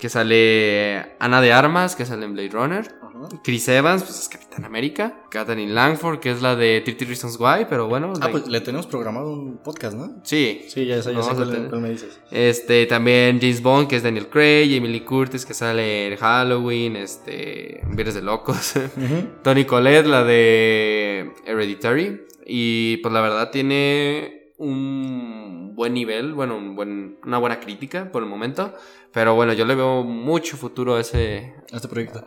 Que 0.00 0.08
sale 0.08 1.14
Ana 1.20 1.40
de 1.40 1.52
Armas, 1.52 1.94
que 1.94 2.06
sale 2.06 2.24
en 2.24 2.34
Blade 2.34 2.48
Runner. 2.48 2.94
Chris 3.42 3.68
Evans, 3.68 4.02
pues 4.02 4.18
es 4.18 4.28
Capitán 4.28 4.64
América. 4.64 5.22
Katherine 5.30 5.72
Langford, 5.72 6.20
que 6.20 6.30
es 6.30 6.42
la 6.42 6.56
de 6.56 6.80
30 6.80 7.04
Reasons 7.04 7.38
Why, 7.38 7.66
pero 7.68 7.88
bueno. 7.88 8.12
Ah, 8.20 8.28
pues 8.30 8.46
le 8.46 8.60
tenemos 8.60 8.86
programado 8.86 9.32
un 9.32 9.58
podcast, 9.58 9.96
¿no? 9.96 10.20
Sí. 10.24 10.64
Sí, 10.68 10.86
ya, 10.86 10.96
ya, 11.00 11.12
ya 11.12 11.22
sé 11.22 11.34
cuál, 11.34 11.80
me 11.80 11.90
dices. 11.90 12.20
Este, 12.30 12.86
también 12.86 13.38
James 13.40 13.62
Bond, 13.62 13.88
que 13.88 13.96
es 13.96 14.02
Daniel 14.02 14.28
Craig, 14.28 14.74
Emily 14.74 15.00
Curtis, 15.00 15.46
que 15.46 15.54
sale 15.54 16.08
en 16.08 16.16
Halloween, 16.16 16.96
este, 16.96 17.80
Viernes 17.88 18.14
de 18.14 18.22
Locos. 18.22 18.74
Tony 19.42 19.64
Collette, 19.64 20.06
la 20.06 20.24
de 20.24 21.32
Hereditary. 21.46 22.26
Y 22.46 22.98
pues 22.98 23.14
la 23.14 23.20
verdad 23.20 23.50
tiene 23.50 24.41
un 24.62 25.74
buen 25.74 25.92
nivel, 25.92 26.34
bueno, 26.34 26.56
un 26.56 26.76
buen, 26.76 27.18
una 27.24 27.38
buena 27.38 27.58
crítica 27.58 28.10
por 28.12 28.22
el 28.22 28.28
momento. 28.28 28.72
Pero 29.12 29.34
bueno, 29.34 29.52
yo 29.52 29.66
le 29.66 29.74
veo 29.74 30.04
mucho 30.04 30.56
futuro 30.56 30.94
a 30.94 31.00
ese... 31.00 31.52
A 31.72 31.76
este 31.76 31.88
proyecto. 31.88 32.24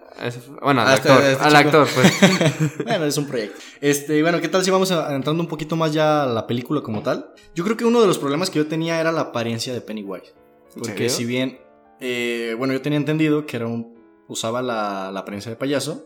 bueno, 0.62 0.82
al 0.82 0.94
este, 0.94 1.10
actor. 1.10 1.26
Este 1.26 1.44
al 1.44 1.56
actor, 1.56 1.88
pues. 1.96 2.84
bueno, 2.86 3.06
es 3.06 3.18
un 3.18 3.26
proyecto. 3.26 3.60
Este, 3.82 4.22
bueno, 4.22 4.40
¿qué 4.40 4.50
tal 4.50 4.64
si 4.64 4.70
vamos 4.70 4.92
entrando 4.92 5.42
un 5.42 5.48
poquito 5.48 5.76
más 5.76 5.94
ya 5.94 6.24
a 6.24 6.28
la 6.28 6.46
película 6.46 6.82
como 6.82 7.02
tal? 7.02 7.34
Yo 7.56 7.64
creo 7.64 7.78
que 7.78 7.86
uno 7.86 8.02
de 8.02 8.08
los 8.08 8.20
problemas 8.20 8.50
que 8.50 8.60
yo 8.60 8.68
tenía 8.68 9.00
era 9.00 9.12
la 9.12 9.22
apariencia 9.22 9.74
de 9.74 9.82
Pennywise. 9.82 10.34
Porque 10.78 11.10
si 11.10 11.26
bien, 11.26 11.60
eh, 12.02 12.54
bueno, 12.58 12.74
yo 12.74 12.82
tenía 12.82 12.98
entendido 12.98 13.46
que 13.46 13.58
era 13.58 13.66
un, 13.66 13.96
usaba 14.28 14.62
la, 14.62 15.10
la 15.12 15.22
apariencia 15.22 15.50
de 15.50 15.56
payaso 15.56 16.06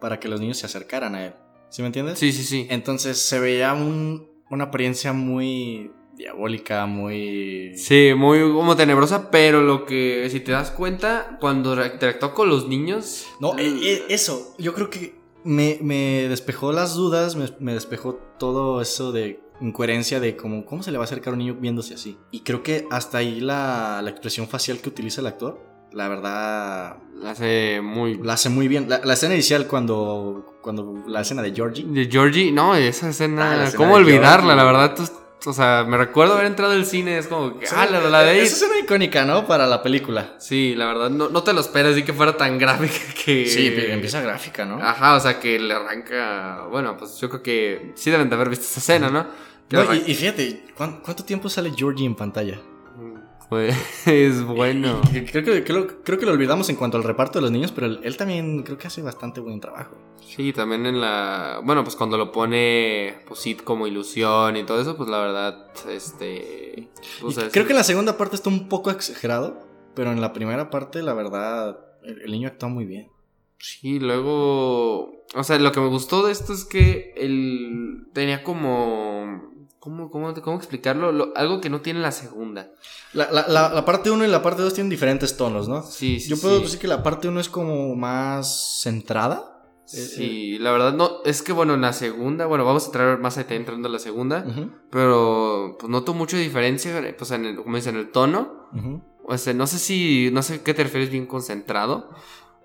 para 0.00 0.20
que 0.20 0.28
los 0.28 0.40
niños 0.40 0.58
se 0.58 0.66
acercaran 0.66 1.16
a 1.16 1.26
él. 1.26 1.34
¿Sí 1.68 1.82
me 1.82 1.86
entiendes? 1.86 2.18
Sí, 2.18 2.32
sí, 2.32 2.44
sí. 2.44 2.66
Entonces 2.70 3.18
se 3.18 3.40
veía 3.40 3.74
un, 3.74 4.33
una 4.54 4.64
apariencia 4.64 5.12
muy 5.12 5.90
diabólica, 6.16 6.86
muy... 6.86 7.76
Sí, 7.76 8.12
muy 8.16 8.40
como 8.40 8.76
tenebrosa, 8.76 9.30
pero 9.30 9.62
lo 9.62 9.84
que, 9.84 10.28
si 10.30 10.40
te 10.40 10.52
das 10.52 10.70
cuenta, 10.70 11.36
cuando 11.40 11.72
interactuó 11.84 12.34
con 12.34 12.48
los 12.48 12.68
niños... 12.68 13.26
No, 13.40 13.58
eh, 13.58 13.74
eh, 13.82 14.02
eso, 14.08 14.54
yo 14.58 14.74
creo 14.74 14.90
que 14.90 15.14
me, 15.44 16.28
despejó 16.28 16.72
las 16.72 16.94
dudas, 16.94 17.36
me, 17.36 17.74
despejó 17.74 18.14
todo 18.38 18.80
eso 18.80 19.12
de 19.12 19.40
incoherencia 19.60 20.20
de 20.20 20.36
cómo, 20.36 20.64
cómo 20.64 20.82
se 20.82 20.90
le 20.90 20.98
va 20.98 21.04
a 21.04 21.06
acercar 21.06 21.32
a 21.32 21.34
un 21.34 21.38
niño 21.38 21.56
viéndose 21.60 21.94
así. 21.94 22.18
Y 22.30 22.40
creo 22.40 22.62
que 22.62 22.86
hasta 22.90 23.18
ahí 23.18 23.40
la, 23.40 24.02
expresión 24.06 24.48
facial 24.48 24.78
que 24.78 24.88
utiliza 24.88 25.20
el 25.20 25.26
actor, 25.26 25.60
la 25.92 26.08
verdad... 26.08 26.96
La 27.14 27.30
hace 27.30 27.80
muy... 27.80 28.18
La 28.18 28.34
hace 28.34 28.48
muy 28.48 28.68
bien. 28.68 28.88
La, 28.88 29.12
escena 29.12 29.34
inicial 29.34 29.66
cuando, 29.66 30.53
cuando... 30.64 31.04
La 31.06 31.20
escena 31.20 31.42
de 31.42 31.52
Georgie. 31.54 31.84
De 31.86 32.06
Georgie, 32.10 32.50
no, 32.50 32.74
esa 32.74 33.10
escena... 33.10 33.66
Ah, 33.66 33.70
¿Cómo 33.76 33.94
olvidarla? 33.94 34.56
La 34.56 34.64
verdad, 34.64 34.96
o 35.44 35.52
sea, 35.52 35.84
me 35.86 35.98
recuerdo 35.98 36.32
haber 36.32 36.46
entrado 36.46 36.72
al 36.72 36.86
cine, 36.86 37.18
es 37.18 37.26
como 37.26 37.58
que, 37.58 37.66
ah, 37.68 37.86
la, 37.86 38.22
de 38.24 38.30
ahí. 38.30 38.38
Esa 38.40 38.56
es 38.56 38.70
una 38.70 38.80
icónica, 38.80 39.26
¿no? 39.26 39.46
Para 39.46 39.66
la 39.66 39.82
película. 39.82 40.36
Sí, 40.38 40.74
la 40.74 40.86
verdad, 40.86 41.10
no, 41.10 41.28
no 41.28 41.42
te 41.42 41.52
lo 41.52 41.60
esperas, 41.60 41.96
y 41.98 42.02
que 42.02 42.14
fuera 42.14 42.36
tan 42.36 42.58
gráfica 42.58 43.14
que... 43.24 43.46
Sí, 43.46 43.72
empieza 43.76 44.22
gráfica, 44.22 44.64
¿no? 44.64 44.82
Ajá, 44.82 45.14
o 45.14 45.20
sea, 45.20 45.38
que 45.38 45.58
le 45.58 45.74
arranca... 45.74 46.66
Bueno, 46.70 46.96
pues 46.96 47.20
yo 47.20 47.28
creo 47.28 47.42
que 47.42 47.92
sí 47.94 48.10
deben 48.10 48.30
de 48.30 48.34
haber 48.34 48.48
visto 48.48 48.64
esa 48.64 48.80
escena, 48.80 49.10
¿no? 49.10 49.26
y, 50.06 50.14
fíjate, 50.14 50.64
¿cuánto 50.74 51.24
tiempo 51.24 51.48
sale 51.50 51.72
Georgie 51.76 52.06
en 52.06 52.14
pantalla? 52.14 52.58
Pues 53.48 53.74
es 54.06 54.42
bueno. 54.42 55.00
Creo 55.30 55.44
que, 55.44 55.64
creo, 55.64 56.18
que 56.18 56.26
lo 56.26 56.32
olvidamos 56.32 56.68
en 56.70 56.76
cuanto 56.76 56.96
al 56.96 57.04
reparto 57.04 57.38
de 57.38 57.42
los 57.42 57.50
niños, 57.50 57.72
pero 57.72 57.86
él, 57.86 58.16
también 58.16 58.62
creo 58.62 58.78
que 58.78 58.86
hace 58.86 59.02
bastante 59.02 59.40
buen 59.40 59.60
trabajo. 59.60 59.96
Sí, 60.20 60.52
también 60.52 60.86
en 60.86 61.00
la. 61.00 61.60
Bueno, 61.64 61.84
pues 61.84 61.96
cuando 61.96 62.16
lo 62.16 62.32
pone 62.32 63.18
pues, 63.26 63.44
como 63.62 63.86
ilusión 63.86 64.56
y 64.56 64.64
todo 64.64 64.80
eso, 64.80 64.96
pues 64.96 65.08
la 65.08 65.18
verdad, 65.18 65.66
este. 65.88 66.88
Pues, 67.20 67.38
creo 67.52 67.66
que 67.66 67.72
en 67.72 67.78
la 67.78 67.84
segunda 67.84 68.16
parte 68.16 68.36
está 68.36 68.48
un 68.48 68.68
poco 68.68 68.90
exagerado, 68.90 69.60
pero 69.94 70.12
en 70.12 70.20
la 70.20 70.32
primera 70.32 70.70
parte, 70.70 71.02
la 71.02 71.14
verdad, 71.14 71.78
el, 72.02 72.30
niño 72.30 72.48
actúa 72.48 72.68
muy 72.68 72.86
bien. 72.86 73.08
Sí, 73.58 73.98
luego. 73.98 75.24
O 75.34 75.42
sea, 75.42 75.58
lo 75.58 75.72
que 75.72 75.80
me 75.80 75.88
gustó 75.88 76.26
de 76.26 76.32
esto 76.32 76.52
es 76.52 76.64
que 76.64 77.12
él 77.16 78.06
tenía 78.12 78.42
como 78.42 79.53
¿Cómo, 79.84 80.10
cómo, 80.10 80.32
cómo 80.40 80.56
explicarlo? 80.56 81.34
algo 81.36 81.60
que 81.60 81.68
no 81.68 81.82
tiene 81.82 82.00
la 82.00 82.10
segunda. 82.10 82.70
La, 83.12 83.30
la, 83.30 83.46
la, 83.46 83.84
parte 83.84 84.10
1 84.10 84.24
y 84.24 84.28
la 84.28 84.42
parte 84.42 84.62
2 84.62 84.72
tienen 84.72 84.88
diferentes 84.88 85.36
tonos, 85.36 85.68
¿no? 85.68 85.82
Sí, 85.82 86.20
sí. 86.20 86.30
Yo 86.30 86.38
puedo 86.38 86.58
decir 86.60 86.78
que 86.78 86.88
la 86.88 87.02
parte 87.02 87.28
1 87.28 87.38
es 87.38 87.50
como 87.50 87.94
más 87.94 88.80
centrada. 88.80 89.62
Sí, 89.84 90.58
la 90.58 90.72
verdad 90.72 90.94
no, 90.94 91.22
es 91.26 91.42
que 91.42 91.52
bueno, 91.52 91.74
en 91.74 91.82
la 91.82 91.92
segunda, 91.92 92.46
bueno, 92.46 92.64
vamos 92.64 92.84
a 92.84 92.86
entrar 92.86 93.20
más 93.20 93.34
adelante 93.34 93.56
entrando 93.56 93.88
a 93.88 93.92
la 93.92 93.98
segunda, 93.98 94.46
pero 94.88 95.76
pues 95.78 95.90
noto 95.90 96.14
mucha 96.14 96.38
diferencia, 96.38 97.14
pues 97.18 97.30
en 97.32 97.44
el, 97.44 97.56
como 97.56 97.76
dicen, 97.76 97.96
en 97.96 98.00
el 98.00 98.10
tono. 98.10 98.70
O 99.26 99.36
sea, 99.36 99.52
no 99.52 99.66
sé 99.66 99.78
si, 99.78 100.30
no 100.32 100.42
sé 100.42 100.62
qué 100.62 100.72
te 100.72 100.84
refieres 100.84 101.10
bien 101.10 101.26
concentrado. 101.26 102.08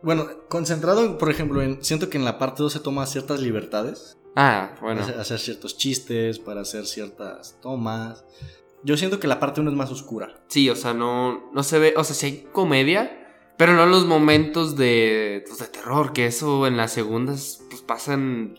Bueno, 0.02 0.26
concentrado, 0.48 1.18
por 1.18 1.30
ejemplo, 1.30 1.62
en, 1.62 1.84
siento 1.84 2.10
que 2.10 2.18
en 2.18 2.24
la 2.24 2.40
parte 2.40 2.64
2 2.64 2.72
se 2.72 2.80
toma 2.80 3.06
ciertas 3.08 3.42
libertades. 3.42 4.19
Ah, 4.42 4.72
bueno. 4.80 5.02
Hacer, 5.02 5.38
ciertos 5.38 5.76
chistes, 5.76 6.40
para 6.40 6.62
hacer 6.62 6.86
ciertas 6.86 7.58
tomas. 7.62 8.24
Yo 8.84 8.96
siento 8.96 9.20
que 9.20 9.28
la 9.28 9.38
parte 9.38 9.60
1 9.60 9.70
es 9.70 9.76
más 9.76 9.92
oscura. 9.92 10.34
Sí, 10.48 10.70
o 10.70 10.78
sea, 10.78 10.94
no, 10.94 11.52
no 11.52 11.62
se 11.62 11.78
ve, 11.78 11.94
o 11.98 12.06
sea, 12.06 12.16
sí 12.16 12.26
hay 12.26 12.48
comedia, 12.54 13.34
pero 13.58 13.74
no 13.74 13.86
los 13.86 14.06
momentos 14.06 14.78
de, 14.78 15.44
pues, 15.46 15.60
de 15.60 15.68
terror, 15.68 16.14
que 16.14 16.26
eso 16.26 16.66
en 16.68 16.78
las 16.78 16.94
segundas 16.94 17.64
pues, 17.70 17.82
pasan... 17.82 18.58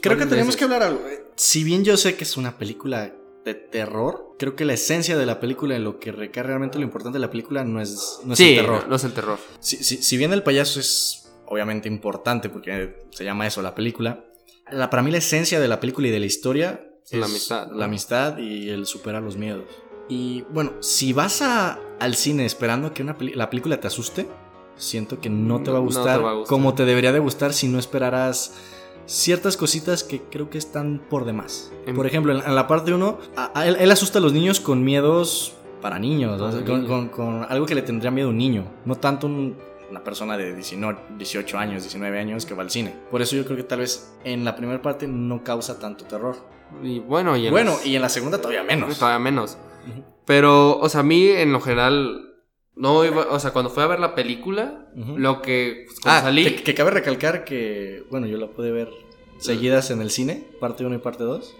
creo 0.00 0.16
que 0.16 0.26
tenemos 0.26 0.54
que 0.54 0.62
hablar 0.62 0.84
algo. 0.84 1.04
Eh, 1.08 1.24
si 1.34 1.64
bien 1.64 1.82
yo 1.82 1.96
sé 1.96 2.14
que 2.14 2.22
es 2.22 2.36
una 2.36 2.56
película 2.56 3.12
de 3.44 3.54
terror, 3.54 4.36
creo 4.38 4.54
que 4.54 4.64
la 4.64 4.74
esencia 4.74 5.18
de 5.18 5.26
la 5.26 5.40
película, 5.40 5.74
en 5.74 5.82
lo 5.82 5.98
que 5.98 6.12
recae 6.12 6.44
realmente 6.44 6.78
lo 6.78 6.84
importante 6.84 7.16
de 7.16 7.22
la 7.22 7.32
película, 7.32 7.64
no 7.64 7.80
es, 7.80 8.20
no 8.24 8.34
es 8.34 8.38
el 8.38 8.54
terror. 8.54 8.86
No, 8.88 8.94
es 8.94 9.02
el 9.02 9.12
terror. 9.12 9.40
Si, 9.58 9.82
si 9.82 10.16
bien 10.16 10.32
el 10.32 10.44
payaso 10.44 10.78
es 10.78 11.32
obviamente 11.46 11.88
importante 11.88 12.48
porque 12.48 13.02
se 13.10 13.24
llama 13.24 13.48
eso 13.48 13.60
la 13.60 13.74
película, 13.74 14.29
la, 14.72 14.90
para 14.90 15.02
mí 15.02 15.10
la 15.10 15.18
esencia 15.18 15.60
de 15.60 15.68
la 15.68 15.80
película 15.80 16.08
y 16.08 16.10
de 16.10 16.20
la 16.20 16.26
historia 16.26 16.84
es 17.10 17.18
la 17.18 17.26
amistad. 17.26 17.68
La 17.72 17.84
amistad 17.86 18.38
y 18.38 18.68
el 18.70 18.86
superar 18.86 19.22
los 19.22 19.36
miedos. 19.36 19.64
Y 20.08 20.42
bueno, 20.52 20.72
si 20.80 21.12
vas 21.12 21.40
a, 21.42 21.78
al 22.00 22.14
cine 22.14 22.44
esperando 22.44 22.92
que 22.92 23.02
una 23.02 23.16
la 23.34 23.48
película 23.50 23.78
te 23.80 23.86
asuste, 23.86 24.28
siento 24.76 25.20
que 25.20 25.30
no 25.30 25.62
te 25.62 25.70
va 25.70 25.78
a 25.78 25.80
gustar, 25.80 26.20
como 26.46 26.74
te 26.74 26.84
debería 26.84 27.12
de 27.12 27.18
gustar 27.18 27.52
si 27.52 27.68
no 27.68 27.78
esperaras 27.78 28.54
ciertas 29.06 29.56
cositas 29.56 30.04
que 30.04 30.20
creo 30.22 30.50
que 30.50 30.58
están 30.58 31.00
por 31.10 31.24
demás. 31.24 31.72
En- 31.86 31.94
Por 31.96 32.06
ejemplo, 32.06 32.32
en, 32.36 32.44
en 32.46 32.54
la 32.54 32.66
parte 32.66 32.92
1, 32.94 33.18
él, 33.64 33.76
él 33.80 33.90
asusta 33.90 34.18
a 34.18 34.22
los 34.22 34.32
niños 34.32 34.60
con 34.60 34.82
miedos 34.84 35.54
para 35.82 35.98
con, 36.64 36.82
niños. 36.82 36.88
con- 36.88 37.08
con 37.08 37.46
algo 37.48 37.66
que 37.66 37.74
le 37.74 37.82
tendría 37.82 38.10
miedo 38.10 38.28
a 38.28 38.30
un 38.30 38.38
niño, 38.38 38.64
no 38.84 38.94
tanto 38.96 39.26
un- 39.26 39.56
una 39.90 40.02
persona 40.04 40.36
de 40.36 40.54
19, 40.54 40.98
18 41.18 41.58
años, 41.58 41.82
19 41.82 42.18
años 42.18 42.46
que 42.46 42.54
va 42.54 42.62
al 42.62 42.70
cine. 42.70 42.94
Por 43.10 43.20
eso 43.22 43.36
yo 43.36 43.44
creo 43.44 43.56
que 43.56 43.64
tal 43.64 43.80
vez 43.80 44.16
en 44.24 44.44
la 44.44 44.56
primera 44.56 44.80
parte 44.80 45.06
no 45.08 45.42
causa 45.44 45.78
tanto 45.78 46.04
terror. 46.04 46.36
Y 46.82 47.00
bueno, 47.00 47.36
y 47.36 47.46
en 47.46 47.52
Bueno, 47.52 47.72
las- 47.72 47.86
y 47.86 47.96
en 47.96 48.02
la 48.02 48.08
segunda 48.08 48.38
todavía 48.38 48.62
menos. 48.62 48.98
Todavía 48.98 49.18
menos. 49.18 49.58
Pero, 50.26 50.78
o 50.78 50.88
sea, 50.88 51.00
a 51.00 51.04
mí 51.04 51.28
en 51.28 51.52
lo 51.52 51.60
general, 51.60 52.34
no 52.76 53.04
iba, 53.04 53.26
o 53.30 53.40
sea, 53.40 53.50
cuando 53.52 53.70
fui 53.70 53.82
a 53.82 53.86
ver 53.88 53.98
la 54.00 54.14
película, 54.14 54.88
lo 54.94 55.42
que 55.42 55.84
pues, 55.86 55.98
Ah, 56.04 56.20
salí, 56.22 56.44
que, 56.44 56.62
que 56.62 56.74
cabe 56.74 56.92
recalcar 56.92 57.44
que, 57.44 58.04
bueno, 58.10 58.26
yo 58.26 58.38
la 58.38 58.46
pude 58.48 58.70
ver 58.70 58.88
seguidas 59.38 59.90
en 59.90 60.00
el 60.02 60.10
cine, 60.10 60.46
parte 60.60 60.84
1 60.84 60.94
y 60.94 60.98
parte 60.98 61.24
2. 61.24 61.56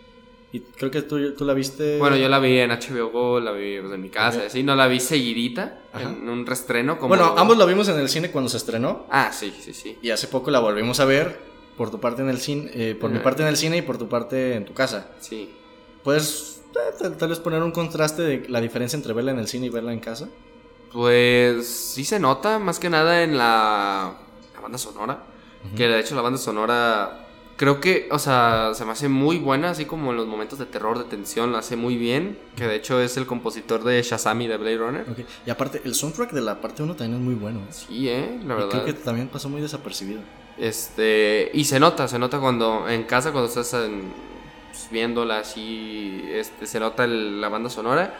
Y 0.52 0.60
creo 0.60 0.90
que 0.90 1.02
tú, 1.02 1.34
tú 1.34 1.44
la 1.44 1.54
viste. 1.54 1.98
bueno, 1.98 2.16
yo 2.16 2.28
la 2.28 2.40
vi 2.40 2.58
en 2.58 2.70
HBO 2.70 3.10
Go, 3.10 3.38
la 3.40 3.52
vi 3.52 3.78
pues, 3.80 3.92
en 3.92 4.00
mi 4.02 4.08
casa, 4.10 4.38
Ok. 4.40 4.44
así, 4.46 4.62
no 4.64 4.74
la 4.74 4.88
vi 4.88 4.98
seguidita, 4.98 5.78
Ajá. 5.92 6.02
en 6.10 6.28
un 6.28 6.44
restreno 6.44 6.98
como... 6.98 7.08
Bueno, 7.08 7.34
ambos 7.38 7.56
la 7.56 7.64
vimos 7.66 7.88
en 7.88 7.98
el 8.00 8.08
cine 8.08 8.30
cuando 8.32 8.50
se 8.50 8.56
estrenó. 8.56 9.06
Ah, 9.10 9.30
sí, 9.32 9.54
sí, 9.60 9.72
sí. 9.72 9.96
Y 10.02 10.10
hace 10.10 10.26
poco 10.26 10.50
la 10.50 10.58
volvimos 10.58 10.98
a 10.98 11.04
ver 11.04 11.38
por 11.76 11.90
tu 11.92 12.00
parte 12.00 12.22
en 12.22 12.28
el 12.30 12.38
cine, 12.38 12.68
eh, 12.74 12.96
por 13.00 13.10
mi 13.10 13.20
parte 13.20 13.42
en 13.42 13.48
el 13.48 13.56
cine 13.56 13.76
y 13.76 13.82
por 13.82 13.96
tu 13.96 14.08
parte 14.08 14.54
en 14.56 14.64
tu 14.64 14.74
casa. 14.74 15.12
Sí. 15.20 15.50
¿Puedes 16.02 16.62
eh, 16.74 16.94
tal, 16.98 17.16
tal 17.16 17.28
vez 17.28 17.38
poner 17.38 17.62
un 17.62 17.70
contraste 17.70 18.22
de 18.22 18.48
la 18.48 18.60
diferencia 18.60 18.96
entre 18.96 19.12
verla 19.12 19.30
en 19.30 19.38
el 19.38 19.46
cine 19.46 19.66
y 19.66 19.70
verla 19.70 19.92
en 19.92 20.00
casa? 20.00 20.28
Pues 20.92 21.68
sí 21.68 22.04
se 22.04 22.18
nota, 22.18 22.58
más 22.58 22.80
que 22.80 22.90
nada 22.90 23.22
en 23.22 23.38
la, 23.38 24.14
la 24.54 24.60
banda 24.60 24.78
sonora. 24.78 25.22
Que 25.76 25.86
de 25.86 26.00
hecho 26.00 26.16
la 26.16 26.22
banda 26.22 26.38
sonora 26.38 27.28
creo 27.60 27.78
que, 27.78 28.08
o 28.10 28.18
sea, 28.18 28.70
se 28.72 28.86
me 28.86 28.92
hace 28.92 29.10
muy 29.10 29.36
buena, 29.36 29.68
así 29.68 29.84
como 29.84 30.12
en 30.12 30.16
los 30.16 30.26
momentos 30.26 30.58
de 30.58 30.64
terror, 30.64 30.96
de 30.96 31.04
tensión, 31.04 31.52
la 31.52 31.58
hace 31.58 31.76
muy 31.76 31.98
bien. 31.98 32.38
Que 32.56 32.66
de 32.66 32.74
hecho 32.76 32.98
es 33.02 33.18
el 33.18 33.26
compositor 33.26 33.84
de 33.84 34.00
Shazam 34.02 34.40
y 34.40 34.46
de 34.46 34.56
Blade 34.56 34.78
Runner. 34.78 35.04
Y 35.46 35.50
aparte, 35.50 35.82
el 35.84 35.94
soundtrack 35.94 36.32
de 36.32 36.40
la 36.40 36.58
parte 36.62 36.82
1 36.82 36.96
también 36.96 37.20
es 37.20 37.22
muy 37.22 37.34
bueno. 37.34 37.58
¿eh? 37.60 37.64
Sí, 37.72 38.08
eh, 38.08 38.38
la 38.46 38.54
Y 38.54 38.56
verdad. 38.56 38.68
creo 38.70 38.84
que 38.86 38.92
también 38.94 39.28
pasó 39.28 39.50
muy 39.50 39.60
desapercibido. 39.60 40.20
Este, 40.56 41.50
y 41.52 41.64
se 41.64 41.78
nota, 41.78 42.08
se 42.08 42.18
nota 42.18 42.40
cuando 42.40 42.88
en 42.88 43.02
casa, 43.04 43.30
cuando 43.30 43.48
estás 43.50 43.74
en- 43.74 44.10
pues, 44.70 44.88
viéndola 44.90 45.40
así, 45.40 46.22
este, 46.32 46.66
se 46.66 46.80
nota 46.80 47.04
el- 47.04 47.42
la 47.42 47.50
banda 47.50 47.68
sonora. 47.68 48.18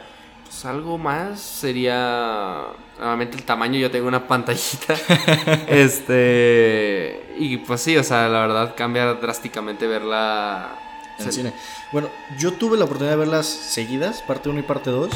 Pues 0.51 0.65
algo 0.65 0.99
más 0.99 1.41
sería, 1.41 2.63
nuevamente 2.99 3.37
el 3.37 3.45
tamaño, 3.45 3.79
yo 3.79 3.89
tengo 3.91 4.09
una 4.09 4.27
pantallita. 4.27 4.95
este, 5.69 7.35
y 7.39 7.59
pues 7.59 7.81
sí, 7.83 7.97
o 7.97 8.03
sea, 8.03 8.29
la 8.29 8.41
verdad 8.41 8.75
cambia 8.77 9.15
drásticamente 9.15 9.87
verla. 9.87 10.77
en 11.21 11.27
el 11.27 11.33
cine. 11.33 11.53
Bueno, 11.93 12.09
yo 12.39 12.53
tuve 12.55 12.77
la 12.77 12.85
oportunidad 12.85 13.13
de 13.13 13.19
verlas 13.19 13.47
seguidas, 13.47 14.23
parte 14.23 14.49
1 14.49 14.59
y 14.59 14.63
parte 14.63 14.91
2, 14.91 15.09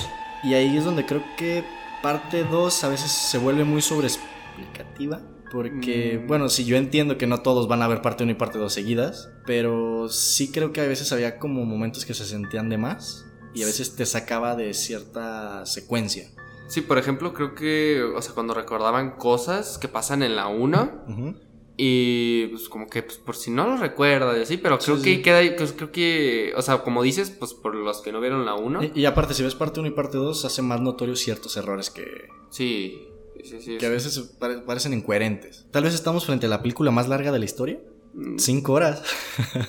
y 0.44 0.54
ahí 0.54 0.76
es 0.76 0.84
donde 0.84 1.04
creo 1.04 1.24
que 1.36 1.64
parte 2.00 2.44
2 2.44 2.84
a 2.84 2.88
veces 2.88 3.10
se 3.10 3.38
vuelve 3.38 3.64
muy 3.64 3.82
sobreexplicativa. 3.82 5.20
Porque, 5.50 6.20
Mm. 6.22 6.26
bueno, 6.28 6.48
sí, 6.48 6.64
yo 6.64 6.76
entiendo 6.76 7.16
que 7.18 7.26
no 7.26 7.38
todos 7.42 7.66
van 7.68 7.82
a 7.82 7.88
ver 7.88 8.02
parte 8.02 8.22
1 8.24 8.32
y 8.32 8.34
parte 8.36 8.58
2 8.58 8.72
seguidas, 8.72 9.30
pero 9.46 10.08
sí 10.08 10.50
creo 10.52 10.72
que 10.72 10.80
a 10.80 10.86
veces 10.86 11.10
había 11.12 11.38
como 11.38 11.64
momentos 11.64 12.04
que 12.04 12.14
se 12.14 12.24
sentían 12.24 12.68
de 12.68 12.78
más 12.78 13.24
y 13.54 13.62
a 13.62 13.66
veces 13.66 13.94
te 13.96 14.04
sacaba 14.06 14.56
de 14.56 14.74
cierta 14.74 15.64
secuencia. 15.66 16.28
Sí, 16.66 16.80
por 16.80 16.98
ejemplo, 16.98 17.32
creo 17.34 17.54
que, 17.54 18.02
o 18.02 18.20
sea, 18.22 18.34
cuando 18.34 18.54
recordaban 18.54 19.16
cosas 19.16 19.78
que 19.78 19.88
pasan 19.88 20.22
en 20.22 20.34
la 20.36 20.48
1, 20.48 21.04
Ujú. 21.08 21.34
Y 21.76 22.46
pues 22.52 22.68
como 22.68 22.86
que 22.86 23.02
pues, 23.02 23.18
por 23.18 23.34
si 23.34 23.50
no 23.50 23.66
lo 23.66 23.76
recuerda 23.76 24.38
y 24.38 24.42
así, 24.42 24.58
pero 24.58 24.78
creo 24.78 24.96
Sí, 24.96 25.02
que 25.02 25.14
sí. 25.16 25.22
queda 25.22 25.40
pues, 25.56 25.72
creo 25.72 25.90
que, 25.90 26.52
o 26.56 26.62
sea, 26.62 26.78
como 26.84 27.02
dices, 27.02 27.30
pues 27.30 27.52
por 27.52 27.74
los 27.74 28.00
que 28.00 28.12
no 28.12 28.20
vieron 28.20 28.46
la 28.46 28.54
1. 28.54 28.84
Y, 28.84 28.92
y 28.94 29.04
aparte, 29.06 29.34
si 29.34 29.42
ves 29.42 29.56
parte 29.56 29.80
1 29.80 29.88
y 29.88 29.92
parte 29.92 30.16
2, 30.16 30.44
hace 30.44 30.62
más 30.62 30.80
notorios 30.80 31.18
ciertos 31.18 31.56
errores 31.56 31.90
que, 31.90 32.28
Sí, 32.50 33.08
sí, 33.42 33.60
sí. 33.60 33.76
que 33.78 33.86
a 33.86 33.88
veces 33.90 34.16
pare- 34.38 34.60
parecen 34.60 34.92
incoherentes. 34.94 35.66
Tal 35.72 35.82
vez 35.82 35.94
estamos 35.94 36.24
frente 36.24 36.46
a 36.46 36.48
la 36.48 36.62
película 36.62 36.92
más 36.92 37.08
larga 37.08 37.32
de 37.32 37.40
la 37.40 37.44
historia. 37.44 37.80
Mm, 38.14 38.38
Cinco 38.38 38.74
horas. 38.74 39.02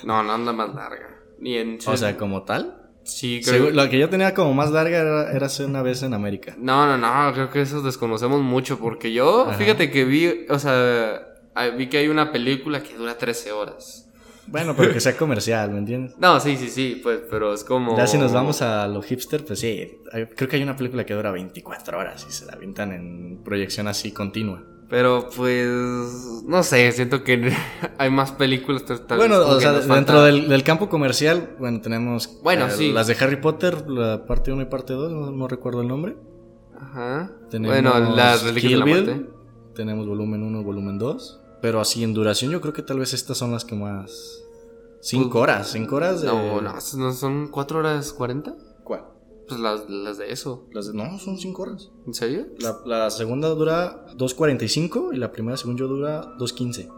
No, 0.04 0.22
no 0.22 0.32
anda 0.32 0.54
más 0.54 0.76
larga. 0.76 1.24
Ni 1.40 1.58
en... 1.58 1.80
O 1.88 1.98
sea, 1.98 2.18
como 2.18 2.44
tal. 2.44 2.85
Sí, 3.06 3.41
creo... 3.43 3.72
Lo 3.72 3.89
que 3.89 3.97
yo 3.97 4.10
tenía 4.10 4.34
como 4.34 4.53
más 4.53 4.72
larga 4.72 4.99
era, 4.99 5.32
era 5.32 5.45
hace 5.45 5.66
una 5.66 5.82
vez 5.82 6.03
en 6.03 6.14
América. 6.14 6.56
No, 6.58 6.86
no, 6.86 6.97
no, 6.97 7.34
creo 7.34 7.49
que 7.49 7.62
eso 7.62 7.82
desconocemos 7.82 8.41
mucho 8.41 8.78
porque 8.80 9.14
yo, 9.14 9.47
Ajá. 9.47 9.58
fíjate 9.58 9.89
que 9.89 10.03
vi, 10.06 10.45
o 10.49 10.60
sea, 10.60 11.22
vi 11.78 11.88
que 11.88 11.99
hay 11.99 12.08
una 12.10 12.32
película 12.32 12.84
que 12.84 12.95
dura 12.95 13.18
13 13.18 13.51
horas. 13.51 14.01
Bueno, 14.47 14.76
pero 14.76 14.93
que 14.93 14.99
sea 14.99 15.18
comercial, 15.18 15.72
¿me 15.72 15.80
entiendes? 15.80 16.16
No, 16.20 16.39
sí, 16.39 16.56
sí, 16.58 16.70
sí, 16.70 16.99
pues, 17.01 17.22
pero 17.30 17.53
es 17.53 17.64
como... 17.64 17.97
Ya 17.97 18.06
si 18.06 18.18
nos 18.18 18.32
vamos 18.32 18.62
a 18.62 18.88
lo 18.88 19.01
hipster, 19.01 19.43
pues 19.43 19.60
sí. 19.60 19.97
Creo 20.36 20.47
que 20.47 20.58
hay 20.58 20.64
una 20.64 20.76
película 20.76 21.03
que 21.06 21.16
dura 21.16 21.32
24 21.32 21.97
horas 21.97 22.26
y 22.30 22.32
se 22.32 22.45
la 22.45 22.53
avientan 22.53 22.91
en 22.91 23.41
proyección 23.43 23.88
así 23.88 24.12
continua. 24.12 24.64
Pero 24.90 25.30
pues, 25.36 25.68
no 26.46 26.62
sé, 26.64 26.92
siento 26.92 27.24
que 27.24 27.52
hay 27.98 28.10
más 28.12 28.32
películas. 28.32 28.84
bueno, 29.10 29.40
o 29.40 29.60
sea, 29.60 29.72
dentro 29.74 29.88
falta- 29.96 30.24
del, 30.26 30.48
del 30.48 30.64
campo 30.64 30.90
comercial, 30.90 31.56
bueno, 31.60 31.82
tenemos 31.82 32.40
Bueno, 32.44 32.68
eh, 32.68 32.72
sí. 32.72 32.92
las 32.92 33.08
de 33.08 33.18
Harry 33.20 33.38
Potter, 33.42 33.90
la 33.90 34.26
parte 34.26 34.52
1 34.52 34.62
y 34.62 34.66
parte 34.66 34.94
2, 34.94 35.12
no, 35.12 35.32
no 35.32 35.48
recuerdo 35.48 35.82
el 35.82 35.88
nombre. 35.88 36.16
Ajá. 36.80 37.32
Tenemos 37.50 37.76
bueno, 37.76 38.16
la 38.16 38.38
religión 38.38 38.74
de 38.74 38.78
la 38.80 38.86
muerte. 38.86 39.26
Tenemos 39.74 40.08
volumen 40.08 40.44
1 40.44 40.64
volumen 40.64 40.98
2. 41.00 41.42
Pero 41.62 41.82
así 41.82 42.04
en 42.04 42.14
duración, 42.14 42.52
yo 42.52 42.62
creo 42.62 42.74
que 42.74 42.84
tal 42.84 43.00
vez 43.00 43.14
estas 43.14 43.38
son 43.38 43.52
las 43.52 43.66
que 43.66 43.76
más. 43.76 44.44
5 45.02 45.30
Pues, 45.32 45.42
horas, 45.42 45.70
5 45.72 45.96
horas 45.96 46.22
de. 46.22 46.28
No, 46.28 46.62
no, 46.62 46.74
¿no 46.98 47.12
son 47.14 47.48
4 47.48 47.80
horas 47.80 48.14
40? 48.14 48.56
¿Cuál? 48.84 49.06
Pues 49.48 49.60
las, 49.60 49.89
las 49.89 50.18
de 50.18 50.32
eso. 50.32 50.68
Las 50.72 50.88
de- 50.88 50.93
No, 50.98 51.20
son 51.20 51.38
5 51.38 51.62
horas. 51.62 51.91
¿En 52.08 52.14
serio? 52.14 52.48
La, 52.60 52.80
la 52.86 53.10
segunda 53.12 53.48
dura 53.50 54.08
2.45 54.16 55.14
y 55.14 55.18
la 55.18 55.32
primera, 55.32 55.56
según 55.58 55.78
yo, 55.78 55.88
dura 55.88 56.36
2.15. 56.38 56.89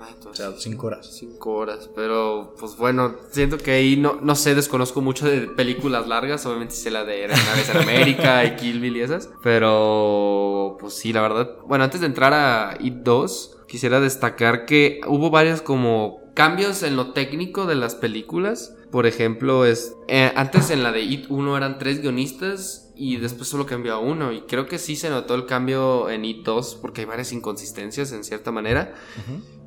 Ah, 0.00 0.08
O 0.28 0.34
sea, 0.34 0.52
5 0.56 0.86
horas. 0.86 1.06
5 1.18 1.52
horas. 1.52 1.90
Pero, 1.94 2.54
pues 2.58 2.76
bueno, 2.76 3.14
siento 3.30 3.58
que 3.58 3.70
ahí 3.72 3.96
no, 3.96 4.18
no 4.22 4.34
sé, 4.34 4.54
desconozco 4.54 5.00
mucho 5.02 5.26
de 5.26 5.42
películas 5.48 6.08
largas. 6.08 6.44
Obviamente 6.46 6.74
sé 6.74 6.90
la 6.90 7.04
de 7.04 7.26
Una 7.26 7.54
vez 7.54 7.68
en 7.68 7.76
América 7.76 8.44
y 8.44 8.56
Kill 8.56 8.80
Bill 8.80 8.96
y 8.96 9.00
esas. 9.02 9.28
Pero, 9.42 10.76
pues 10.80 10.94
sí, 10.94 11.12
la 11.12 11.22
verdad. 11.22 11.50
Bueno, 11.66 11.84
antes 11.84 12.00
de 12.00 12.06
entrar 12.06 12.32
a 12.32 12.76
It 12.80 12.94
2, 12.94 13.58
quisiera 13.72 14.00
destacar 14.00 14.66
que 14.66 15.00
hubo 15.06 15.30
varios 15.30 15.62
como 15.62 16.20
cambios 16.34 16.82
en 16.82 16.94
lo 16.94 17.12
técnico 17.14 17.64
de 17.64 17.74
las 17.74 17.94
películas. 17.94 18.74
Por 18.90 19.06
ejemplo, 19.06 19.64
es 19.64 19.94
eh, 20.08 20.30
antes 20.36 20.68
en 20.70 20.82
la 20.82 20.92
de 20.92 21.00
It 21.00 21.24
1 21.30 21.56
eran 21.56 21.78
tres 21.78 22.02
guionistas 22.02 22.92
y 22.94 23.16
después 23.16 23.48
solo 23.48 23.64
cambió 23.64 23.94
a 23.94 23.98
uno. 23.98 24.30
Y 24.30 24.42
creo 24.42 24.66
que 24.66 24.78
sí 24.78 24.94
se 24.94 25.08
notó 25.08 25.34
el 25.34 25.46
cambio 25.46 26.10
en 26.10 26.26
It 26.26 26.44
2 26.44 26.80
porque 26.82 27.00
hay 27.00 27.06
varias 27.06 27.32
inconsistencias 27.32 28.12
en 28.12 28.24
cierta 28.24 28.52
manera. 28.52 28.92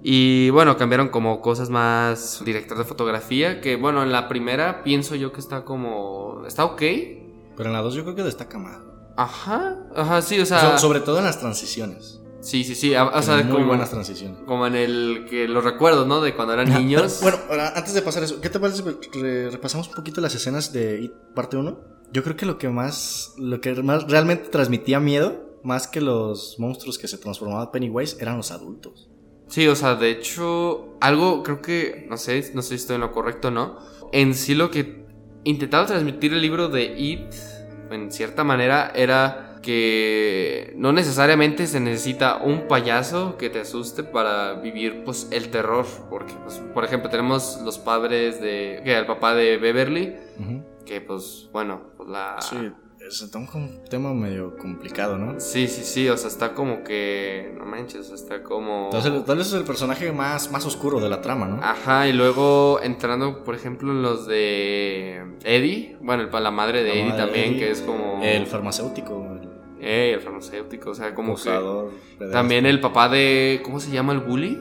Y 0.03 0.51
bueno, 0.51 0.77
cambiaron 0.77 1.09
como 1.09 1.41
cosas 1.41 1.71
más 1.71 2.43
director 2.45 2.77
de 2.77 2.83
fotografía, 2.83 3.59
que 3.59 3.75
bueno, 3.75 4.03
en 4.03 4.11
la 4.11 4.27
primera 4.29 4.83
pienso 4.83 5.15
yo 5.15 5.31
que 5.33 5.39
está 5.39 5.65
como... 5.65 6.43
Está 6.45 6.63
ok. 6.65 6.81
Pero 7.57 7.69
en 7.69 7.73
la 7.73 7.81
2 7.81 7.95
yo 7.95 8.03
creo 8.03 8.13
que 8.15 8.21
destaca 8.23 8.59
más. 8.59 8.77
Ajá, 9.17 9.77
ajá, 9.95 10.21
sí, 10.21 10.39
o 10.39 10.45
sea... 10.45 10.59
So- 10.73 10.77
sobre 10.77 10.99
todo 10.99 11.17
en 11.17 11.25
las 11.25 11.39
transiciones. 11.39 12.21
Sí, 12.45 12.63
sí, 12.63 12.75
sí, 12.75 12.93
o 12.95 13.21
sea, 13.23 13.37
muy 13.37 13.51
como, 13.53 13.65
buenas 13.65 13.89
transiciones. 13.89 14.37
como 14.45 14.67
en 14.67 14.75
el 14.75 15.25
que 15.27 15.47
los 15.47 15.63
recuerdos, 15.63 16.05
¿no? 16.05 16.21
De 16.21 16.35
cuando 16.35 16.53
eran 16.53 16.69
niños. 16.77 17.19
Bueno, 17.23 17.39
ahora, 17.49 17.73
antes 17.75 17.93
de 17.95 18.01
pasar 18.03 18.23
eso, 18.23 18.39
¿qué 18.39 18.49
te 18.51 18.59
parece 18.59 18.83
si 18.83 19.19
re- 19.19 19.49
repasamos 19.49 19.87
un 19.87 19.95
poquito 19.95 20.21
las 20.21 20.35
escenas 20.35 20.71
de 20.71 21.11
parte 21.33 21.57
1? 21.57 21.79
Yo 22.13 22.23
creo 22.23 22.35
que 22.37 22.45
lo 22.45 22.59
que 22.59 22.69
más, 22.69 23.33
lo 23.37 23.59
que 23.61 23.73
más 23.81 24.03
realmente 24.07 24.49
transmitía 24.49 24.99
miedo, 24.99 25.59
más 25.63 25.87
que 25.87 26.01
los 26.01 26.59
monstruos 26.59 26.99
que 26.99 27.07
se 27.07 27.17
transformaban 27.17 27.71
Pennywise, 27.71 28.17
eran 28.21 28.37
los 28.37 28.51
adultos. 28.51 29.09
Sí, 29.47 29.67
o 29.67 29.75
sea, 29.75 29.95
de 29.95 30.11
hecho, 30.11 30.95
algo 31.01 31.41
creo 31.41 31.61
que, 31.63 32.05
no 32.09 32.17
sé, 32.17 32.51
no 32.53 32.61
sé 32.61 32.69
si 32.69 32.75
estoy 32.75 32.95
en 32.95 33.01
lo 33.01 33.11
correcto 33.11 33.47
o 33.47 33.51
no. 33.51 33.77
En 34.11 34.35
sí 34.35 34.53
lo 34.53 34.69
que 34.69 35.03
intentaba 35.45 35.87
transmitir 35.87 36.31
el 36.33 36.41
libro 36.43 36.69
de 36.69 36.83
It, 36.95 37.33
en 37.89 38.11
cierta 38.11 38.43
manera, 38.43 38.91
era 38.95 39.54
que 39.65 40.73
no 40.77 40.93
necesariamente 40.93 41.65
se 41.65 41.79
necesita 41.79 42.37
un 42.37 42.67
payaso 42.67 43.35
que 43.35 43.49
te 43.49 43.61
asuste 43.61 44.03
para 44.03 44.53
vivir, 44.53 45.03
pues, 45.03 45.27
el 45.31 45.49
terror. 45.49 45.87
Porque, 46.07 46.35
pues, 46.43 46.61
por 46.71 46.85
ejemplo, 46.85 47.09
tenemos 47.09 47.59
los 47.65 47.79
padres 47.79 48.39
de, 48.39 48.81
que 48.83 48.95
el 48.95 49.07
papá 49.07 49.33
de 49.33 49.57
Beverly, 49.57 50.15
que, 50.85 51.01
pues, 51.01 51.49
bueno, 51.51 51.81
pues, 51.97 52.07
la... 52.07 52.37
Sí, 52.41 52.57
es 53.07 53.21
un 53.21 53.83
tema 53.89 54.13
medio 54.13 54.57
complicado, 54.57 55.17
¿no? 55.17 55.39
Sí, 55.39 55.67
sí, 55.67 55.83
sí, 55.83 56.09
o 56.09 56.17
sea, 56.17 56.27
está 56.27 56.53
como 56.53 56.83
que, 56.83 57.53
no 57.55 57.65
manches, 57.65 58.09
está 58.09 58.41
como... 58.41 58.85
Entonces, 58.85 59.25
tal 59.25 59.37
vez 59.37 59.47
es 59.47 59.53
el 59.53 59.63
personaje 59.63 60.11
más, 60.11 60.51
más 60.51 60.65
oscuro 60.65 60.99
de 60.99 61.09
la 61.09 61.21
trama, 61.21 61.47
¿no? 61.47 61.59
Ajá, 61.63 62.07
y 62.07 62.13
luego 62.13 62.79
entrando, 62.81 63.43
por 63.43 63.53
ejemplo, 63.53 63.91
en 63.91 64.01
los 64.01 64.25
de 64.25 65.23
Eddie, 65.43 65.97
bueno, 66.01 66.23
el, 66.23 66.43
la 66.43 66.51
madre 66.51 66.83
de 66.83 66.89
La 66.89 66.95
Eddie 66.95 67.09
madre 67.09 67.23
también, 67.23 67.45
Eddie, 67.49 67.59
que 67.59 67.71
es 67.71 67.81
como... 67.81 68.23
El 68.23 68.47
farmacéutico, 68.47 69.34
el 69.79 70.19
farmacéutico, 70.21 70.91
o 70.91 70.95
sea, 70.95 71.13
como 71.13 71.33
acusador, 71.33 71.91
que... 72.17 72.25
También 72.27 72.65
el 72.65 72.79
papá 72.79 73.09
de... 73.09 73.61
¿Cómo 73.63 73.79
se 73.79 73.91
llama 73.91 74.13
el 74.13 74.19
bully? 74.19 74.59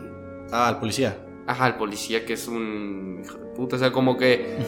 Ah, 0.52 0.68
el 0.70 0.76
policía. 0.76 1.18
Ajá, 1.46 1.66
el 1.66 1.74
policía 1.74 2.24
que 2.24 2.34
es 2.34 2.48
un 2.48 3.20
hijo 3.24 3.36
de 3.36 3.46
puta. 3.54 3.76
O 3.76 3.78
sea, 3.78 3.92
como 3.92 4.16
que. 4.16 4.58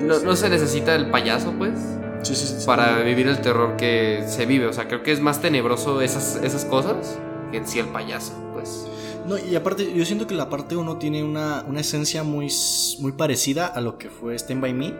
no, 0.00 0.18
no, 0.20 0.36
se 0.36 0.48
necesita 0.50 0.94
el 0.94 1.10
payaso, 1.10 1.52
pues. 1.52 1.78
Sí, 2.22 2.34
sí, 2.34 2.46
sí, 2.46 2.66
para 2.66 3.00
vivir 3.00 3.26
el 3.26 3.40
terror 3.40 3.76
que 3.76 4.24
se 4.26 4.46
vive. 4.46 4.66
O 4.66 4.72
sea, 4.72 4.86
creo 4.86 5.02
que 5.02 5.12
es 5.12 5.20
más 5.20 5.40
tenebroso 5.40 6.00
esas, 6.02 6.36
esas 6.36 6.64
cosas 6.64 7.18
que 7.50 7.58
en 7.58 7.66
sí 7.66 7.78
el 7.78 7.86
payaso, 7.86 8.32
pues. 8.52 8.86
No, 9.26 9.38
y 9.38 9.54
aparte, 9.54 9.92
yo 9.94 10.04
siento 10.04 10.26
que 10.26 10.34
la 10.34 10.50
parte 10.50 10.76
1 10.76 10.98
tiene 10.98 11.22
una, 11.22 11.64
una, 11.68 11.80
esencia 11.80 12.22
muy, 12.24 12.48
muy 12.98 13.12
parecida 13.12 13.66
a 13.66 13.80
lo 13.80 13.96
que 13.96 14.10
fue 14.10 14.34
Stand 14.34 14.60
By 14.60 14.74
Me, 14.74 14.94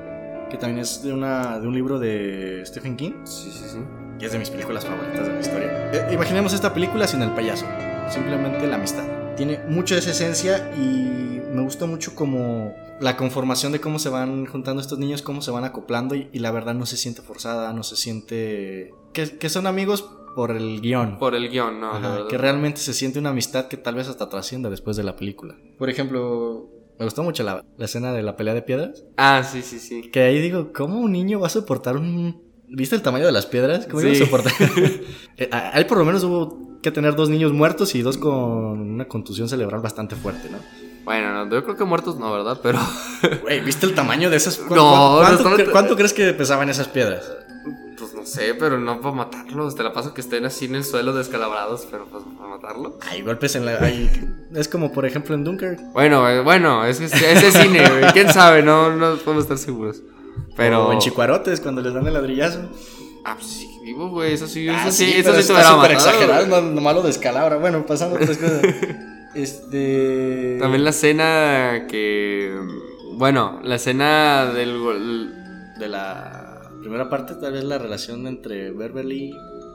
que 0.49 0.57
también 0.59 0.79
es 0.79 1.03
de, 1.03 1.13
una, 1.13 1.59
de 1.59 1.67
un 1.67 1.75
libro 1.75 1.99
de 1.99 2.63
Stephen 2.65 2.97
King. 2.97 3.13
Sí, 3.25 3.51
sí, 3.51 3.65
sí. 3.73 3.79
Y 4.23 4.25
es 4.25 4.31
de 4.31 4.39
mis 4.39 4.51
películas 4.51 4.87
favoritas 4.87 5.27
de 5.27 5.33
la 5.33 5.41
historia. 5.41 5.91
Eh, 5.93 6.15
imaginemos 6.15 6.53
esta 6.53 6.73
película 6.73 7.09
sin 7.09 7.23
el 7.23 7.33
payaso, 7.33 7.67
simplemente 8.09 8.65
la 8.69 8.77
amistad. 8.77 9.03
Tiene 9.35 9.59
mucha 9.67 9.97
de 9.97 10.01
esa 10.01 10.13
esencia 10.13 10.73
y 10.77 11.41
me 11.53 11.61
gustó 11.63 11.89
mucho 11.89 12.15
como 12.15 12.73
la 13.01 13.17
conformación 13.17 13.73
de 13.73 13.81
cómo 13.81 13.99
se 13.99 14.11
van 14.11 14.47
juntando 14.47 14.81
estos 14.81 15.01
niños, 15.01 15.23
cómo 15.23 15.43
se 15.43 15.51
van 15.51 15.65
acoplando 15.65 16.15
y, 16.15 16.29
la 16.35 16.53
verdad 16.53 16.73
no 16.73 16.87
se 16.87 16.97
siente 16.97 17.21
forzada, 17.21 17.73
no 17.73 17.83
se 17.83 17.97
siente... 17.97 18.95
Que, 19.13 19.39
que 19.39 19.49
son 19.49 19.67
amigos 19.67 20.09
por 20.37 20.53
el 20.53 20.81
guion. 20.81 21.19
Por 21.19 21.35
el 21.35 21.51
guion, 21.51 21.81
no. 21.81 22.29
que 22.29 22.39
realmente 22.39 22.81
se 22.81 22.95
siente 22.95 23.19
una 23.19 23.31
amistad 23.31 23.67
que 23.67 23.77
tal 23.77 23.97
vez 23.97 24.07
hasta 24.07 24.29
trascienda 24.29 24.71
después 24.71 24.97
de 24.97 25.03
la 25.03 25.17
película. 25.17 25.57
Por 25.79 25.91
ejemplo, 25.91 26.69
me 26.97 27.07
gustó 27.07 27.25
mucho 27.25 27.43
la, 27.43 27.65
la, 27.77 27.85
escena 27.85 28.13
de 28.13 28.23
la 28.23 28.37
pelea 28.37 28.55
de 28.55 28.63
piedras. 28.63 29.05
Ah, 29.17 29.43
sí, 29.43 29.63
sí, 29.63 29.81
sí. 29.81 30.13
Que 30.13 30.21
ahí 30.21 30.41
digo, 30.41 30.73
¿cómo 30.73 31.01
un 31.01 31.11
niño 31.11 31.41
va 31.41 31.49
a 31.49 31.51
soportar 31.51 31.97
un... 31.97 32.52
¿Viste 32.75 32.97
el 32.97 33.03
tamaño 33.03 33.27
de 33.27 33.33
las 33.33 33.47
piedras? 33.47 33.87
¿Cómo 33.91 34.07
a 34.07 34.15
soportar? 34.15 34.53
Eh, 35.39 35.49
ahí 35.51 35.85
por 35.85 35.97
lo 35.97 36.05
menos 36.05 36.23
hubo 36.25 36.79
que 36.83 36.91
tener 36.91 37.15
dos 37.15 37.31
niños 37.31 37.55
muertos 37.55 37.95
y 37.95 38.03
dos 38.03 38.19
con 38.19 38.33
una 38.33 39.09
contusión 39.09 39.49
cerebral 39.49 39.81
bastante 39.81 40.15
fuerte, 40.15 40.51
¿no? 40.51 40.59
Bueno, 41.05 41.49
yo 41.49 41.65
creo 41.65 41.75
que 41.75 41.85
muertos 41.85 42.19
no, 42.19 42.31
¿verdad? 42.31 42.61
Pero... 42.63 42.79
Güey, 43.43 43.61
¿viste 43.61 43.87
el 43.87 43.95
tamaño 43.95 44.29
de 44.29 44.37
esas? 44.37 44.61
no, 44.61 45.23
¿cuánto, 45.43 45.71
¿cuánto 45.73 45.97
crees 45.97 46.13
que 46.13 46.35
pesaban 46.35 46.69
esas 46.69 46.89
piedras? 46.89 47.31
no 48.23 48.27
sé, 48.27 48.55
pero 48.55 48.79
no 48.79 49.01
para 49.01 49.15
matarlos. 49.15 49.75
Te 49.75 49.83
la 49.83 49.93
paso 49.93 50.15
que 50.15 50.21
estén 50.21 50.45
así 50.45 50.67
en 50.67 50.77
el 50.77 50.85
suelo 50.85 51.13
descalabrados, 51.13 51.87
pero 51.91 52.07
pues 52.07 52.23
para 52.37 52.51
matarlo. 52.51 52.99
Hay 53.11 53.23
golpes 53.23 53.57
en 53.57 53.67
la. 53.67 53.79
es 54.55 54.69
como 54.69 54.93
por 54.93 55.07
ejemplo 55.07 55.35
en 55.35 55.45
Dunker. 55.45 55.77
Bueno, 55.93 56.29
eh, 56.29 56.41
bueno, 56.41 56.85
es, 56.85 57.01
es, 57.01 57.13
es 57.13 57.55
cine, 57.55 57.89
güey. 57.89 58.13
¿Quién 58.13 58.33
sabe? 58.33 58.63
No, 58.63 58.95
no 58.95 59.17
podemos 59.17 59.45
estar 59.45 59.59
seguros. 59.59 60.03
Pero. 60.57 60.89
O 60.89 60.93
en 60.93 60.99
Chicuarotes, 60.99 61.61
cuando 61.61 61.81
les 61.81 61.95
dan 61.95 62.07
el 62.07 62.15
ladrillazo. 62.15 62.71
Ah, 63.25 63.35
pues 63.37 63.47
sí, 63.47 63.69
vivo, 63.85 64.09
güey. 64.09 64.33
Eso 64.33 64.47
sí, 64.47 64.69
ah, 64.69 64.83
eso 64.83 64.93
sí, 64.93 65.13
eso 65.15 65.33
sí 65.35 65.41
está 65.41 65.63
súper 65.63 65.93
exagerado, 65.93 66.47
no, 66.47 66.61
nomás 66.61 66.95
lo 66.95 67.03
descalabra. 67.03 67.57
Bueno, 67.57 67.87
pasando 67.87 68.17
otras 68.17 68.37
cosas. 68.37 68.63
este. 69.35 70.59
También 70.61 70.85
la 70.85 70.91
escena 70.91 71.87
que. 71.89 72.55
Bueno, 73.15 73.61
la 73.63 73.77
escena 73.77 74.47
del. 74.47 75.39
De 75.79 75.89
la 75.89 76.53
primera 76.83 77.09
parte 77.09 77.35
tal 77.37 77.53
vez 77.53 77.65
la 77.65 77.79
relación 77.79 78.27
entre 78.27 78.73
Beverly, 78.73 79.33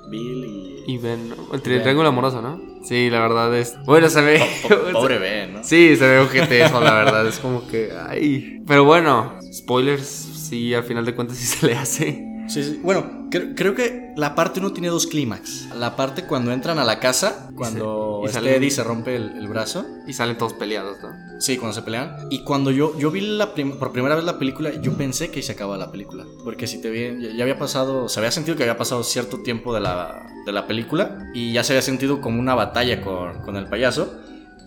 Bill 0.09 0.45
y... 0.45 0.83
Y 0.93 0.97
Ben, 0.97 1.33
entre 1.53 1.77
el 1.77 1.81
triángulo 1.81 2.09
amoroso, 2.09 2.41
¿no? 2.41 2.61
Sí, 2.83 3.09
la 3.09 3.21
verdad 3.21 3.55
es... 3.57 3.77
Bueno, 3.85 4.09
se 4.09 4.21
ve... 4.21 4.41
pobre 4.93 5.17
Ben, 5.17 5.53
¿no? 5.53 5.63
Sí, 5.63 5.95
se 5.95 6.07
ve 6.07 6.19
ojete 6.19 6.63
eso, 6.63 6.79
la 6.81 6.93
verdad. 6.93 7.25
Es 7.27 7.39
como 7.39 7.67
que... 7.67 7.91
Ay. 7.91 8.61
Pero 8.67 8.83
bueno, 8.83 9.39
spoilers, 9.51 10.05
sí, 10.49 10.73
al 10.73 10.83
final 10.83 11.05
de 11.05 11.15
cuentas 11.15 11.37
sí 11.37 11.45
se 11.45 11.65
le 11.65 11.75
hace. 11.75 12.27
Sí, 12.47 12.63
sí. 12.63 12.79
Bueno, 12.81 13.27
creo, 13.29 13.75
que 13.75 14.13
la 14.15 14.33
parte 14.33 14.61
uno 14.61 14.71
tiene 14.71 14.87
dos 14.87 15.05
clímax. 15.07 15.67
La 15.75 15.95
parte 15.95 16.23
cuando 16.23 16.51
entran 16.53 16.79
a 16.79 16.85
la 16.85 16.99
casa, 16.99 17.49
cuando 17.55 18.21
y 18.23 18.27
este 18.27 18.55
Eddie 18.55 18.71
se 18.71 18.83
rompe 18.83 19.17
el, 19.17 19.47
brazo. 19.49 19.85
Y 20.07 20.13
salen 20.13 20.37
todos 20.37 20.53
peleados, 20.53 20.97
¿no? 21.01 21.09
Sí, 21.41 21.57
cuando 21.57 21.73
se 21.73 21.81
pelean. 21.81 22.15
Y 22.29 22.43
cuando 22.43 22.71
yo, 22.71 22.97
yo 22.97 23.11
vi 23.11 23.21
la 23.21 23.53
por 23.53 23.91
primera 23.91 24.15
vez 24.15 24.23
la 24.23 24.39
película, 24.39 24.71
yo 24.81 24.93
pensé 24.93 25.29
que 25.29 25.41
se 25.41 25.51
acababa 25.51 25.77
la 25.77 25.91
película. 25.91 26.25
Porque 26.43 26.67
si 26.67 26.79
te 26.79 26.89
vi, 26.89 27.35
ya 27.35 27.43
había 27.43 27.59
pasado, 27.59 28.07
se 28.07 28.19
había 28.19 28.31
sentido 28.31 28.55
que 28.55 28.63
había 28.63 28.77
pasado 28.77 29.03
cierto 29.03 29.41
tiempo 29.43 29.73
de 29.73 29.81
la, 29.81 30.25
de 30.45 30.51
la 30.53 30.67
película. 30.67 31.29
Y 31.33 31.51
ya 31.51 31.65
se 31.65 31.73
había 31.73 31.81
sentido 31.81 32.21
como 32.21 32.39
una 32.39 32.55
batalla 32.55 33.01
con, 33.01 33.41
con 33.41 33.57
el 33.57 33.67
payaso. 33.67 34.21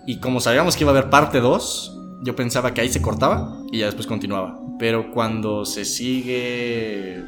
Y 0.06 0.20
como 0.20 0.40
sabíamos 0.40 0.76
que 0.76 0.84
iba 0.84 0.92
a 0.92 0.96
haber 0.96 1.08
parte 1.08 1.40
2, 1.40 1.99
yo 2.22 2.36
pensaba 2.36 2.74
que 2.74 2.80
ahí 2.80 2.88
se 2.88 3.02
cortaba 3.02 3.62
y 3.72 3.78
ya 3.78 3.86
después 3.86 4.06
continuaba. 4.06 4.60
Pero 4.78 5.10
cuando 5.12 5.64
se 5.64 5.84
sigue 5.84 7.24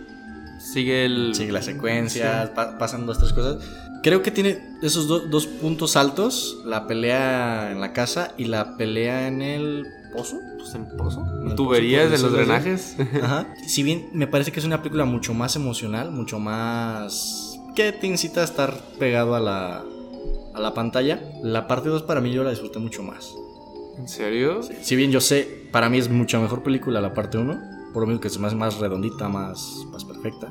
sigue 0.63 1.05
el... 1.05 1.35
Sigue 1.35 1.53
las 1.53 1.65
secuencias, 1.65 2.51
pasan 2.51 3.07
dos, 3.07 3.19
tres 3.19 3.33
cosas. 3.33 3.57
Creo 4.03 4.23
que 4.23 4.31
tiene 4.31 4.59
esos 4.83 5.07
dos 5.07 5.47
puntos 5.47 5.97
altos, 5.97 6.59
la 6.65 6.87
pelea 6.87 7.71
en 7.71 7.81
la 7.81 7.93
casa 7.93 8.33
y 8.37 8.47
la 8.47 8.77
pelea 8.77 9.29
en 9.29 9.43
el 9.43 9.87
pozo. 10.13 10.39
Pues 10.59 10.75
en 10.75 10.87
pozo. 10.97 11.25
Tuberías 11.57 12.11
de 12.11 12.19
los 12.19 12.33
drenajes. 12.33 12.97
Ajá. 13.23 13.55
Si 13.67 13.83
bien 13.83 14.09
me 14.13 14.27
parece 14.27 14.51
que 14.51 14.59
es 14.59 14.67
una 14.67 14.79
película 14.79 15.05
mucho 15.05 15.35
más 15.35 15.55
emocional, 15.57 16.11
mucho 16.11 16.39
más... 16.39 17.59
que 17.77 17.93
te 17.93 18.07
incita 18.09 18.41
a 18.41 18.45
estar 18.45 18.77
pegado 18.99 19.37
a 19.37 19.41
la, 19.41 19.85
a 20.55 20.61
la 20.61 20.75
pantalla, 20.75 21.21
la 21.43 21.69
parte 21.69 21.89
2 21.89 22.03
para 22.03 22.21
mí 22.21 22.33
yo 22.33 22.43
la 22.43 22.51
disfruté 22.51 22.81
mucho 22.81 23.05
más. 23.05 23.33
¿En 23.99 24.09
serio? 24.09 24.61
Si 24.83 24.97
bien 24.97 25.11
yo 25.11 25.21
sé, 25.21 25.69
para 25.71 25.89
mí 25.89 25.99
es 25.99 26.09
mucha 26.09 26.39
mejor 26.39 26.63
película 26.63 27.01
la 27.01 27.15
parte 27.15 27.39
1 27.39 27.73
por 27.93 28.03
lo 28.03 28.07
mismo 28.07 28.21
que 28.21 28.29
es 28.29 28.39
más, 28.39 28.55
más 28.55 28.79
redondita, 28.79 29.29
más, 29.29 29.87
más 29.91 30.05
perfecta. 30.05 30.49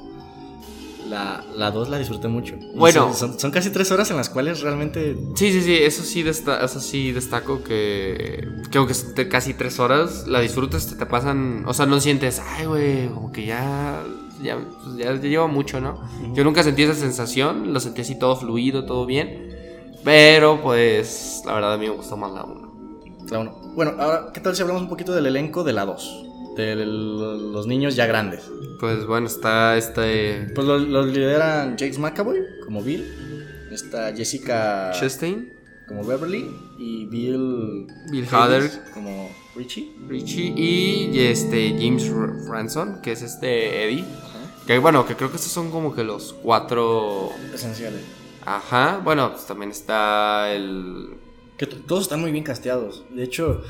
La, 1.10 1.44
la 1.58 1.72
2 1.72 1.90
la 1.90 1.98
disfruté 1.98 2.30
mucho. 2.30 2.56
Bueno. 2.76 3.14
Son, 3.14 3.38
son, 3.38 3.52
casi 3.52 3.70
tres 3.70 3.92
horas 3.92 4.10
en 4.12 4.18
las 4.18 4.30
cuales 4.30 4.62
realmente... 4.62 5.18
Sí, 5.36 5.52
sí, 5.52 5.62
sí, 5.62 5.76
eso 5.76 6.04
sí, 6.04 6.22
eso 6.22 6.80
sí 6.80 7.12
destaco 7.12 7.64
que, 7.64 8.48
que 8.72 8.78
aunque 8.78 8.94
esté 8.94 9.28
casi 9.28 9.54
tres 9.54 9.80
horas, 9.80 10.26
la 10.28 10.40
disfrutas, 10.40 10.88
te, 10.88 10.96
te 10.96 11.06
pasan, 11.06 11.66
o 11.68 11.74
sea, 11.74 11.86
no 11.86 12.00
sientes, 12.00 12.40
ay, 12.40 12.66
güey, 12.66 13.10
como 13.10 13.32
que 13.32 13.46
ya, 13.46 14.02
ya, 14.42 14.58
pues 14.58 14.96
ya, 14.96 15.14
lleva 15.16 15.48
mucho, 15.48 15.82
¿no? 15.82 16.02
Yo 16.34 16.46
nunca 16.46 16.64
sentí 16.64 16.84
esa 16.84 16.96
sensación, 16.96 17.74
lo 17.74 17.82
sentí 17.82 18.02
así 18.02 18.18
todo 18.18 18.38
fluido, 18.38 18.86
todo 18.86 19.06
bien, 19.06 19.50
pero 20.06 20.62
pues 20.62 21.42
la 21.46 21.56
verdad 21.56 21.74
a 21.74 21.78
mí 21.78 21.88
me 21.88 21.96
gustó 21.96 22.16
más 22.16 22.32
la 22.32 22.44
1. 22.44 22.61
La 23.32 23.40
1. 23.40 23.52
Bueno, 23.76 23.96
ahora, 23.98 24.32
¿qué 24.34 24.42
tal 24.42 24.56
si 24.56 24.62
hablamos 24.62 24.84
un 24.84 24.90
poquito 24.90 25.14
del 25.14 25.26
elenco 25.26 25.64
de 25.64 25.74
la 25.74 25.86
2? 25.86 26.28
de 26.56 26.76
los 26.76 27.66
niños 27.68 27.96
ya 27.96 28.06
grandes. 28.06 28.44
Pues 28.80 29.06
bueno, 29.06 29.28
está 29.28 29.78
este... 29.78 30.52
Pues 30.54 30.68
los, 30.68 31.08
lideran 31.08 31.76
James 31.78 31.98
McAvoy 31.98 32.40
como 32.66 32.82
Bill, 32.82 33.70
está 33.72 34.14
Jessica 34.14 34.92
Chastain 34.94 35.54
como 35.88 36.04
Beverly 36.04 36.50
y 36.78 37.06
Bill 37.06 37.88
Bill 38.12 38.28
Hader 38.32 38.70
como 38.94 39.30
Richie. 39.56 39.94
Richie 40.08 40.54
y 40.56 41.20
este 41.20 41.76
James 41.78 42.10
Ransom, 42.48 43.02
que 43.02 43.14
es 43.14 43.22
este 43.22 43.86
Eddie. 43.86 44.06
Que 44.66 44.78
bueno, 44.78 45.06
que 45.06 45.16
creo 45.16 45.30
que 45.30 45.38
estos 45.38 45.52
son 45.52 45.72
como 45.72 45.94
que 45.94 46.04
los 46.04 46.34
cuatro 46.34 47.32
esenciales. 47.54 48.02
Ajá, 48.46 49.02
bueno, 49.04 49.32
pues 49.32 49.46
también 49.46 49.72
está 49.72 50.52
el 50.54 51.21
que 51.68 51.76
todos 51.76 52.04
están 52.04 52.22
muy 52.22 52.32
bien 52.32 52.44
casteados. 52.44 53.06
De 53.10 53.24
hecho, 53.24 53.64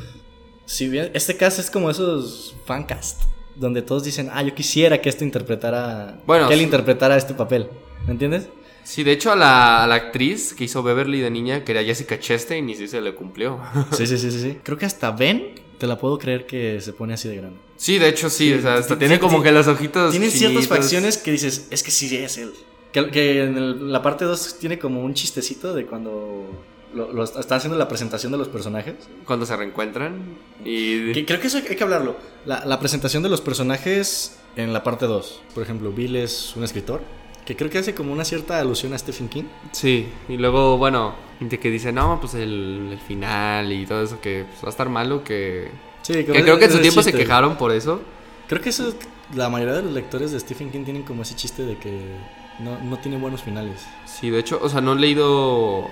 si 0.65 0.87
bien 0.87 1.11
este 1.13 1.35
caso 1.35 1.61
es 1.61 1.69
como 1.69 1.89
esos 1.89 2.55
fancast, 2.65 3.23
donde 3.55 3.81
todos 3.81 4.03
dicen, 4.03 4.29
ah, 4.31 4.41
yo 4.41 4.55
quisiera 4.55 5.01
que 5.01 5.09
esto 5.09 5.23
interpretara, 5.23 6.21
bueno, 6.25 6.47
que 6.47 6.53
él 6.53 6.61
interpretara 6.61 7.17
este 7.17 7.33
papel, 7.33 7.67
¿me 8.05 8.13
entiendes? 8.13 8.47
Sí, 8.83 9.03
de 9.03 9.11
hecho 9.11 9.31
a 9.31 9.35
la, 9.35 9.93
actriz 9.93 10.53
que 10.53 10.63
hizo 10.63 10.81
Beverly 10.81 11.19
de 11.19 11.29
niña, 11.29 11.63
que 11.63 11.73
era 11.73 11.83
Jessica 11.83 12.19
Chastain, 12.19 12.67
y 12.69 12.75
sí 12.75 12.87
se 12.87 13.01
le 13.01 13.13
cumplió. 13.13 13.59
Sí, 13.91 14.07
sí, 14.07 14.17
sí, 14.17 14.31
sí. 14.31 14.57
Creo 14.63 14.77
que 14.77 14.85
hasta 14.85 15.11
Ben, 15.11 15.55
te 15.77 15.85
la 15.85 15.97
puedo 15.97 16.17
creer 16.17 16.45
que 16.45 16.79
se 16.79 16.93
pone 16.93 17.13
así 17.13 17.27
de 17.27 17.35
grande. 17.35 17.59
Sí, 17.75 17.99
de 17.99 18.07
hecho 18.07 18.29
sí, 18.29 18.53
o 18.53 18.61
sea, 18.61 18.75
hasta 18.75 18.97
tiene 18.97 19.19
como 19.19 19.43
que 19.43 19.51
los 19.51 19.67
ojitos 19.67 20.11
Tiene 20.11 20.29
ciertas 20.29 20.67
facciones 20.67 21.17
que 21.17 21.31
dices, 21.31 21.67
es 21.69 21.83
que 21.83 21.91
sí 21.91 22.15
es 22.15 22.37
él. 22.37 22.53
Que, 22.91 23.43
en 23.43 23.91
la 23.91 24.01
parte 24.01 24.25
2 24.25 24.59
tiene 24.59 24.77
como 24.77 25.01
un 25.03 25.13
chistecito 25.13 25.73
de 25.73 25.85
cuando 25.85 26.45
lo, 26.93 27.23
está 27.23 27.55
haciendo 27.55 27.77
la 27.77 27.87
presentación 27.87 28.31
de 28.31 28.37
los 28.37 28.47
personajes. 28.47 28.95
Cuando 29.25 29.45
se 29.45 29.55
reencuentran. 29.55 30.37
Y... 30.65 31.23
creo 31.25 31.39
que 31.39 31.47
eso 31.47 31.57
hay 31.57 31.75
que 31.75 31.83
hablarlo. 31.83 32.15
La, 32.45 32.79
presentación 32.79 33.23
de 33.23 33.29
los 33.29 33.41
personajes 33.41 34.37
en 34.55 34.73
la 34.73 34.83
parte 34.83 35.05
2. 35.05 35.41
Por 35.53 35.63
ejemplo, 35.63 35.91
Bill 35.91 36.15
es 36.15 36.55
un 36.55 36.63
escritor. 36.63 37.01
Que 37.45 37.55
creo 37.55 37.69
que 37.69 37.79
hace 37.79 37.95
como 37.95 38.13
una 38.13 38.23
cierta 38.23 38.59
alusión 38.59 38.93
a 38.93 38.97
Stephen 38.97 39.27
King. 39.27 39.45
Sí, 39.71 40.07
y 40.29 40.37
luego, 40.37 40.77
bueno, 40.77 41.15
gente 41.39 41.59
que 41.59 41.71
dice, 41.71 41.91
no, 41.91 42.19
pues 42.19 42.35
el, 42.35 42.99
final 43.07 43.71
y 43.71 43.85
todo 43.85 44.03
eso, 44.03 44.21
que 44.21 44.45
pues, 44.47 44.63
va 44.63 44.67
a 44.67 44.69
estar 44.69 44.89
malo, 44.89 45.23
que... 45.23 45.69
Sí, 46.03 46.13
que 46.13 46.25
creo 46.25 46.59
que 46.59 46.65
en 46.65 46.71
su 46.71 46.79
tiempo 46.79 47.01
se 47.01 47.11
quejaron 47.11 47.57
por 47.57 47.71
eso. 47.71 48.01
Creo 48.47 48.61
que 48.61 48.69
eso, 48.69 48.93
la 49.35 49.49
mayoría 49.49 49.75
de 49.75 49.81
los 49.81 49.91
lectores 49.91 50.31
de 50.31 50.39
Stephen 50.39 50.71
King 50.71 50.83
tienen 50.83 51.03
como 51.03 51.23
ese 51.23 51.35
chiste 51.35 51.63
de 51.63 51.77
que 51.77 52.15
no, 52.59 52.79
no 52.79 52.99
tiene 52.99 53.17
buenos 53.17 53.41
finales. 53.41 53.81
Sí, 54.05 54.29
de 54.29 54.39
hecho, 54.39 54.59
o 54.61 54.69
sea, 54.69 54.81
no 54.81 54.93
he 54.93 54.97
leído 54.97 55.89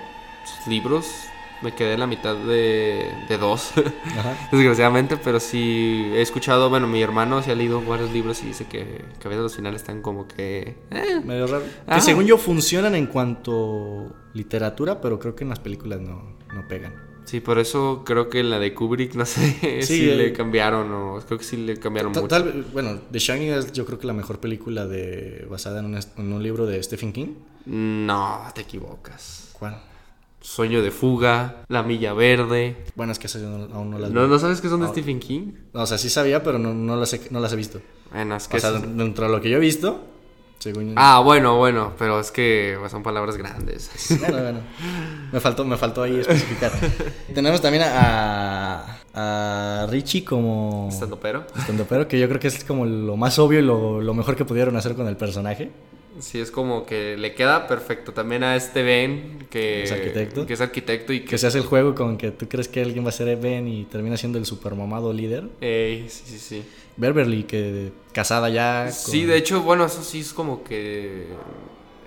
libros. 0.66 1.06
Me 1.62 1.74
quedé 1.74 1.92
en 1.92 2.00
la 2.00 2.06
mitad 2.06 2.34
de, 2.36 3.12
de 3.28 3.36
dos, 3.36 3.72
desgraciadamente, 4.50 5.18
pero 5.18 5.38
sí 5.40 6.10
he 6.14 6.22
escuchado, 6.22 6.70
bueno, 6.70 6.86
mi 6.86 7.02
hermano 7.02 7.42
sí 7.42 7.50
ha 7.50 7.54
leído 7.54 7.82
varios 7.82 8.10
libros 8.12 8.42
y 8.42 8.46
dice 8.46 8.64
que, 8.64 9.04
que 9.20 9.28
a 9.28 9.28
veces 9.28 9.42
los 9.42 9.56
finales 9.56 9.82
están 9.82 10.00
como 10.00 10.26
que... 10.26 10.76
Eh. 10.90 11.20
Medio 11.22 11.46
raro. 11.46 11.64
Que 11.86 12.00
según 12.00 12.24
yo 12.24 12.38
funcionan 12.38 12.94
en 12.94 13.06
cuanto 13.08 14.10
literatura, 14.32 15.02
pero 15.02 15.18
creo 15.18 15.34
que 15.36 15.44
en 15.44 15.50
las 15.50 15.58
películas 15.58 16.00
no, 16.00 16.34
no 16.54 16.66
pegan. 16.66 16.94
Sí, 17.26 17.40
por 17.40 17.58
eso 17.58 18.04
creo 18.06 18.30
que 18.30 18.40
en 18.40 18.48
la 18.48 18.58
de 18.58 18.72
Kubrick, 18.72 19.14
no 19.14 19.24
sé 19.26 19.82
Sí, 19.82 19.98
si 19.98 20.08
eh. 20.10 20.16
le 20.16 20.32
cambiaron 20.32 20.90
o 20.90 21.20
creo 21.26 21.36
que 21.38 21.44
sí 21.44 21.58
le 21.58 21.76
cambiaron 21.76 22.12
mucho. 22.12 22.26
tal- 22.26 22.64
bueno, 22.72 23.00
The 23.12 23.18
Shining 23.18 23.50
es 23.52 23.70
yo 23.72 23.84
creo 23.84 23.98
que 23.98 24.06
la 24.06 24.14
mejor 24.14 24.40
película 24.40 24.86
de 24.86 25.46
basada 25.50 25.80
en 25.80 25.84
un, 25.84 25.96
est- 25.98 26.18
en 26.18 26.32
un 26.32 26.42
libro 26.42 26.64
de 26.64 26.82
Stephen 26.82 27.12
King. 27.12 27.34
No, 27.66 28.40
te 28.54 28.62
equivocas. 28.62 29.50
¿Cuál? 29.58 29.78
Sueño 30.40 30.82
de 30.82 30.90
fuga, 30.90 31.64
La 31.68 31.82
milla 31.82 32.12
verde. 32.14 32.76
Bueno, 32.94 33.12
es 33.12 33.18
que 33.18 33.26
esas 33.26 33.42
no- 33.42 33.68
aún 33.74 33.90
no 33.90 33.98
las 33.98 34.10
¿No, 34.10 34.22
vi. 34.24 34.28
¿No 34.28 34.38
sabes 34.38 34.60
que 34.60 34.68
son 34.68 34.80
de 34.80 34.88
Stephen 34.88 35.20
King? 35.20 35.52
O 35.74 35.84
sea, 35.86 35.98
sí 35.98 36.08
sabía, 36.08 36.42
pero 36.42 36.58
no, 36.58 36.72
no, 36.72 36.96
las, 36.96 37.12
he, 37.12 37.20
no 37.30 37.40
las 37.40 37.52
he 37.52 37.56
visto. 37.56 37.80
Bueno, 38.10 38.36
es 38.36 38.48
que 38.48 38.56
O 38.56 38.60
sea, 38.60 38.70
es- 38.70 38.96
dentro 38.96 39.26
de 39.26 39.32
lo 39.32 39.40
que 39.40 39.50
yo 39.50 39.58
he 39.58 39.60
visto, 39.60 40.02
según... 40.58 40.94
Ah, 40.96 41.20
bueno, 41.22 41.58
bueno, 41.58 41.92
pero 41.98 42.18
es 42.20 42.30
que 42.30 42.76
son 42.90 43.02
palabras 43.02 43.36
grandes. 43.36 43.90
Bueno, 44.20 44.42
bueno. 44.42 44.60
Me 45.32 45.40
faltó, 45.40 45.64
me 45.64 45.76
faltó 45.76 46.02
ahí 46.02 46.18
especificar. 46.20 46.72
Tenemos 47.34 47.60
también 47.60 47.84
a, 47.86 48.98
a 49.14 49.86
Richie 49.90 50.24
como... 50.24 50.88
Estando 50.90 51.20
pero. 51.20 51.46
pero 51.88 52.08
que 52.08 52.18
yo 52.18 52.26
creo 52.28 52.40
que 52.40 52.48
es 52.48 52.64
como 52.64 52.86
lo 52.86 53.16
más 53.16 53.38
obvio 53.38 53.58
y 53.60 53.62
lo, 53.62 54.00
lo 54.00 54.14
mejor 54.14 54.36
que 54.36 54.44
pudieron 54.46 54.74
hacer 54.76 54.94
con 54.94 55.06
el 55.06 55.16
personaje. 55.16 55.70
Sí, 56.20 56.38
es 56.38 56.50
como 56.50 56.84
que 56.86 57.16
le 57.16 57.34
queda 57.34 57.66
perfecto. 57.66 58.12
También 58.12 58.44
a 58.44 58.54
este 58.56 58.82
Ben, 58.82 59.46
que 59.50 59.84
Es 59.84 59.92
arquitecto. 59.92 60.46
Que 60.46 60.52
es 60.52 60.60
arquitecto 60.60 61.12
y 61.12 61.20
que... 61.20 61.26
Que 61.26 61.38
se 61.38 61.46
hace 61.46 61.58
el 61.58 61.64
juego 61.64 61.94
con 61.94 62.16
que 62.18 62.30
tú 62.30 62.48
crees 62.48 62.68
que 62.68 62.80
alguien 62.82 63.04
va 63.04 63.08
a 63.08 63.12
ser 63.12 63.36
Ben 63.38 63.66
y 63.66 63.84
termina 63.84 64.16
siendo 64.16 64.38
el 64.38 64.46
supermamado 64.46 65.12
líder. 65.12 65.48
Ey, 65.60 66.06
sí, 66.08 66.22
sí, 66.26 66.38
sí. 66.38 66.64
Beverly, 66.96 67.44
que 67.44 67.92
casada 68.12 68.48
ya. 68.50 68.84
con- 68.84 68.92
Sí, 69.12 69.24
de 69.24 69.36
hecho, 69.36 69.62
bueno, 69.62 69.86
eso 69.86 70.02
sí 70.02 70.20
es 70.20 70.32
como 70.32 70.62
que 70.62 71.28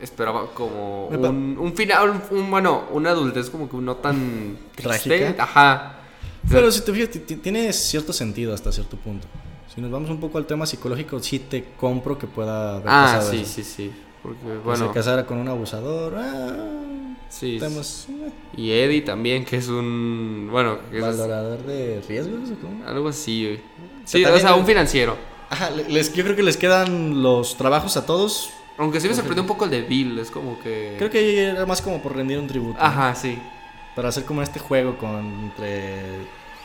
esperaba 0.01 0.47
como 0.53 1.07
un, 1.07 1.57
un 1.59 1.73
final, 1.75 2.21
un, 2.31 2.51
bueno, 2.51 2.83
una 2.91 3.11
adultez 3.11 3.49
como 3.49 3.69
que 3.69 3.77
no 3.77 3.95
tan 3.95 4.57
triste. 4.75 5.17
¿Trágica? 5.17 5.43
Ajá. 5.43 5.99
Pero 6.49 6.69
si 6.71 6.81
te 6.81 6.91
fijas, 6.93 7.09
ti- 7.09 7.19
ti- 7.19 7.35
tiene 7.37 7.71
cierto 7.73 8.11
sentido 8.11 8.53
hasta 8.53 8.71
cierto 8.71 8.97
punto. 8.97 9.27
Si 9.73 9.81
nos 9.81 9.89
vamos 9.89 10.09
un 10.11 10.19
poco 10.19 10.37
al 10.37 10.45
tema 10.45 10.65
psicológico, 10.67 11.19
sí 11.19 11.39
te 11.39 11.63
compro 11.79 12.17
que 12.19 12.27
pueda 12.27 12.75
haber 12.75 12.87
Ah, 12.89 13.13
pasado 13.15 13.31
sí, 13.31 13.37
eso. 13.37 13.51
sí, 13.53 13.63
sí. 13.63 13.91
Porque, 14.23 14.39
Que 14.41 14.57
bueno, 14.63 14.87
se 14.87 14.93
casara 14.93 15.25
con 15.25 15.37
un 15.37 15.47
abusador. 15.49 16.15
Ah, 16.17 17.13
sí. 17.29 17.57
temas, 17.59 18.07
eh, 18.09 18.31
Y 18.55 18.71
Eddie 18.71 19.01
también, 19.01 19.43
que 19.45 19.57
es 19.57 19.67
un, 19.67 20.47
bueno, 20.49 20.77
que 20.89 20.97
es 20.97 21.03
valorador 21.03 21.61
de 21.63 22.01
riesgos. 22.07 22.49
¿o 22.51 22.55
cómo? 22.61 22.85
algo 22.87 23.09
así, 23.09 23.45
güey. 23.45 23.59
Sí, 24.05 24.23
o 24.25 24.39
sea, 24.39 24.55
un 24.55 24.65
financiero. 24.65 25.17
Ajá, 25.49 25.69
les, 25.71 26.13
yo 26.13 26.23
creo 26.23 26.35
que 26.35 26.41
les 26.43 26.57
quedan 26.57 27.21
los 27.21 27.57
trabajos 27.57 27.97
a 27.97 28.05
todos. 28.05 28.49
Aunque 28.77 28.99
sí 28.99 29.07
me 29.07 29.13
sorprendió 29.13 29.43
un 29.43 29.47
poco 29.47 29.65
el 29.65 29.71
de 29.71 29.81
Bill, 29.83 30.17
es 30.17 30.31
como 30.31 30.59
que... 30.59 30.95
Creo 30.97 31.09
que 31.11 31.43
era 31.43 31.65
más 31.67 31.79
como 31.81 32.01
por 32.01 32.15
rendir 32.15 32.39
un 32.39 32.47
tributo. 32.47 32.77
Ajá, 32.81 33.13
sí. 33.13 33.37
Para 33.95 34.09
hacer 34.09 34.23
como 34.25 34.41
este 34.41 34.59
juego 34.59 34.97
con 34.97 35.19
entre 35.43 36.01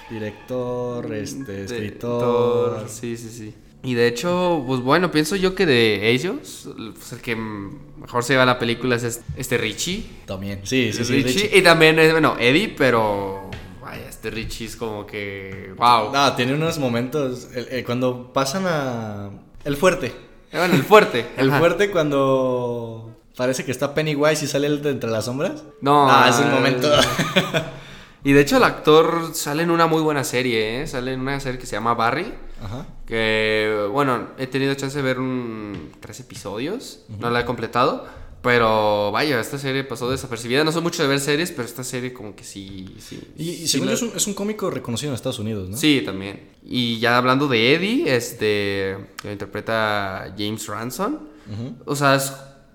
director, 0.08 1.14
este, 1.14 1.52
De- 1.52 1.64
escritor. 1.64 2.86
Sí, 2.88 3.16
sí, 3.18 3.28
sí. 3.28 3.54
Y 3.82 3.94
de 3.94 4.08
hecho, 4.08 4.64
pues 4.66 4.80
bueno, 4.80 5.10
pienso 5.10 5.36
yo 5.36 5.54
que 5.54 5.64
de 5.64 6.10
ellos, 6.10 6.68
pues 6.94 7.12
el 7.12 7.20
que 7.20 7.36
mejor 7.36 8.24
se 8.24 8.32
lleva 8.32 8.44
la 8.44 8.58
película 8.58 8.96
es 8.96 9.04
este- 9.04 9.24
este 9.36 9.56
Richie. 9.58 10.04
También. 10.26 10.60
Sí, 10.64 10.92
sí, 10.92 11.04
sí. 11.04 11.12
Richie, 11.22 11.42
Richie. 11.44 11.58
Y 11.58 11.62
también 11.62 11.98
es, 11.98 12.10
bueno, 12.12 12.36
Eddie, 12.40 12.74
pero... 12.76 13.50
Vaya, 13.80 14.08
este 14.08 14.30
Richie 14.30 14.66
es 14.66 14.76
como 14.76 15.06
que... 15.06 15.72
¡Wow! 15.78 16.12
No, 16.12 16.34
tiene 16.34 16.54
unos 16.54 16.78
momentos. 16.78 17.48
el- 17.54 17.68
el- 17.68 17.84
cuando 17.84 18.32
pasan 18.32 18.64
a. 18.66 19.30
El 19.64 19.76
fuerte. 19.76 20.12
Bueno, 20.52 20.74
el 20.74 20.82
fuerte. 20.82 21.26
El 21.38 21.50
ajá. 21.50 21.58
fuerte 21.58 21.90
cuando. 21.90 23.14
Parece 23.36 23.64
que 23.64 23.70
está 23.70 23.94
Pennywise 23.94 24.44
y 24.44 24.48
sale 24.48 24.66
él 24.66 24.82
de 24.82 24.90
entre 24.90 25.08
las 25.10 25.26
sombras. 25.26 25.62
No, 25.80 26.10
Ah, 26.10 26.26
es 26.28 26.38
un 26.38 26.48
eh, 26.48 26.50
momento. 26.54 26.90
Y 28.24 28.32
de 28.32 28.40
hecho 28.40 28.56
el 28.56 28.64
actor 28.64 29.30
sale 29.34 29.62
en 29.62 29.70
una 29.70 29.86
muy 29.86 30.02
buena 30.02 30.24
serie, 30.24 30.82
¿eh? 30.82 30.86
Sale 30.86 31.12
en 31.12 31.20
una 31.20 31.38
serie 31.40 31.58
que 31.58 31.66
se 31.66 31.76
llama 31.76 31.94
Barry. 31.94 32.34
Ajá. 32.62 32.86
Que, 33.06 33.88
bueno, 33.92 34.28
he 34.38 34.46
tenido 34.46 34.74
chance 34.74 34.96
de 34.96 35.02
ver 35.02 35.18
un, 35.20 35.92
tres 36.00 36.20
episodios. 36.20 37.00
No 37.20 37.30
la 37.30 37.40
he 37.40 37.44
completado. 37.44 38.06
Pero 38.42 39.10
vaya, 39.10 39.40
esta 39.40 39.58
serie 39.58 39.82
pasó 39.82 40.08
desapercibida. 40.10 40.62
No 40.62 40.70
soy 40.70 40.82
mucho 40.82 41.02
de 41.02 41.08
ver 41.08 41.18
series, 41.20 41.50
pero 41.50 41.64
esta 41.66 41.82
serie 41.82 42.12
como 42.12 42.36
que 42.36 42.44
sí... 42.44 42.94
sí 43.00 43.20
Y, 43.36 43.50
y 43.50 43.68
según 43.68 43.86
la- 43.88 43.92
yo 43.94 43.96
es 43.96 44.02
un, 44.02 44.12
es 44.16 44.26
un 44.28 44.34
cómico 44.34 44.70
reconocido 44.70 45.10
en 45.10 45.14
Estados 45.16 45.40
Unidos, 45.40 45.68
¿no? 45.68 45.76
Sí, 45.76 46.02
también. 46.06 46.48
Y 46.64 47.00
ya 47.00 47.16
hablando 47.18 47.48
de 47.48 47.74
Eddie, 47.74 48.14
este, 48.14 48.96
que 49.20 49.24
lo 49.28 49.32
interpreta 49.32 50.32
James 50.38 50.66
Ransom. 50.68 51.14
Ujú. 51.14 51.74
O 51.84 51.96
sea, 51.96 52.14
es- 52.14 52.32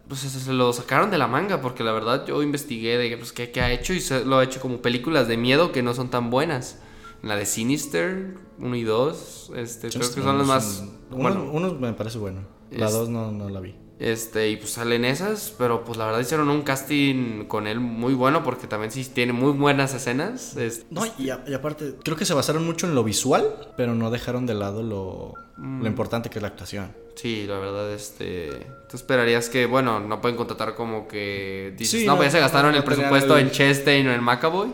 pues, 0.07 0.21
se, 0.21 0.53
lo 0.53 0.73
sacaron 0.73 1.11
de 1.11 1.17
la 1.17 1.27
manga 1.27 1.61
porque 1.61 1.83
la 1.83 1.91
verdad 1.91 2.25
yo 2.25 2.41
investigué 2.43 2.97
de 2.97 3.17
pues, 3.17 3.31
qué, 3.31 3.51
qué 3.51 3.61
ha 3.61 3.71
hecho 3.71 3.93
y 3.93 4.01
se, 4.01 4.25
lo 4.25 4.37
ha 4.37 4.43
hecho 4.43 4.59
como 4.59 4.81
películas 4.81 5.27
de 5.27 5.37
miedo 5.37 5.71
que 5.71 5.83
no 5.83 5.93
son 5.93 6.09
tan 6.09 6.29
buenas. 6.29 6.79
La 7.21 7.37
de 7.37 7.45
Sinister 7.45 8.35
1 8.59 8.75
y 8.75 8.83
2, 8.83 9.53
este, 9.55 9.89
creo 9.89 10.01
que 10.01 10.21
son 10.21 10.37
las 10.37 10.47
más... 10.47 10.83
Uno, 11.09 11.21
Bueno, 11.21 11.49
uno 11.53 11.73
me 11.75 11.93
parece 11.93 12.17
bueno. 12.17 12.41
La 12.69 12.87
Es- 12.87 12.93
dos 12.93 13.07
no, 13.07 13.31
no 13.31 13.49
la 13.49 13.61
vi. 13.61 13.75
Este, 14.11 14.49
y 14.49 14.57
pues 14.57 14.71
salen 14.71 15.05
esas, 15.05 15.53
pero 15.57 15.83
pues 15.85 15.97
la 15.97 16.05
verdad 16.05 16.19
hicieron 16.19 16.49
un 16.49 16.61
casting 16.63 17.45
con 17.45 17.67
él 17.67 17.79
muy 17.79 18.13
bueno 18.13 18.43
porque 18.43 18.67
también 18.67 18.91
sí 18.91 19.03
tiene 19.05 19.33
muy 19.33 19.51
buenas 19.53 19.93
escenas. 19.93 20.55
es- 20.57 20.85
No, 20.89 21.03
y, 21.17 21.29
a- 21.29 21.43
y 21.47 21.53
aparte, 21.53 21.95
creo 22.03 22.17
que 22.17 22.25
se 22.25 22.33
basaron 22.33 22.65
mucho 22.65 22.85
en 22.87 22.95
lo 22.95 23.03
visual, 23.03 23.47
pero 23.77 23.95
no 23.95 24.11
dejaron 24.11 24.45
de 24.45 24.53
lado 24.55 24.83
lo, 24.83 25.33
Mm. 25.57 25.81
lo 25.83 25.87
importante 25.87 26.29
que 26.29 26.39
es 26.39 26.41
la 26.41 26.47
actuación. 26.49 26.91
Sí, 27.15 27.45
la 27.47 27.59
verdad, 27.59 27.91
este. 27.93 28.49
Tú 28.89 28.97
esperarías 28.97 29.47
que, 29.47 29.67
bueno, 29.67 29.99
no 29.99 30.19
pueden 30.19 30.35
contratar 30.35 30.73
como 30.75 31.07
que. 31.07 31.73
Dices, 31.77 31.99
Sí, 32.01 32.05
no, 32.07 32.13
no, 32.13 32.17
pues 32.17 32.27
ya 32.29 32.37
se 32.37 32.39
gastaron 32.39 32.71
no 32.71 32.77
el 32.79 32.83
presupuesto 32.83 33.37
el- 33.37 33.43
en 33.47 33.51
Chastain 33.51 34.07
o 34.07 34.11
en 34.13 34.21
McAvoy. 34.23 34.69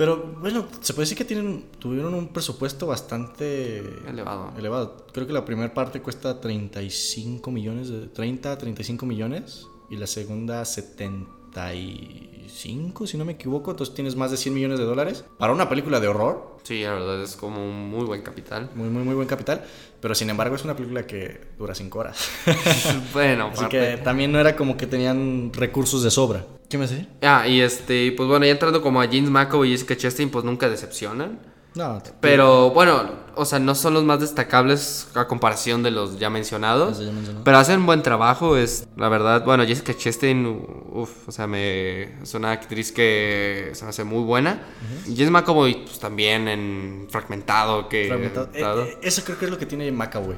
Pero 0.00 0.16
bueno, 0.40 0.64
se 0.80 0.94
puede 0.94 1.02
decir 1.02 1.18
que 1.18 1.26
tienen, 1.26 1.66
tuvieron 1.78 2.14
un 2.14 2.28
presupuesto 2.28 2.86
bastante 2.86 3.80
Elevado. 4.08 4.50
elevado. 4.56 5.06
Creo 5.12 5.26
que 5.26 5.34
la 5.34 5.44
primera 5.44 5.74
parte 5.74 6.00
cuesta 6.00 6.40
35 6.40 7.50
millones, 7.50 7.90
de, 7.90 8.06
30 8.06 8.50
a 8.50 8.56
35 8.56 9.04
millones. 9.04 9.66
Y 9.90 9.98
la 9.98 10.06
segunda 10.06 10.64
75, 10.64 13.06
si 13.06 13.18
no 13.18 13.26
me 13.26 13.32
equivoco. 13.32 13.72
Entonces 13.72 13.94
tienes 13.94 14.16
más 14.16 14.30
de 14.30 14.38
100 14.38 14.54
millones 14.54 14.78
de 14.78 14.86
dólares. 14.86 15.26
Para 15.36 15.52
una 15.52 15.68
película 15.68 16.00
de 16.00 16.08
horror, 16.08 16.56
Sí, 16.62 16.82
la 16.82 16.94
verdad 16.94 17.22
es 17.22 17.36
como 17.36 17.62
un 17.62 17.90
muy 17.90 18.06
buen 18.06 18.22
capital. 18.22 18.70
muy, 18.74 18.88
muy, 18.88 19.02
muy 19.02 19.14
buen 19.14 19.28
capital. 19.28 19.66
Pero 20.00 20.14
sin 20.14 20.30
embargo 20.30 20.56
es 20.56 20.64
una 20.64 20.74
película 20.74 21.06
que 21.06 21.42
dura 21.58 21.74
5 21.74 21.98
horas. 21.98 22.26
bueno, 23.12 23.48
Así 23.52 23.66
que 23.66 24.00
también 24.02 24.32
no 24.32 24.40
era 24.40 24.56
como 24.56 24.78
que 24.78 24.86
tenían 24.86 25.52
recursos 25.52 26.02
de 26.02 26.10
sobra. 26.10 26.46
¿Qué 26.70 26.78
me 26.78 26.84
hace? 26.84 27.04
Ah, 27.20 27.48
y 27.48 27.60
este, 27.60 28.12
pues 28.12 28.28
bueno, 28.28 28.46
ya 28.46 28.52
entrando 28.52 28.80
como 28.80 29.02
a 29.02 29.06
James 29.06 29.28
McAvoy 29.28 29.68
y 29.68 29.72
Jessica 29.72 29.96
Chastain, 29.96 30.30
pues 30.30 30.44
nunca 30.44 30.68
decepcionan. 30.68 31.40
No, 31.74 32.00
Pero 32.20 32.70
bueno, 32.70 33.10
o 33.34 33.44
sea, 33.44 33.58
no 33.58 33.74
son 33.74 33.94
los 33.94 34.04
más 34.04 34.20
destacables 34.20 35.08
a 35.14 35.26
comparación 35.26 35.82
de 35.82 35.90
los 35.90 36.18
ya 36.18 36.30
mencionados. 36.30 37.00
Ya. 37.00 37.10
Pero 37.44 37.58
hacen 37.58 37.86
buen 37.86 38.02
trabajo, 38.02 38.56
es 38.56 38.86
la 38.96 39.08
verdad. 39.08 39.44
Bueno, 39.44 39.64
Jessica 39.64 39.96
Chastain, 39.96 40.46
uff, 40.92 41.28
o 41.28 41.32
sea, 41.32 41.48
me, 41.48 42.22
es 42.22 42.34
una 42.34 42.52
actriz 42.52 42.92
que 42.92 43.70
se 43.72 43.84
me 43.84 43.90
hace 43.90 44.04
muy 44.04 44.22
buena. 44.22 44.62
Y 45.06 45.16
James 45.16 45.30
McAvoy, 45.30 45.84
pues 45.84 45.98
también 45.98 46.46
en 46.46 47.06
Fragmentado, 47.10 47.88
que. 47.88 48.06
Fragmentado. 48.06 48.84
Eh, 48.84 48.90
eh, 48.90 48.98
eso 49.02 49.22
creo 49.24 49.38
que 49.38 49.44
es 49.44 49.50
lo 49.50 49.58
que 49.58 49.66
tiene 49.66 49.90
McAvoy. 49.90 50.36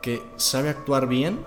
Que 0.00 0.22
sabe 0.36 0.70
actuar 0.70 1.08
bien 1.08 1.40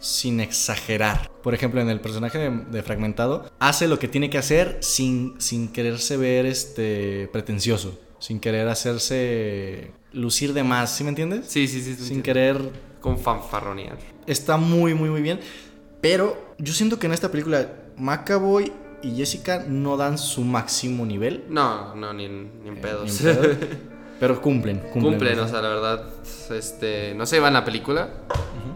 sin 0.00 0.40
exagerar. 0.40 1.30
Por 1.42 1.54
ejemplo, 1.54 1.80
en 1.80 1.88
el 1.88 2.00
personaje 2.00 2.38
de, 2.38 2.50
de 2.50 2.82
Fragmentado, 2.82 3.50
hace 3.58 3.86
lo 3.86 3.98
que 3.98 4.08
tiene 4.08 4.30
que 4.30 4.38
hacer 4.38 4.78
sin, 4.80 5.40
sin 5.40 5.68
quererse 5.68 6.16
ver 6.16 6.46
este 6.46 7.28
pretencioso. 7.32 7.98
Sin 8.18 8.40
querer 8.40 8.68
hacerse 8.68 9.92
lucir 10.12 10.52
de 10.52 10.62
más, 10.62 10.94
¿sí 10.94 11.04
me 11.04 11.10
entiendes? 11.10 11.46
Sí, 11.48 11.68
sí, 11.68 11.80
sí. 11.80 11.94
Sin 11.94 12.18
entiendo. 12.18 12.22
querer. 12.22 12.70
Con 13.00 13.18
fanfarronear. 13.18 13.96
Está 14.26 14.56
muy, 14.58 14.92
muy, 14.94 15.08
muy 15.08 15.22
bien. 15.22 15.40
Pero 16.00 16.54
yo 16.58 16.72
siento 16.72 16.98
que 16.98 17.06
en 17.06 17.12
esta 17.12 17.30
película 17.30 17.72
McAvoy 17.96 18.72
y 19.02 19.16
Jessica 19.16 19.64
no 19.66 19.96
dan 19.96 20.18
su 20.18 20.42
máximo 20.42 21.06
nivel. 21.06 21.44
No, 21.48 21.94
no, 21.94 22.12
ni 22.12 22.26
en, 22.26 22.62
ni 22.62 22.68
en 22.68 22.76
pedos. 22.76 23.22
Ni 23.22 23.30
en 23.30 23.36
pedo, 23.36 23.56
pero 24.20 24.40
cumplen, 24.42 24.78
cumplen. 24.78 25.02
Cumplen, 25.02 25.38
o 25.40 25.48
sea, 25.48 25.62
la 25.62 25.68
verdad, 25.68 26.04
este, 26.50 27.14
no 27.14 27.24
se 27.24 27.36
llevan 27.36 27.54
la 27.54 27.64
película, 27.64 28.10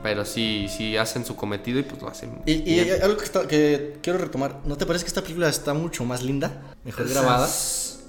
pero 0.04 0.24
sí, 0.26 0.66
sí 0.68 0.96
hacen 0.98 1.24
su 1.24 1.34
cometido 1.34 1.78
y 1.80 1.82
pues 1.82 2.00
lo 2.02 2.08
hacen. 2.08 2.42
Y, 2.44 2.52
y 2.52 2.84
bien. 2.84 3.02
algo 3.02 3.16
que, 3.16 3.24
está- 3.24 3.48
que 3.48 3.96
quiero 4.02 4.18
retomar, 4.18 4.60
¿no 4.66 4.76
te 4.76 4.84
parece 4.84 5.04
que 5.04 5.08
esta 5.08 5.22
película 5.22 5.48
está 5.48 5.72
mucho 5.72 6.04
más 6.04 6.22
linda? 6.22 6.74
Mejor 6.84 7.08
grabada. 7.08 7.48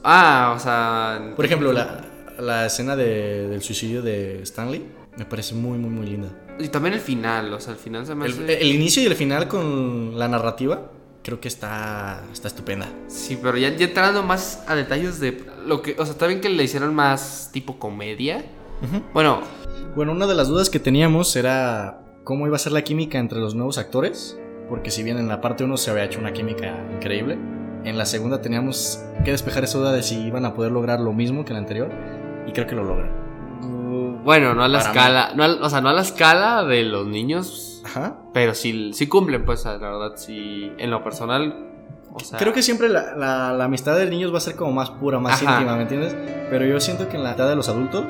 Ah, 0.03 0.53
o 0.55 0.59
sea. 0.59 1.33
Por 1.37 1.45
ejemplo, 1.45 1.71
la, 1.71 2.05
la 2.37 2.65
escena 2.65 2.95
de- 2.97 3.47
del 3.47 3.61
suicidio 3.63 4.01
de 4.01 4.41
Stanley 4.43 4.85
me 5.17 5.25
parece 5.25 5.55
muy, 5.55 5.77
muy, 5.77 5.89
muy 5.89 6.05
linda. 6.05 6.27
Y 6.59 6.67
también 6.67 6.93
el 6.95 6.99
final, 7.01 7.53
o 7.53 7.59
sea, 7.61 7.71
el 7.73 7.79
final 7.79 8.05
se 8.05 8.13
me 8.13 8.25
El, 8.25 8.33
hace. 8.33 8.61
el 8.61 8.67
inicio 8.75 9.01
y 9.01 9.05
el 9.05 9.15
final 9.15 9.47
con 9.47 10.19
la 10.19 10.27
narrativa 10.27 10.91
creo 11.23 11.39
que 11.39 11.47
está, 11.47 12.23
está 12.33 12.49
estupenda. 12.49 12.87
Sí, 13.07 13.39
pero 13.41 13.57
ya, 13.57 13.69
ya 13.75 13.85
entrando 13.85 14.21
más 14.21 14.63
a 14.67 14.75
detalles 14.75 15.19
de 15.21 15.43
lo 15.65 15.81
que. 15.81 15.95
O 15.97 16.03
sea, 16.05 16.11
está 16.11 16.27
bien 16.27 16.41
que 16.41 16.49
le 16.49 16.61
hicieron 16.63 16.93
más 16.93 17.49
tipo 17.53 17.79
comedia. 17.79 18.43
Bueno, 19.13 19.41
Bueno, 19.95 20.11
una 20.11 20.27
de 20.27 20.35
las 20.35 20.47
dudas 20.47 20.69
que 20.69 20.79
teníamos 20.79 21.35
era 21.35 22.01
cómo 22.23 22.47
iba 22.47 22.55
a 22.55 22.59
ser 22.59 22.73
la 22.73 22.83
química 22.83 23.17
entre 23.17 23.39
los 23.39 23.55
nuevos 23.55 23.77
actores, 23.77 24.37
porque 24.67 24.91
si 24.91 25.03
bien 25.03 25.17
en 25.17 25.27
la 25.27 25.41
parte 25.41 25.63
1 25.63 25.77
se 25.77 25.91
había 25.91 26.03
hecho 26.03 26.19
una 26.19 26.33
química 26.33 26.75
increíble, 26.93 27.37
en 27.85 27.97
la 27.97 28.05
segunda 28.05 28.41
teníamos 28.41 28.99
que 29.23 29.31
despejar 29.31 29.63
esa 29.63 29.77
duda 29.77 29.93
de 29.93 30.03
si 30.03 30.19
iban 30.19 30.43
a 30.45 30.53
poder 30.53 30.71
lograr 30.71 30.99
lo 30.99 31.13
mismo 31.13 31.45
que 31.45 31.51
en 31.51 31.53
la 31.53 31.59
anterior. 31.59 31.89
Y 32.47 32.51
creo 32.51 32.67
que 32.67 32.75
lo 32.75 32.83
logran. 32.83 33.11
Mm, 33.61 34.23
bueno, 34.23 34.53
no 34.53 34.63
a 34.63 34.67
la 34.67 34.79
escala. 34.79 35.31
No 35.35 35.45
o 35.45 35.69
sea, 35.69 35.81
no 35.81 35.89
a 35.89 35.93
la 35.93 36.01
escala 36.01 36.63
de 36.63 36.83
los 36.83 37.07
niños. 37.07 37.81
Ajá. 37.85 38.17
Pero 38.33 38.53
sí, 38.55 38.91
sí 38.93 39.07
cumplen, 39.07 39.45
pues, 39.45 39.65
la 39.65 39.77
verdad, 39.77 40.13
sí. 40.15 40.71
En 40.77 40.89
lo 40.89 41.03
personal, 41.03 41.71
Creo 42.37 42.53
que 42.53 42.63
siempre 42.63 42.87
la, 42.87 43.13
la, 43.15 43.63
amistad 43.65 43.97
de 43.97 44.09
niños 44.09 44.33
va 44.33 44.37
a 44.37 44.41
ser 44.41 44.55
como 44.55 44.71
más 44.71 44.89
pura, 44.89 45.19
más 45.19 45.41
íntima, 45.41 45.75
¿me 45.75 45.81
entiendes? 45.81 46.15
Pero 46.49 46.65
yo 46.65 46.79
siento 46.79 47.09
que 47.09 47.17
en 47.17 47.23
la 47.23 47.33
edad 47.33 47.49
de 47.49 47.55
los 47.55 47.67
adultos. 47.67 48.05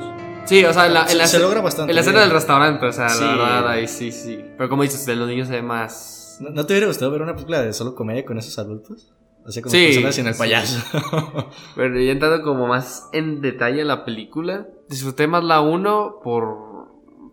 Sí, 0.46 0.64
o 0.64 0.72
sea, 0.72 0.86
en 0.86 0.94
la, 0.94 1.26
se, 1.26 1.38
logra 1.38 1.60
bastante. 1.60 1.90
En 1.90 1.94
la 1.96 2.00
escena 2.00 2.20
del 2.20 2.30
restaurante, 2.30 2.86
o 2.86 2.92
sea, 2.92 3.08
la 3.08 3.26
verdad, 3.26 3.68
ahí 3.68 3.88
sí, 3.88 4.12
sí. 4.12 4.44
Pero 4.56 4.68
como 4.68 4.82
dices, 4.82 5.04
de 5.06 5.16
los 5.16 5.28
niños 5.28 5.48
se 5.48 5.62
más. 5.62 6.38
¿No, 6.40 6.66
te 6.66 6.72
hubiera 6.72 6.86
gustado 6.86 7.10
ver 7.10 7.22
una 7.22 7.34
película 7.34 7.62
de 7.62 7.72
solo 7.72 7.94
comedia 7.94 8.24
con 8.24 8.38
esos 8.38 8.58
adultos? 8.58 9.12
O 9.44 9.50
sea, 9.50 9.62
como 9.62 9.70
sí, 9.70 9.86
personas 9.86 10.14
sin 10.14 10.26
el 10.26 10.34
payaso. 10.34 10.82
Pero 11.76 12.00
ya 12.00 12.12
entrando 12.12 12.42
como 12.42 12.66
más 12.66 13.08
en 13.12 13.40
detalle 13.40 13.80
en 13.80 13.88
la 13.88 14.04
película, 14.04 14.68
disfruté 14.88 15.26
más 15.26 15.44
la 15.44 15.60
1 15.60 16.20
por. 16.22 16.76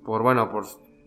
Por, 0.06 0.22
bueno, 0.22 0.52
por. 0.52 0.66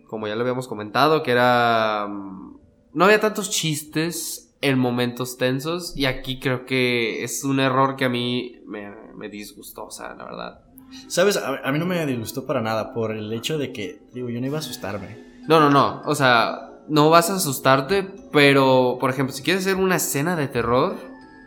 Como 0.09 0.29
ya 0.29 0.35
lo 0.35 0.43
habíamos 0.43 0.69
comentado, 0.69 1.23
que 1.23 1.33
era. 1.33 2.07
Mm, 2.09 2.59
no 2.93 3.05
había 3.05 3.21
tantos 3.21 3.51
chistes 3.51 4.47
en 4.61 4.79
momentos 4.79 5.37
tensos 5.37 5.97
y 5.97 6.07
aquí 6.07 6.41
creo 6.41 6.65
que 6.65 7.23
es 7.23 7.45
un 7.45 7.61
error 7.61 7.97
que 7.97 8.07
a 8.07 8.09
mí 8.09 8.61
me, 8.67 9.29
disgustó, 9.29 9.87
o 9.87 9.91
sea, 9.91 10.15
la 10.15 10.25
verdad. 10.25 10.66
Sabes, 11.09 11.37
a, 11.37 11.71
mí 11.73 11.79
no 11.79 11.87
me 11.87 12.05
disgustó 12.07 12.47
para 12.47 12.61
nada 12.61 12.93
por 12.93 13.13
el 13.13 13.33
hecho 13.33 13.59
de 13.59 13.73
que, 13.73 14.03
digo, 14.13 14.29
yo 14.29 14.41
no 14.41 14.47
iba 14.47 14.57
a 14.57 14.61
asustarme. 14.61 15.25
No, 15.49 15.61
no, 15.61 15.71
no, 15.71 16.03
o 16.05 16.15
sea, 16.15 16.71
no 16.89 17.11
vas 17.11 17.31
a 17.31 17.35
asustarte, 17.35 18.09
pero, 18.33 18.99
por 19.01 19.11
ejemplo, 19.11 19.35
si 19.35 19.43
quieres 19.43 19.65
hacer 19.65 19.77
una 19.77 19.97
escena 19.97 20.37
de 20.37 20.49
terror, 20.49 20.97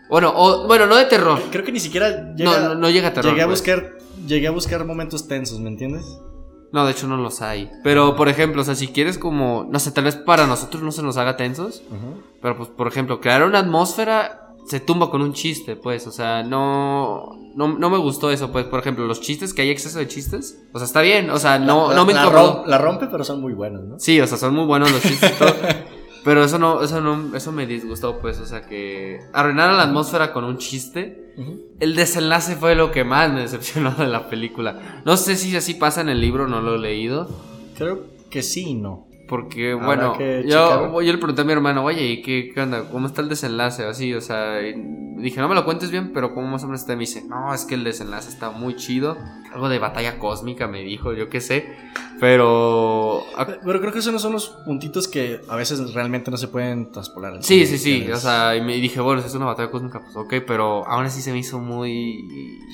bueno, 0.09 0.33
o, 0.35 0.67
bueno, 0.67 0.87
no 0.87 0.95
de 0.95 1.05
terror. 1.05 1.39
Creo 1.51 1.63
que 1.63 1.71
ni 1.71 1.79
siquiera 1.79 2.33
llega, 2.35 2.75
no, 2.75 2.89
llega 2.89 3.09
a 3.09 3.13
terror. 3.13 3.31
Llegué 3.31 3.43
a 3.43 3.45
pues. 3.45 3.59
buscar, 3.59 3.97
llegué 4.25 4.47
a 4.47 4.51
buscar 4.51 4.85
momentos 4.85 5.27
tensos, 5.27 5.59
¿me 5.59 5.69
entiendes? 5.69 6.05
No, 6.71 6.85
de 6.85 6.91
hecho 6.91 7.07
no 7.07 7.17
los 7.17 7.41
hay. 7.41 7.71
Pero, 7.83 8.15
por 8.15 8.29
ejemplo, 8.29 8.61
o 8.61 8.65
sea, 8.65 8.75
si 8.75 8.89
quieres 8.89 9.17
como, 9.17 9.67
no 9.69 9.79
sé, 9.79 9.91
tal 9.91 10.03
vez 10.03 10.15
para 10.15 10.45
nosotros 10.47 10.83
no 10.83 10.91
se 10.91 11.01
nos 11.01 11.17
haga 11.17 11.35
tensos. 11.35 11.83
Pero, 12.41 12.57
pues, 12.57 12.69
por 12.69 12.87
ejemplo, 12.87 13.21
crear 13.21 13.43
una 13.43 13.59
atmósfera 13.59 14.48
se 14.69 14.79
tumba 14.79 15.09
con 15.09 15.23
un 15.23 15.33
chiste, 15.33 15.75
pues. 15.75 16.05
O 16.05 16.11
sea, 16.11 16.43
no, 16.43 17.39
no, 17.55 17.89
me 17.89 17.97
gustó 17.97 18.29
eso, 18.29 18.51
pues. 18.51 18.65
Por 18.65 18.79
ejemplo, 18.79 19.07
los 19.07 19.19
chistes, 19.19 19.53
que 19.53 19.63
hay 19.63 19.71
exceso 19.71 19.97
de 19.97 20.07
chistes. 20.07 20.61
O 20.73 20.77
sea, 20.77 20.85
está 20.85 21.01
bien. 21.01 21.31
O 21.31 21.39
sea, 21.39 21.57
no, 21.57 21.91
no 21.91 22.05
me 22.05 22.13
la, 22.13 22.63
la 22.67 22.77
rompe, 22.77 23.07
pero 23.07 23.23
son 23.23 23.41
muy 23.41 23.53
buenos, 23.53 23.83
¿no? 23.83 23.99
Sí, 23.99 24.21
o 24.21 24.27
sea, 24.27 24.37
son 24.37 24.53
muy 24.53 24.65
buenos 24.65 24.91
los 24.91 25.01
chistes. 25.01 25.33
Pero 26.23 26.43
eso 26.43 26.59
no, 26.59 26.83
eso 26.83 26.99
no, 26.99 27.35
eso 27.35 27.53
me 27.53 27.65
disgustó, 27.65 28.19
pues, 28.19 28.39
o 28.39 28.45
sea 28.45 28.67
que 28.67 29.21
arruinaron 29.31 29.77
la 29.77 29.83
atmósfera 29.83 30.33
con 30.33 30.43
un 30.43 30.57
chiste. 30.57 31.33
El 31.79 31.95
desenlace 31.95 32.57
fue 32.57 32.75
lo 32.75 32.91
que 32.91 33.05
más 33.05 33.31
me 33.31 33.39
decepcionó 33.39 33.91
de 33.91 34.07
la 34.07 34.29
película. 34.29 35.01
No 35.05 35.15
sé 35.15 35.37
si 35.37 35.55
así 35.55 35.75
pasa 35.75 36.01
en 36.01 36.09
el 36.09 36.19
libro, 36.19 36.47
no 36.47 36.59
lo 36.61 36.75
he 36.75 36.79
leído. 36.79 37.29
Creo 37.77 38.03
que 38.29 38.43
sí 38.43 38.71
y 38.71 38.73
no. 38.75 39.07
Porque, 39.29 39.75
bueno, 39.75 40.17
yo, 40.17 41.01
yo, 41.01 41.11
le 41.11 41.17
pregunté 41.19 41.43
a 41.43 41.45
mi 41.45 41.51
hermano, 41.51 41.83
oye, 41.83 42.03
¿y 42.03 42.21
qué, 42.23 42.51
qué, 42.51 42.61
onda? 42.61 42.85
¿Cómo 42.91 43.05
está 43.05 43.21
el 43.21 43.29
desenlace? 43.29 43.85
Así, 43.85 44.11
o 44.15 44.21
sea, 44.21 44.55
dije, 44.57 45.39
no 45.39 45.47
me 45.47 45.53
lo 45.53 45.65
cuentes 45.65 45.91
bien, 45.91 46.11
pero 46.13 46.33
¿cómo 46.33 46.47
más 46.47 46.63
o 46.63 46.65
menos 46.65 46.81
está? 46.81 46.93
Me 46.93 47.01
dice, 47.01 47.23
no, 47.27 47.53
es 47.53 47.65
que 47.65 47.75
el 47.75 47.83
desenlace 47.83 48.27
está 48.29 48.49
muy 48.49 48.75
chido. 48.75 49.17
Algo 49.53 49.69
de 49.69 49.77
batalla 49.77 50.17
cósmica, 50.17 50.67
me 50.67 50.81
dijo, 50.81 51.13
yo 51.13 51.29
qué 51.29 51.41
sé. 51.41 51.77
Pero. 52.19 53.23
Pero 53.63 53.79
creo 53.79 53.93
que 53.93 53.99
esos 53.99 54.11
no 54.11 54.19
son 54.19 54.33
los 54.33 54.49
puntitos 54.65 55.07
que 55.07 55.41
a 55.47 55.55
veces 55.55 55.93
realmente 55.93 56.31
no 56.31 56.37
se 56.37 56.47
pueden 56.47 56.91
traspolar. 56.91 57.43
Sí, 57.43 57.67
sí, 57.67 57.77
sí. 57.77 58.11
O 58.11 58.17
sea, 58.17 58.55
y 58.55 58.61
me 58.61 58.77
dije, 58.77 58.99
bueno, 58.99 59.21
si 59.21 59.27
es 59.27 59.35
una 59.35 59.45
batalla 59.45 59.69
cósmica, 59.69 60.01
pues 60.01 60.15
ok, 60.15 60.45
pero 60.45 60.87
aún 60.87 61.05
así 61.05 61.21
se 61.21 61.31
me 61.31 61.37
hizo 61.37 61.59
muy 61.59 62.27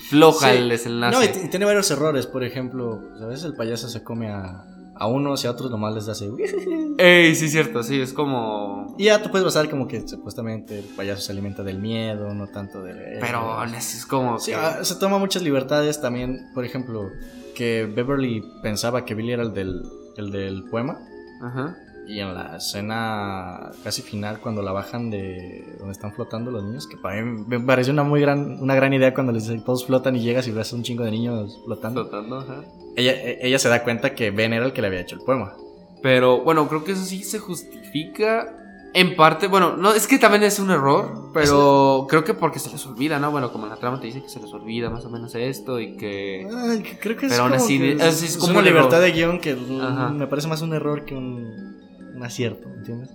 floja 0.09 0.53
el 0.53 0.69
desenlace. 0.69 1.17
No, 1.17 1.23
y, 1.23 1.49
tiene 1.49 1.65
varios 1.65 1.91
errores. 1.91 2.27
Por 2.27 2.45
ejemplo, 2.45 3.01
a 3.21 3.25
veces 3.25 3.43
el 3.43 3.55
payaso 3.55 3.89
se 3.89 4.03
come 4.03 4.29
a, 4.29 4.65
a 4.95 5.07
unos 5.07 5.43
y 5.43 5.47
a 5.47 5.51
otros 5.51 5.69
nomás 5.69 5.93
les 5.93 6.07
hace. 6.07 6.29
Ey, 6.97 7.35
sí, 7.35 7.49
cierto, 7.49 7.83
sí, 7.83 7.99
es 7.99 8.13
como. 8.13 8.95
Y 8.97 9.05
ya 9.05 9.21
tú 9.21 9.29
puedes 9.29 9.45
basar 9.45 9.69
como 9.69 9.87
que 9.87 10.07
supuestamente 10.07 10.79
el 10.79 10.85
payaso 10.85 11.21
se 11.21 11.31
alimenta 11.31 11.63
del 11.63 11.79
miedo, 11.79 12.33
no 12.33 12.47
tanto 12.47 12.81
de. 12.81 13.17
Pero 13.19 13.63
es 13.63 14.05
como. 14.05 14.39
Sí, 14.39 14.53
ah, 14.53 14.83
se 14.83 14.95
toma 14.95 15.17
muchas 15.17 15.43
libertades 15.43 16.01
también. 16.01 16.49
Por 16.53 16.65
ejemplo 16.65 17.11
que 17.55 17.85
Beverly 17.85 18.43
pensaba 18.61 19.05
que 19.05 19.15
Billy 19.15 19.31
era 19.31 19.43
el 19.43 19.53
del, 19.53 19.83
el 20.17 20.31
del 20.31 20.63
poema. 20.69 20.99
Ajá. 21.41 21.77
Y 22.07 22.19
en 22.19 22.33
la 22.33 22.57
escena 22.57 23.71
casi 23.83 24.01
final, 24.01 24.39
cuando 24.39 24.61
la 24.61 24.71
bajan 24.71 25.09
de 25.09 25.75
donde 25.79 25.91
están 25.91 26.13
flotando 26.13 26.51
los 26.51 26.63
niños, 26.63 26.87
que 26.87 26.97
para 26.97 27.21
mí 27.21 27.43
me 27.47 27.59
pareció 27.59 27.93
una 27.93 28.03
muy 28.03 28.21
gran, 28.21 28.61
una 28.61 28.75
gran 28.75 28.93
idea 28.93 29.13
cuando 29.13 29.31
les 29.31 29.43
dicen 29.43 29.63
todos 29.63 29.85
flotan 29.85 30.15
y 30.15 30.21
llegas 30.21 30.47
y 30.47 30.51
ves 30.51 30.71
un 30.73 30.83
chingo 30.83 31.03
de 31.03 31.11
niños 31.11 31.59
flotando. 31.65 32.07
Flotando, 32.07 32.39
ajá. 32.39 32.63
Ella, 32.95 33.13
ella 33.41 33.59
se 33.59 33.69
da 33.69 33.83
cuenta 33.83 34.13
que 34.13 34.31
Ben 34.31 34.53
era 34.53 34.65
el 34.65 34.73
que 34.73 34.81
le 34.81 34.87
había 34.87 35.01
hecho 35.01 35.15
el 35.15 35.21
poema. 35.21 35.55
Pero 36.01 36.43
bueno, 36.43 36.67
creo 36.67 36.83
que 36.83 36.91
eso 36.91 37.03
sí 37.03 37.23
se 37.23 37.39
justifica 37.39 38.55
en 38.95 39.17
parte, 39.17 39.47
bueno, 39.47 39.75
no, 39.75 39.91
es 39.91 40.07
que 40.07 40.17
también 40.17 40.43
es 40.43 40.57
un 40.57 40.71
error, 40.71 41.31
pero 41.33 42.07
creo 42.07 42.23
que 42.23 42.33
porque 42.33 42.59
se 42.59 42.71
les 42.71 42.85
olvida, 42.85 43.19
¿no? 43.19 43.29
Bueno, 43.29 43.51
como 43.51 43.65
en 43.65 43.71
la 43.71 43.75
trama 43.75 43.99
te 43.99 44.07
dice 44.07 44.21
que 44.23 44.29
se 44.29 44.39
les 44.39 44.53
olvida 44.53 44.89
más 44.89 45.03
o 45.03 45.09
menos 45.09 45.35
esto 45.35 45.81
y 45.81 45.97
que... 45.97 46.47
Ay, 46.49 46.81
creo 47.01 47.17
que 47.17 47.25
es 47.25 47.37
como, 47.37 47.55
es, 47.55 48.37
como 48.37 48.61
libertad 48.61 49.01
de 49.01 49.11
guion 49.11 49.41
que 49.41 49.53
me 49.53 50.27
parece 50.27 50.47
más 50.47 50.61
un 50.61 50.73
error 50.73 51.03
que 51.03 51.13
un, 51.13 51.74
un 52.15 52.23
acierto, 52.23 52.67
¿entiendes? 52.69 53.09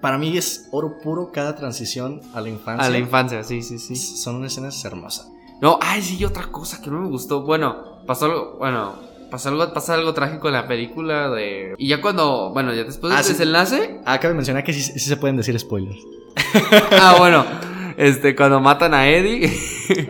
Para 0.00 0.18
mí 0.18 0.36
es 0.36 0.68
oro 0.70 0.98
puro 0.98 1.32
cada 1.32 1.54
transición 1.56 2.20
a 2.34 2.40
la 2.40 2.48
infancia. 2.48 2.86
A 2.86 2.90
la 2.90 2.98
infancia, 2.98 3.42
sí, 3.42 3.62
sí, 3.62 3.78
sí. 3.78 3.96
Son 3.96 4.36
unas 4.36 4.52
escenas 4.52 4.84
hermosas. 4.84 5.30
No, 5.60 5.78
ay, 5.80 6.02
sí, 6.02 6.22
otra 6.24 6.46
cosa 6.48 6.82
que 6.82 6.90
no 6.90 7.00
me 7.00 7.08
gustó. 7.08 7.42
Bueno, 7.42 8.04
pasó 8.06 8.26
algo, 8.26 8.56
bueno, 8.58 8.96
pasa 9.30 9.48
algo, 9.48 9.72
pasa 9.72 9.94
algo 9.94 10.12
trágico 10.12 10.48
en 10.48 10.54
la 10.54 10.68
película 10.68 11.30
de... 11.30 11.74
Y 11.78 11.88
ya 11.88 12.02
cuando, 12.02 12.50
bueno, 12.52 12.74
ya 12.74 12.84
después 12.84 13.12
del 13.12 13.24
ah, 13.24 13.26
desenlace... 13.26 14.00
Ah, 14.04 14.20
cabe 14.20 14.34
mencionar 14.34 14.62
que 14.62 14.72
sí, 14.72 14.82
se 14.82 15.16
pueden 15.16 15.36
decir 15.36 15.58
spoilers. 15.58 15.98
ah, 17.00 17.16
bueno, 17.18 17.44
este, 17.96 18.36
cuando 18.36 18.60
matan 18.60 18.94
a 18.94 19.08
Eddie... 19.08 19.50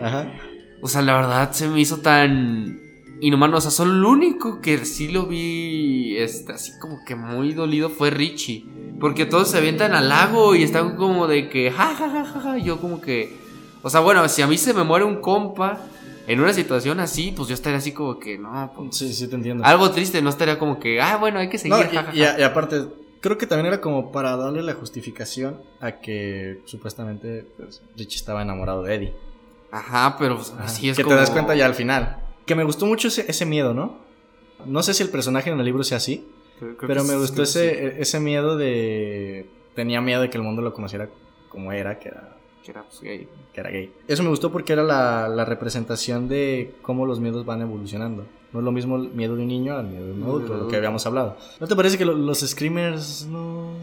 Ajá. 0.01 0.31
O 0.81 0.87
sea, 0.87 1.01
la 1.01 1.15
verdad 1.15 1.51
se 1.51 1.67
me 1.67 1.79
hizo 1.79 1.97
tan 1.97 2.84
inhumano. 3.21 3.57
O 3.57 3.61
sea, 3.61 3.71
solo 3.71 3.93
el 3.93 4.03
único 4.03 4.61
que 4.61 4.85
sí 4.85 5.07
lo 5.07 5.25
vi, 5.25 6.17
este, 6.17 6.53
así 6.53 6.71
como 6.79 7.03
que 7.05 7.15
muy 7.15 7.53
dolido 7.53 7.89
fue 7.89 8.09
Richie. 8.09 8.65
Porque 8.99 9.25
todos 9.25 9.49
se 9.51 9.57
avientan 9.57 9.93
al 9.93 10.09
lago 10.09 10.55
y 10.55 10.63
están 10.63 10.95
como 10.95 11.27
de 11.27 11.49
que, 11.49 11.71
ja, 11.71 11.95
ja, 11.95 12.09
ja, 12.09 12.25
ja, 12.25 12.39
ja. 12.39 12.57
Yo 12.57 12.79
como 12.79 13.01
que... 13.01 13.35
O 13.81 13.89
sea, 13.89 13.99
bueno, 13.99 14.27
si 14.29 14.41
a 14.41 14.47
mí 14.47 14.57
se 14.57 14.73
me 14.73 14.83
muere 14.83 15.05
un 15.05 15.21
compa 15.21 15.81
en 16.27 16.39
una 16.39 16.53
situación 16.53 16.99
así, 16.99 17.33
pues 17.35 17.47
yo 17.49 17.53
estaría 17.53 17.77
así 17.77 17.91
como 17.91 18.19
que, 18.19 18.37
no, 18.37 18.71
pues, 18.75 18.97
Sí, 18.97 19.13
sí, 19.13 19.27
te 19.27 19.35
entiendo. 19.35 19.63
Algo 19.63 19.91
triste, 19.91 20.21
no 20.21 20.29
estaría 20.29 20.57
como 20.57 20.79
que, 20.79 20.99
ah, 21.01 21.17
bueno, 21.17 21.39
hay 21.39 21.49
que 21.49 21.57
seguir. 21.57 21.77
y, 22.13 22.23
aparte, 22.23 22.87
creo 23.21 23.37
que 23.37 23.47
también 23.47 23.67
era 23.67 23.81
como 23.81 24.11
para 24.11 24.35
darle 24.35 24.63
la 24.63 24.73
justificación 24.73 25.61
a 25.81 25.93
que 25.93 26.61
supuestamente 26.65 27.45
pues, 27.57 27.81
Richie 27.95 28.17
estaba 28.17 28.41
enamorado 28.41 28.81
de 28.83 28.95
Eddie. 28.95 29.13
Ajá, 29.71 30.15
pero 30.17 30.37
pues, 30.37 30.53
así 30.59 30.89
es 30.89 30.97
que 30.97 31.03
te 31.03 31.13
das 31.13 31.29
cuenta 31.29 31.53
ya 31.53 31.65
al 31.65 31.75
final. 31.75 32.24
Que 32.45 32.55
me 32.55 32.63
gustó 32.63 32.85
mucho 32.85 33.07
ese, 33.07 33.45
miedo, 33.45 33.73
¿no? 33.73 33.97
No 34.65 34.83
sé 34.83 34.93
si 34.93 35.03
el 35.03 35.09
personaje 35.09 35.49
en 35.49 35.59
el 35.59 35.65
libro 35.65 35.83
sea 35.83 35.97
así, 35.97 36.27
pero 36.79 37.03
me 37.03 37.15
gustó 37.17 37.43
ese, 37.43 37.87
e, 37.87 38.01
ese 38.01 38.19
miedo 38.19 38.57
de... 38.57 39.49
Tenía 39.73 39.99
miedo 40.01 40.21
de 40.21 40.29
que 40.29 40.37
el 40.37 40.43
mundo 40.43 40.61
lo 40.61 40.73
conociera 40.73 41.09
como 41.49 41.71
era, 41.71 41.99
que 41.99 42.09
era 42.09 42.35
que 42.65 42.71
era 42.71 42.83
pues, 42.83 43.01
gay. 43.01 43.29
Que 43.53 43.59
era 43.59 43.69
gay. 43.69 43.93
Eso 44.07 44.23
me 44.23 44.29
gustó 44.29 44.51
porque 44.51 44.73
era 44.73 44.83
la, 44.83 45.45
representación 45.45 46.27
de 46.27 46.75
cómo 46.81 47.05
los 47.05 47.19
miedos 47.19 47.45
van 47.45 47.61
evolucionando. 47.61 48.25
No 48.51 48.59
es 48.59 48.65
lo 48.65 48.71
mismo 48.71 48.95
el 48.95 49.09
miedo 49.09 49.35
de 49.35 49.43
un 49.43 49.47
niño 49.47 49.77
al 49.77 49.87
miedo 49.87 50.07
de 50.07 50.13
un 50.13 50.23
adulto, 50.23 50.55
lo 50.55 50.67
que 50.67 50.75
habíamos 50.75 51.05
hablado. 51.05 51.37
¿No 51.59 51.67
te 51.67 51.75
parece 51.75 51.97
que 51.97 52.05
los 52.05 52.39
screamers 52.39 53.27
no...? 53.27 53.73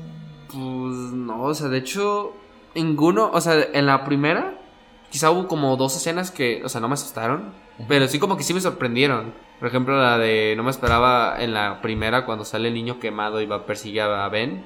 Pues 0.49 0.97
no, 1.13 1.45
o 1.45 1.55
sea, 1.55 1.69
de 1.69 1.79
hecho, 1.79 2.33
ninguno, 2.75 3.31
o 3.33 3.41
sea, 3.41 3.69
en 3.73 3.87
la 3.87 4.05
primera, 4.05 4.61
quizá 5.11 5.31
hubo 5.31 5.49
como 5.49 5.77
dos 5.77 5.97
escenas 5.97 6.31
que, 6.31 6.63
o 6.63 6.69
sea, 6.69 6.81
no 6.81 6.89
me 6.89 6.95
asustaron, 6.95 7.55
pero 7.89 8.07
sí 8.09 8.19
como 8.19 8.37
que 8.37 8.43
sí 8.43 8.55
me 8.55 8.61
sorprendieron. 8.61 9.35
Por 9.59 9.69
ejemplo, 9.69 10.01
la 10.01 10.19
de 10.19 10.55
no 10.57 10.63
me 10.63 10.71
esperaba 10.71 11.37
en 11.39 11.55
la 11.55 11.81
primera 11.81 12.25
cuando 12.25 12.45
sale 12.45 12.69
el 12.69 12.75
niño 12.75 12.99
quemado 12.99 13.41
y 13.41 13.47
va 13.47 13.57
a 13.57 13.67
perseguir 13.67 14.03
a 14.03 14.29
Ben. 14.29 14.65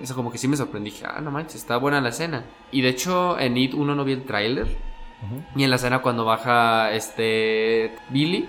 Eso 0.00 0.14
como 0.14 0.30
que 0.30 0.38
sí 0.38 0.48
me 0.48 0.56
sorprendí. 0.56 0.90
Dije, 0.90 1.06
ah, 1.06 1.20
no 1.20 1.30
manches, 1.30 1.56
está 1.56 1.76
buena 1.76 2.00
la 2.00 2.10
escena. 2.10 2.44
Y 2.70 2.82
de 2.82 2.88
hecho, 2.88 3.38
en 3.38 3.56
It 3.56 3.74
uno 3.74 3.94
no 3.94 4.04
vi 4.04 4.12
el 4.12 4.24
tráiler. 4.24 4.66
Y 5.54 5.62
en 5.62 5.70
la 5.70 5.76
escena 5.76 6.00
cuando 6.00 6.24
baja 6.24 6.92
este 6.92 7.94
Billy, 8.10 8.48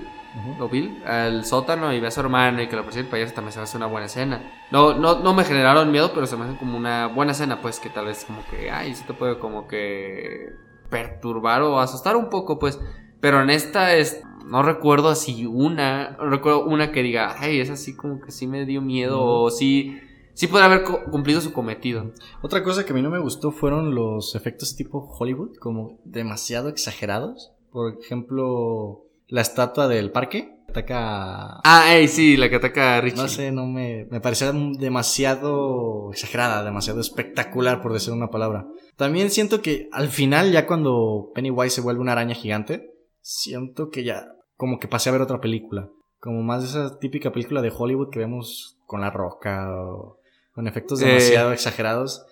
o 0.59 0.67
Bill, 0.67 1.03
al 1.05 1.45
sótano 1.45 1.93
y 1.93 1.99
ve 1.99 2.07
a 2.07 2.11
su 2.11 2.19
hermano 2.19 2.61
y 2.61 2.67
que 2.67 2.75
lo 2.75 2.83
persigue 2.83 3.05
el 3.05 3.09
payaso, 3.09 3.33
también 3.33 3.51
se 3.51 3.59
me 3.59 3.63
hace 3.63 3.77
una 3.77 3.85
buena 3.85 4.07
escena. 4.07 4.41
No, 4.71 4.93
no, 4.93 5.19
no 5.19 5.33
me 5.33 5.43
generaron 5.43 5.91
miedo, 5.91 6.11
pero 6.13 6.25
se 6.25 6.35
me 6.35 6.45
hace 6.45 6.57
como 6.57 6.77
una 6.77 7.07
buena 7.07 7.33
escena, 7.33 7.61
pues 7.61 7.79
que 7.79 7.89
tal 7.89 8.05
vez 8.05 8.25
como 8.25 8.43
que, 8.49 8.71
ay, 8.71 8.95
sí 8.95 9.03
te 9.05 9.13
puede 9.13 9.37
como 9.37 9.67
que 9.67 10.55
perturbar 10.89 11.61
o 11.61 11.79
asustar 11.79 12.15
un 12.15 12.29
poco, 12.29 12.57
pues. 12.59 12.79
Pero 13.23 13.41
en 13.41 13.49
esta 13.49 13.95
es, 13.95 14.21
no 14.45 14.63
recuerdo 14.63 15.07
así 15.07 15.45
una, 15.45 16.17
no 16.17 16.29
recuerdo 16.29 16.65
una 16.65 16.91
que 16.91 17.01
diga, 17.03 17.35
ay, 17.39 17.61
es 17.61 17.69
así 17.69 17.95
como 17.95 18.19
que 18.19 18.31
sí 18.33 18.47
me 18.47 18.65
dio 18.65 18.81
miedo 18.81 19.23
o 19.23 19.49
sí 19.49 19.97
sí 20.33 20.47
podría 20.47 20.65
haber 20.65 20.83
cu- 20.83 20.99
cumplido 21.09 21.39
su 21.39 21.53
cometido. 21.53 22.11
Otra 22.41 22.63
cosa 22.63 22.85
que 22.85 22.91
a 22.91 22.95
mí 22.95 23.01
no 23.01 23.09
me 23.09 23.19
gustó 23.19 23.51
fueron 23.51 23.95
los 23.95 24.35
efectos 24.35 24.75
tipo 24.75 24.99
Hollywood, 25.17 25.55
como 25.55 25.99
demasiado 26.03 26.67
exagerados. 26.67 27.53
Por 27.71 27.97
ejemplo, 28.03 29.05
la 29.29 29.39
estatua 29.41 29.87
del 29.87 30.11
parque 30.11 30.57
ataca. 30.67 31.61
Ah, 31.63 31.85
ey, 31.95 32.09
sí, 32.09 32.35
la 32.35 32.49
que 32.49 32.57
ataca 32.57 32.97
a 32.97 33.01
Richie. 33.01 33.21
No 33.21 33.27
sé, 33.29 33.51
no 33.53 33.67
me, 33.67 34.05
me 34.11 34.19
parecía 34.19 34.51
demasiado 34.51 36.09
exagerada, 36.11 36.63
demasiado 36.63 36.99
espectacular, 36.99 37.81
por 37.81 37.93
decir 37.93 38.11
una 38.13 38.29
palabra. 38.29 38.67
También 38.97 39.29
siento 39.31 39.61
que 39.61 39.87
al 39.91 40.09
final, 40.09 40.51
ya 40.51 40.67
cuando 40.67 41.31
Pennywise 41.33 41.75
se 41.75 41.81
vuelve 41.81 42.01
una 42.01 42.11
araña 42.13 42.35
gigante, 42.35 42.91
siento 43.23 43.89
que 43.89 44.03
ya 44.03 44.35
como 44.57 44.79
que 44.79 44.87
pasé 44.87 45.09
a 45.09 45.13
ver 45.13 45.21
otra 45.21 45.41
película. 45.41 45.89
Como 46.19 46.43
más 46.43 46.61
de 46.61 46.67
esa 46.69 46.99
típica 46.99 47.31
película 47.31 47.61
de 47.61 47.73
Hollywood 47.75 48.09
que 48.11 48.19
vemos 48.19 48.77
con 48.85 49.01
la 49.01 49.09
roca 49.09 49.67
o 49.75 50.19
con 50.53 50.67
efectos 50.67 51.01
Eh. 51.01 51.05
demasiado 51.07 51.51
exagerados. 51.51 52.25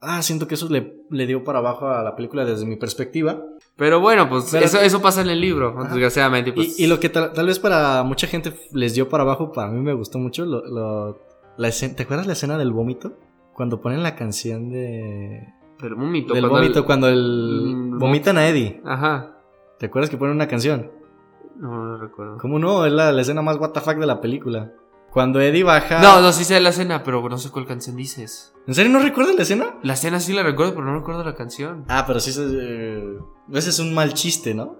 Ah, 0.00 0.22
siento 0.22 0.48
que 0.48 0.54
eso 0.54 0.66
le, 0.70 0.94
le 1.10 1.26
dio 1.26 1.44
para 1.44 1.58
abajo 1.58 1.86
a 1.88 2.02
la 2.02 2.16
película 2.16 2.46
desde 2.46 2.64
mi 2.64 2.76
perspectiva. 2.76 3.44
Pero 3.76 4.00
bueno, 4.00 4.28
pues 4.30 4.48
Pero- 4.50 4.64
eso, 4.64 4.80
eso 4.80 5.02
pasa 5.02 5.20
en 5.20 5.28
el 5.28 5.40
libro, 5.42 5.74
Ajá. 5.78 5.90
desgraciadamente. 5.90 6.50
Y, 6.50 6.52
Pues, 6.54 6.80
y 6.80 6.86
lo 6.86 6.98
que 6.98 7.10
tal, 7.10 7.34
tal 7.34 7.46
vez 7.46 7.58
para 7.58 8.02
mucha 8.02 8.26
gente 8.26 8.54
les 8.72 8.94
dio 8.94 9.10
para 9.10 9.24
abajo, 9.24 9.52
para 9.52 9.68
mí 9.70 9.80
me 9.80 9.92
gustó 9.92 10.18
mucho. 10.18 10.46
Lo, 10.46 10.64
lo- 10.66 11.18
la 11.58 11.68
escena- 11.68 11.94
¿Te 11.96 12.04
acuerdas 12.04 12.26
la 12.26 12.32
escena 12.32 12.56
del 12.56 12.72
vómito? 12.72 13.12
Cuando 13.52 13.80
ponen 13.82 14.02
la 14.02 14.16
canción 14.16 14.70
de. 14.70 15.46
Del 15.82 15.94
vómito. 15.94 16.32
Del 16.32 16.44
cuando 16.48 16.58
vómito, 16.62 16.78
el- 16.80 16.84
cuando 16.86 17.08
el. 17.08 17.74
Mm, 17.76 17.98
Vomitan 17.98 18.38
a 18.38 18.48
Eddie. 18.48 18.80
Ajá. 18.86 19.36
¿Te 19.80 19.86
acuerdas 19.86 20.10
que 20.10 20.16
ponen 20.18 20.36
una 20.36 20.46
canción? 20.46 20.90
No, 21.56 21.70
no 21.84 21.96
recuerdo. 21.96 22.36
¿Cómo 22.38 22.58
no? 22.58 22.84
Es 22.86 22.92
la, 22.92 23.10
la 23.12 23.20
escena 23.22 23.40
más 23.42 23.56
WTF 23.58 23.86
de 23.98 24.06
la 24.06 24.20
película. 24.20 24.72
Cuando 25.10 25.40
Eddie 25.40 25.64
baja. 25.64 26.00
No, 26.00 26.20
no, 26.20 26.32
sí 26.32 26.44
sé 26.44 26.60
la 26.60 26.68
escena, 26.68 27.02
pero 27.02 27.26
no 27.28 27.38
sé 27.38 27.50
cuál 27.50 27.66
canción 27.66 27.96
dices. 27.96 28.54
¿En 28.66 28.74
serio 28.74 28.92
no 28.92 29.00
recuerdas 29.00 29.34
la 29.34 29.42
escena? 29.42 29.74
La 29.82 29.94
escena 29.94 30.20
sí 30.20 30.32
la 30.34 30.42
recuerdo, 30.44 30.74
pero 30.74 30.84
no 30.84 30.94
recuerdo 30.98 31.24
la 31.24 31.34
canción. 31.34 31.84
Ah, 31.88 32.04
pero 32.06 32.20
sí. 32.20 32.30
se- 32.32 32.44
eh, 32.46 33.18
ese 33.52 33.70
es 33.70 33.78
un 33.80 33.92
mal 33.94 34.14
chiste, 34.14 34.54
¿no? 34.54 34.76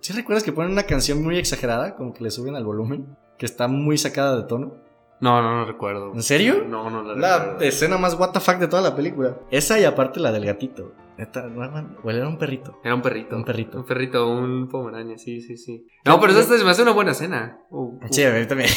¿Sí 0.00 0.12
recuerdas 0.12 0.44
que 0.44 0.52
ponen 0.52 0.70
una 0.72 0.82
canción 0.84 1.22
muy 1.22 1.38
exagerada? 1.38 1.96
Como 1.96 2.12
que 2.12 2.22
le 2.22 2.30
suben 2.30 2.54
al 2.54 2.64
volumen. 2.64 3.16
Que 3.38 3.46
está 3.46 3.66
muy 3.68 3.96
sacada 3.98 4.36
de 4.36 4.42
tono. 4.44 4.74
No, 5.20 5.40
no, 5.40 5.54
no 5.56 5.64
recuerdo. 5.64 6.12
¿En 6.14 6.22
serio? 6.22 6.64
No, 6.68 6.90
no 6.90 7.02
la 7.02 7.14
La 7.14 7.38
recuerdo. 7.38 7.64
escena 7.64 7.96
más 7.98 8.14
WTF 8.18 8.58
de 8.58 8.68
toda 8.68 8.82
la 8.82 8.94
película. 8.94 9.36
Esa 9.50 9.80
y 9.80 9.84
aparte 9.84 10.20
la 10.20 10.30
del 10.32 10.44
gatito. 10.44 10.92
Neta, 11.18 11.46
no, 11.48 11.70
man, 11.70 11.96
o 12.02 12.10
era 12.10 12.26
un 12.26 12.38
perrito. 12.38 12.80
Era 12.82 12.94
un 12.94 13.02
perrito. 13.02 13.36
Un 13.36 13.44
perrito. 13.44 13.78
Un 13.78 13.84
perrito, 13.84 14.28
un 14.28 14.68
pomeraña, 14.68 15.18
sí, 15.18 15.40
sí, 15.40 15.56
sí. 15.56 15.86
No, 16.04 16.20
pero 16.20 16.32
esa 16.32 16.58
se 16.58 16.64
me 16.64 16.70
hace 16.70 16.82
una 16.82 16.92
buena 16.92 17.12
escena. 17.12 17.60
Uh, 17.70 17.96
uh. 17.96 18.00
Sí, 18.10 18.22
a 18.24 18.32
mí 18.32 18.46
también. 18.46 18.70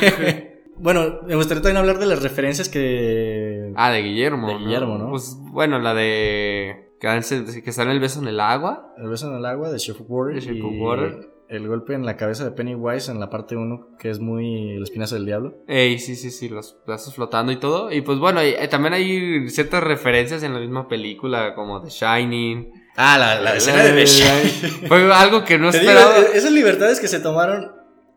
bueno, 0.76 1.20
me 1.26 1.34
gustaría 1.34 1.62
también 1.62 1.78
hablar 1.78 1.98
de 1.98 2.06
las 2.06 2.22
referencias 2.22 2.68
que. 2.68 3.72
Ah, 3.76 3.90
de 3.90 4.02
Guillermo. 4.02 4.48
De 4.48 4.58
Guillermo, 4.58 4.98
¿no? 4.98 5.10
Pues 5.10 5.36
bueno, 5.40 5.78
la 5.78 5.94
de. 5.94 6.90
Que, 7.00 7.08
en 7.08 7.88
el 7.88 8.00
beso 8.00 8.20
en 8.20 8.28
el 8.28 8.38
agua. 8.38 8.94
El 8.96 9.08
beso 9.08 9.28
en 9.30 9.38
el 9.38 9.44
agua 9.44 9.70
de 9.70 9.78
Chef 9.78 10.00
Water. 10.06 10.34
De 10.36 10.40
Chef 10.40 10.56
y 10.56 10.60
Water. 10.60 11.30
El 11.52 11.68
golpe 11.68 11.94
en 11.94 12.06
la 12.06 12.16
cabeza 12.16 12.44
de 12.44 12.50
Pennywise 12.52 13.10
en 13.10 13.20
la 13.20 13.28
parte 13.28 13.56
1, 13.56 13.96
que 13.98 14.08
es 14.10 14.20
muy 14.20 14.70
el 14.70 14.82
espinazo 14.82 15.16
del 15.16 15.26
diablo. 15.26 15.54
Ey, 15.68 15.98
sí, 15.98 16.16
sí, 16.16 16.30
sí, 16.30 16.48
los 16.48 16.78
brazos 16.86 17.14
flotando 17.14 17.52
y 17.52 17.56
todo. 17.56 17.92
Y 17.92 18.00
pues 18.00 18.18
bueno, 18.18 18.42
y- 18.42 18.48
eh, 18.58 18.68
también 18.68 18.94
hay 18.94 19.48
ciertas 19.50 19.82
referencias 19.84 20.42
en 20.42 20.54
la 20.54 20.60
misma 20.60 20.88
película, 20.88 21.54
como 21.54 21.82
The 21.82 21.90
Shining. 21.90 22.72
Ah, 22.96 23.18
la, 23.18 23.40
la 23.40 23.56
escena 23.56 23.78
La- 23.78 23.84
de 23.84 23.90
The 23.92 24.00
la- 24.00 24.06
Shining. 24.06 24.88
Fue 24.88 25.12
algo 25.14 25.44
que 25.44 25.58
no 25.58 25.70
Te 25.70 25.80
digo, 25.80 25.90
esperaba. 25.92 26.18
esas 26.34 26.52
libertades 26.52 27.00
que 27.00 27.08
se 27.08 27.20
tomaron, 27.20 27.72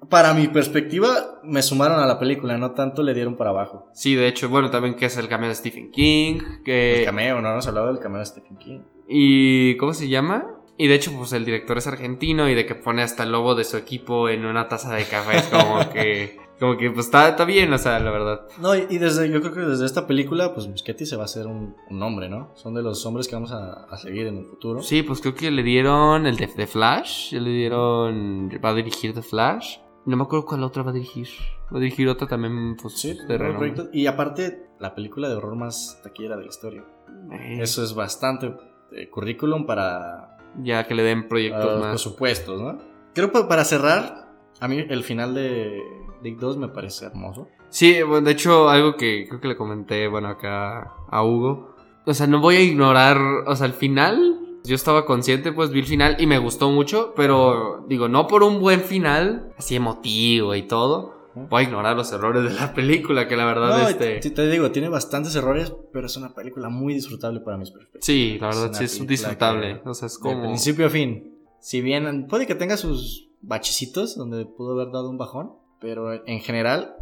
para 0.10 0.34
mi 0.34 0.48
perspectiva, 0.48 1.40
me 1.44 1.62
sumaron 1.64 2.00
a 2.00 2.06
la 2.06 2.20
película, 2.20 2.58
no 2.58 2.72
tanto 2.72 3.02
le 3.04 3.14
dieron 3.14 3.36
para 3.36 3.50
abajo. 3.50 3.90
Sí, 3.94 4.16
de 4.16 4.28
hecho, 4.28 4.50
bueno, 4.50 4.70
también 4.70 4.96
que 4.96 5.08
es 5.08 5.18
el 5.18 5.28
cameo 5.28 5.50
de 5.50 5.56
Stephen 5.56 5.92
King. 5.92 6.40
Que... 6.64 7.00
El 7.00 7.06
cameo, 7.06 7.42
no 7.42 7.50
hemos 7.52 7.68
hablado 7.68 7.88
del 7.88 8.00
cameo 8.00 8.20
de 8.20 8.26
Stephen 8.28 8.58
King. 8.58 8.80
Y. 9.10 9.76
¿Cómo 9.78 9.94
se 9.94 10.08
llama? 10.08 10.46
Y 10.78 10.88
de 10.88 10.95
hecho, 10.95 11.11
pues 11.17 11.32
el 11.34 11.45
director 11.45 11.78
es 11.78 11.88
argentino 11.88 12.49
y 12.49 12.55
de 12.55 12.65
que 12.65 12.76
pone 12.76 13.01
hasta 13.01 13.23
el 13.23 13.32
logo 13.32 13.55
de 13.55 13.63
su 13.63 13.78
equipo 13.78 14.28
en 14.30 14.45
una 14.45 14.67
taza 14.67 14.93
de 14.93 15.05
café. 15.05 15.38
Es 15.38 15.43
como 15.47 15.89
que. 15.93 16.38
Como 16.59 16.78
que 16.78 16.89
pues 16.89 17.07
está, 17.07 17.28
está 17.28 17.43
bien, 17.43 17.71
o 17.73 17.78
sea, 17.78 17.99
la 17.99 18.11
verdad. 18.11 18.47
No, 18.61 18.73
y 18.76 18.97
desde, 18.97 19.30
yo 19.30 19.41
creo 19.41 19.53
que 19.53 19.59
desde 19.59 19.86
esta 19.86 20.07
película, 20.07 20.53
pues 20.53 20.67
Muschietti 20.67 21.05
se 21.05 21.17
va 21.17 21.23
a 21.23 21.26
hacer 21.26 21.47
un, 21.47 21.76
un 21.89 21.99
nombre, 21.99 22.30
¿no? 22.30 22.51
Son 22.55 22.73
de 22.73 22.82
los 22.82 23.05
hombres 23.05 23.28
que 23.28 23.36
vamos 23.36 23.51
a, 23.51 23.84
a 23.84 23.97
seguir 23.97 24.28
en 24.28 24.38
el 24.38 24.45
futuro. 24.45 24.82
Sí, 24.82 25.03
pues 25.03 25.19
creo 25.19 25.36
que 25.36 25.51
le 25.51 25.63
dieron 25.63 26.26
el 26.26 26.38
de, 26.38 26.47
de 26.47 26.65
Flash. 26.65 27.34
Le 27.34 27.49
dieron. 27.49 28.49
Va 28.63 28.69
a 28.69 28.73
dirigir 28.73 29.13
The 29.13 29.21
Flash. 29.21 29.80
No 30.05 30.15
me 30.15 30.23
acuerdo 30.23 30.45
cuál 30.45 30.63
otra 30.63 30.84
va 30.84 30.91
a 30.91 30.93
dirigir. 30.93 31.28
Va 31.73 31.78
a 31.78 31.82
dirigir 31.82 32.07
otra 32.07 32.26
también, 32.26 32.78
pues, 32.82 32.99
Sí, 33.01 33.17
de 33.28 33.38
proyecto. 33.38 33.89
Y 33.91 34.05
aparte, 34.07 34.67
la 34.80 34.95
película 34.95 35.28
de 35.28 35.36
horror 35.36 35.55
más 35.57 35.99
taquillera 36.03 36.38
de 36.38 36.43
la 36.43 36.47
historia. 36.49 36.86
Eh, 37.34 37.57
Eso 37.59 37.84
es 37.84 37.93
bastante 37.93 38.53
eh, 38.93 39.09
currículum 39.09 39.65
para, 39.65 40.35
Ya 40.64 40.86
que 40.86 40.95
le 40.95 41.03
den 41.03 41.28
proyectos 41.28 41.66
los 41.66 41.80
más. 41.80 41.89
presupuestos, 41.89 42.62
¿no? 42.62 42.80
Creo 43.14 43.32
que 43.32 43.43
para 43.43 43.64
cerrar, 43.66 44.34
a 44.60 44.68
mí 44.68 44.86
el 44.88 45.03
final 45.03 45.34
de 45.34 45.82
Dick 46.22 46.38
2 46.38 46.58
me 46.58 46.68
parece 46.68 47.06
hermoso. 47.06 47.47
Sí, 47.70 48.01
bueno, 48.03 48.26
de 48.26 48.32
hecho, 48.32 48.70
algo 48.70 48.95
que 48.95 49.26
creo 49.28 49.41
que 49.41 49.47
le 49.49 49.58
comenté, 49.58 50.08
bueno, 50.08 50.30
acá 50.30 50.93
a 51.10 51.24
Hugo. 51.24 51.76
O 52.06 52.14
sea, 52.14 52.28
no 52.28 52.39
voy 52.39 52.56
a 52.56 52.62
ignorar, 52.62 53.18
o 53.45 53.56
sea, 53.56 53.68
el 53.68 53.74
final. 53.74 54.39
Yo 54.64 54.76
estaba 54.76 55.06
consciente, 55.06 55.51
pues 55.51 55.70
vi 55.70 55.82
el 55.82 55.86
final 55.86 56.16
y 56.20 56.26
me 56.26 56.39
gustó 56.39 56.72
mucho, 56.72 57.14
pero 57.16 57.86
digo, 57.88 58.08
no 58.08 58.28
por 58.28 58.41
un 58.41 58.60
buen 58.60 58.82
final, 58.82 59.53
así 59.58 59.76
emotivo 59.76 60.56
y 60.56 60.64
todo. 60.64 61.14
Voy 61.36 61.62
a 61.64 61.64
ignorar 61.68 61.96
los 61.96 62.12
errores 62.14 62.44
de 62.44 62.52
la 62.54 62.74
película, 62.74 63.28
que 63.28 63.36
la 63.36 63.46
verdad, 63.46 63.78
No, 63.82 63.90
este. 63.90 64.20
te, 64.20 64.30
te 64.32 64.50
digo, 64.50 64.72
tiene 64.72 64.90
bastantes 64.90 65.36
errores, 65.36 65.74
pero 65.92 66.08
es 66.08 66.16
una 66.18 66.34
película 66.34 66.70
muy 66.70 66.94
disfrutable 66.94 67.40
para 67.42 67.58
mis 67.58 67.72
perspectivas. 67.72 68.06
Sí, 68.06 68.38
la 68.40 68.50
Es 68.50 68.56
verdad, 68.56 68.70
una 68.70 68.78
sí 68.78 68.84
es 68.86 69.08
disfrutable. 69.08 69.82
que- 69.84 69.90
O 69.90 69.94
sea, 69.94 70.06
es 70.08 70.16
De 70.16 70.22
como. 70.22 70.44
principio 70.44 70.86
a 70.86 70.90
fin. 70.90 71.36
Si 71.60 71.82
bien 71.82 72.28
puede 72.28 72.46
que 72.48 72.56
tenga 72.56 72.78
sus 72.78 73.30
bachecitos 73.42 74.16
donde 74.18 74.46
pudo 74.46 74.74
haber 74.80 74.92
dado 74.94 75.10
un 75.10 75.18
bajón, 75.18 75.52
pero 75.80 76.14
en 76.26 76.40
general, 76.42 76.96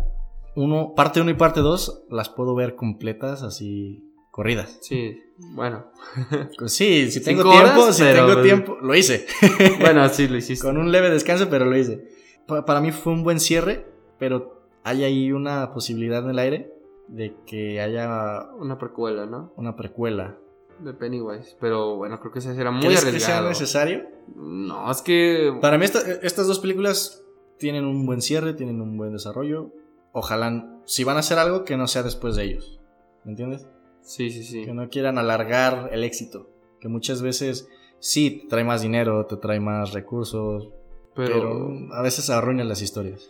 uno, 0.55 0.93
parte 0.95 1.21
1 1.21 1.31
y 1.31 1.35
parte 1.35 1.59
2 1.61 2.03
las 2.09 2.29
puedo 2.29 2.55
ver 2.55 2.75
completas 2.75 3.43
así 3.43 4.03
corridas. 4.31 4.77
Sí, 4.81 5.19
bueno. 5.53 5.85
Sí, 6.67 7.11
si 7.11 7.21
tengo 7.23 7.43
Cinco 7.43 7.51
tiempo, 7.55 7.81
horas, 7.83 7.95
si 7.97 8.03
pero- 8.03 8.27
tengo 8.27 8.41
tiempo, 8.41 8.77
lo 8.81 8.95
hice. 8.95 9.25
bueno, 9.79 10.07
sí, 10.09 10.27
lo 10.27 10.37
hiciste. 10.37 10.65
Con 10.65 10.77
un 10.77 10.91
leve 10.91 11.09
descanso, 11.09 11.49
pero 11.49 11.65
lo 11.65 11.77
hice. 11.77 12.07
Pa- 12.47 12.65
para 12.65 12.81
mí 12.81 12.91
fue 12.91 13.13
un 13.13 13.23
buen 13.23 13.39
cierre, 13.39 13.85
pero 14.23 14.61
hay 14.83 15.03
ahí 15.03 15.31
una 15.31 15.73
posibilidad 15.73 16.23
en 16.23 16.29
el 16.29 16.39
aire 16.39 16.73
de 17.09 17.35
que 17.45 17.81
haya 17.81 18.47
Una 18.57 18.77
precuela, 18.77 19.25
¿no? 19.25 19.51
una 19.57 19.75
precuela. 19.75 20.37
De 20.79 20.93
Pennywise. 20.93 21.55
Pero 21.59 21.97
bueno, 21.97 22.19
creo 22.19 22.31
que 22.31 22.39
ese 22.39 22.55
será 22.55 22.71
muy 22.71 22.81
¿Crees 22.85 23.03
que 23.05 23.11
sea 23.19 23.39
arriesgado. 23.39 23.49
necesario? 23.49 24.03
No, 24.35 24.89
es 24.89 25.01
que. 25.01 25.53
Para 25.61 25.77
mí 25.77 25.85
esta- 25.85 25.99
estas 26.21 26.47
dos 26.47 26.59
películas 26.59 27.23
tienen 27.57 27.85
un 27.85 28.05
buen 28.05 28.21
cierre, 28.21 28.53
tienen 28.53 28.81
un 28.81 28.97
buen 28.97 29.11
desarrollo. 29.13 29.71
Ojalá, 30.13 30.79
si 30.85 31.03
van 31.03 31.17
a 31.17 31.19
hacer 31.19 31.37
algo, 31.37 31.63
que 31.65 31.75
no 31.77 31.87
sea 31.87 32.03
después 32.03 32.35
de 32.35 32.43
ellos. 32.45 32.79
¿Me 33.23 33.31
entiendes? 33.31 33.67
Sí, 34.01 34.29
sí, 34.31 34.43
sí. 34.43 34.63
Que 34.65 34.73
no 34.73 34.89
quieran 34.89 35.17
alargar 35.17 35.89
el 35.91 36.03
éxito. 36.03 36.49
Que 36.79 36.87
muchas 36.87 37.21
veces 37.21 37.67
sí 37.99 38.41
te 38.43 38.47
trae 38.47 38.63
más 38.63 38.81
dinero, 38.81 39.25
te 39.27 39.37
trae 39.37 39.59
más 39.59 39.93
recursos, 39.93 40.69
pero, 41.15 41.33
Pero, 41.35 41.93
a 41.93 42.01
veces 42.01 42.29
arruinan 42.29 42.67
las 42.67 42.81
historias. 42.81 43.29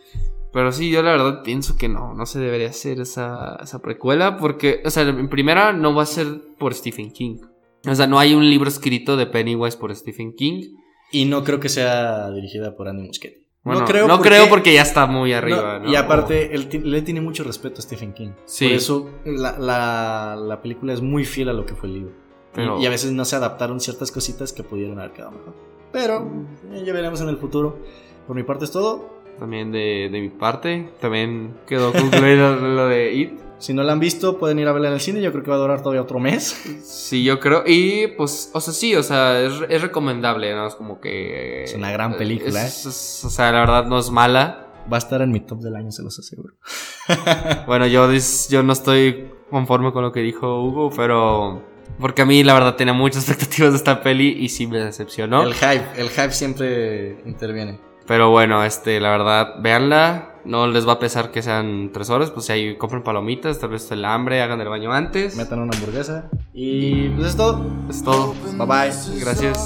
Pero 0.54 0.72
sí, 0.72 0.88
yo 0.90 1.02
la 1.02 1.10
verdad 1.12 1.42
pienso 1.42 1.76
que 1.76 1.88
no, 1.90 2.14
no 2.14 2.24
se 2.24 2.38
debería 2.38 2.68
hacer 2.70 3.00
esa, 3.00 3.56
esa 3.62 3.80
precuela 3.82 4.38
porque, 4.38 4.80
o 4.86 4.90
sea, 4.90 5.02
en 5.02 5.28
primera 5.28 5.72
no 5.74 5.94
va 5.94 6.04
a 6.04 6.06
ser 6.06 6.40
por 6.58 6.72
Stephen 6.72 7.10
King. 7.10 7.40
O 7.86 7.94
sea, 7.94 8.06
no 8.06 8.18
hay 8.18 8.32
un 8.34 8.48
libro 8.48 8.68
escrito 8.68 9.18
de 9.18 9.26
Pennywise 9.26 9.76
por 9.76 9.94
Stephen 9.94 10.32
King. 10.34 10.76
Y 11.12 11.26
no 11.26 11.44
creo 11.44 11.60
que 11.60 11.68
sea 11.68 12.30
dirigida 12.30 12.74
por 12.76 12.88
Andy 12.88 13.02
Muschietti. 13.06 13.44
Bueno, 13.62 13.80
no 13.80 13.86
creo, 13.86 14.08
no 14.08 14.16
porque, 14.16 14.28
creo 14.30 14.48
porque 14.48 14.74
ya 14.74 14.82
está 14.82 15.06
muy 15.06 15.32
arriba, 15.32 15.78
no, 15.78 15.84
¿no? 15.86 15.90
Y 15.90 15.96
aparte, 15.96 16.54
él, 16.54 16.68
le 16.84 17.02
tiene 17.02 17.20
mucho 17.20 17.44
respeto 17.44 17.80
a 17.80 17.82
Stephen 17.82 18.12
King. 18.12 18.30
Sí. 18.46 18.66
Por 18.66 18.74
eso 18.76 19.10
la, 19.24 19.58
la- 19.58 20.36
la 20.36 20.60
película 20.62 20.92
es 20.92 21.00
muy 21.00 21.24
fiel 21.24 21.48
a 21.48 21.52
lo 21.52 21.64
que 21.66 21.74
fue 21.74 21.88
el 21.88 21.94
libro. 21.94 22.10
Y- 22.10 22.56
Pero- 22.56 22.78
Y, 22.80 22.86
a 22.86 22.90
veces 22.90 23.12
no 23.12 23.24
se 23.24 23.36
adaptaron 23.36 23.80
ciertas 23.80 24.10
cositas 24.12 24.52
que 24.52 24.62
pudieron 24.62 24.98
haber 24.98 25.12
quedado 25.12 25.32
mejor. 25.32 25.54
Pero 25.92 26.30
eh, 26.72 26.82
ya 26.84 26.92
veremos 26.92 27.20
en 27.20 27.28
el 27.28 27.36
futuro. 27.38 27.78
Por 28.26 28.36
mi 28.36 28.42
parte 28.42 28.64
es 28.66 28.70
todo. 28.70 29.13
También 29.38 29.72
de, 29.72 30.08
de 30.10 30.20
mi 30.20 30.28
parte, 30.28 30.90
también 31.00 31.54
quedó 31.66 31.92
concluido 31.92 32.56
lo 32.60 32.86
de 32.88 33.12
It. 33.12 33.32
Si 33.58 33.72
no 33.72 33.82
la 33.82 33.92
han 33.92 34.00
visto, 34.00 34.38
pueden 34.38 34.58
ir 34.58 34.68
a 34.68 34.72
verla 34.72 34.88
en 34.88 34.94
el 34.94 35.00
cine. 35.00 35.22
Yo 35.22 35.30
creo 35.32 35.42
que 35.42 35.50
va 35.50 35.56
a 35.56 35.60
durar 35.60 35.78
todavía 35.80 36.02
otro 36.02 36.18
mes. 36.18 36.60
Sí, 36.84 37.24
yo 37.24 37.40
creo. 37.40 37.62
Y 37.66 38.08
pues, 38.08 38.50
o 38.52 38.60
sea, 38.60 38.74
sí, 38.74 38.94
o 38.94 39.02
sea, 39.02 39.40
es, 39.40 39.52
es 39.68 39.80
recomendable, 39.82 40.52
¿no? 40.54 40.66
Es 40.66 40.74
como 40.74 41.00
que. 41.00 41.64
Es 41.64 41.74
una 41.74 41.90
gran 41.90 42.16
película, 42.16 42.64
es- 42.66 42.84
es- 42.86 43.24
o 43.24 43.30
sea, 43.30 43.50
la 43.52 43.60
verdad 43.60 43.86
no 43.86 43.98
es 43.98 44.10
mala. 44.10 44.60
Va 44.92 44.96
a 44.96 44.98
estar 44.98 45.22
en 45.22 45.30
mi 45.32 45.40
top 45.40 45.60
del 45.60 45.76
año, 45.76 45.90
se 45.92 46.02
los 46.02 46.18
aseguro. 46.18 46.54
Bueno, 47.66 47.86
yo, 47.86 48.08
yo 48.50 48.62
no 48.62 48.72
estoy 48.72 49.30
conforme 49.50 49.92
con 49.92 50.02
lo 50.02 50.12
que 50.12 50.20
dijo 50.20 50.62
Hugo, 50.62 50.90
pero. 50.94 51.62
Porque 51.98 52.22
a 52.22 52.26
mí, 52.26 52.42
la 52.42 52.54
verdad, 52.54 52.76
tenía 52.76 52.92
muchas 52.92 53.28
expectativas 53.28 53.72
de 53.72 53.76
esta 53.78 54.02
peli 54.02 54.28
y 54.38 54.48
sí 54.48 54.66
me 54.66 54.78
decepcionó. 54.80 55.42
El 55.42 55.54
hype, 55.54 55.84
el 55.96 56.10
hype 56.10 56.32
siempre 56.32 57.20
interviene. 57.24 57.78
Pero 58.06 58.30
bueno, 58.30 58.64
este, 58.64 59.00
la 59.00 59.10
verdad, 59.10 59.54
véanla. 59.60 60.40
no 60.44 60.66
les 60.66 60.86
va 60.86 60.92
a 60.94 60.98
pesar 60.98 61.30
que 61.30 61.42
sean 61.42 61.90
tres 61.92 62.10
horas, 62.10 62.30
pues 62.30 62.46
si 62.46 62.52
ahí 62.52 62.76
compren 62.76 63.02
palomitas, 63.02 63.58
tal 63.58 63.70
vez 63.70 63.90
el 63.90 64.04
hambre, 64.04 64.42
hagan 64.42 64.60
el 64.60 64.68
baño 64.68 64.92
antes. 64.92 65.36
Metan 65.36 65.60
una 65.60 65.76
hamburguesa. 65.76 66.28
Y 66.52 67.08
pues 67.10 67.28
es 67.28 67.36
todo. 67.36 67.64
Es 67.88 68.04
todo. 68.04 68.34
Bye 68.56 68.66
bye. 68.66 69.20
Gracias. 69.20 69.58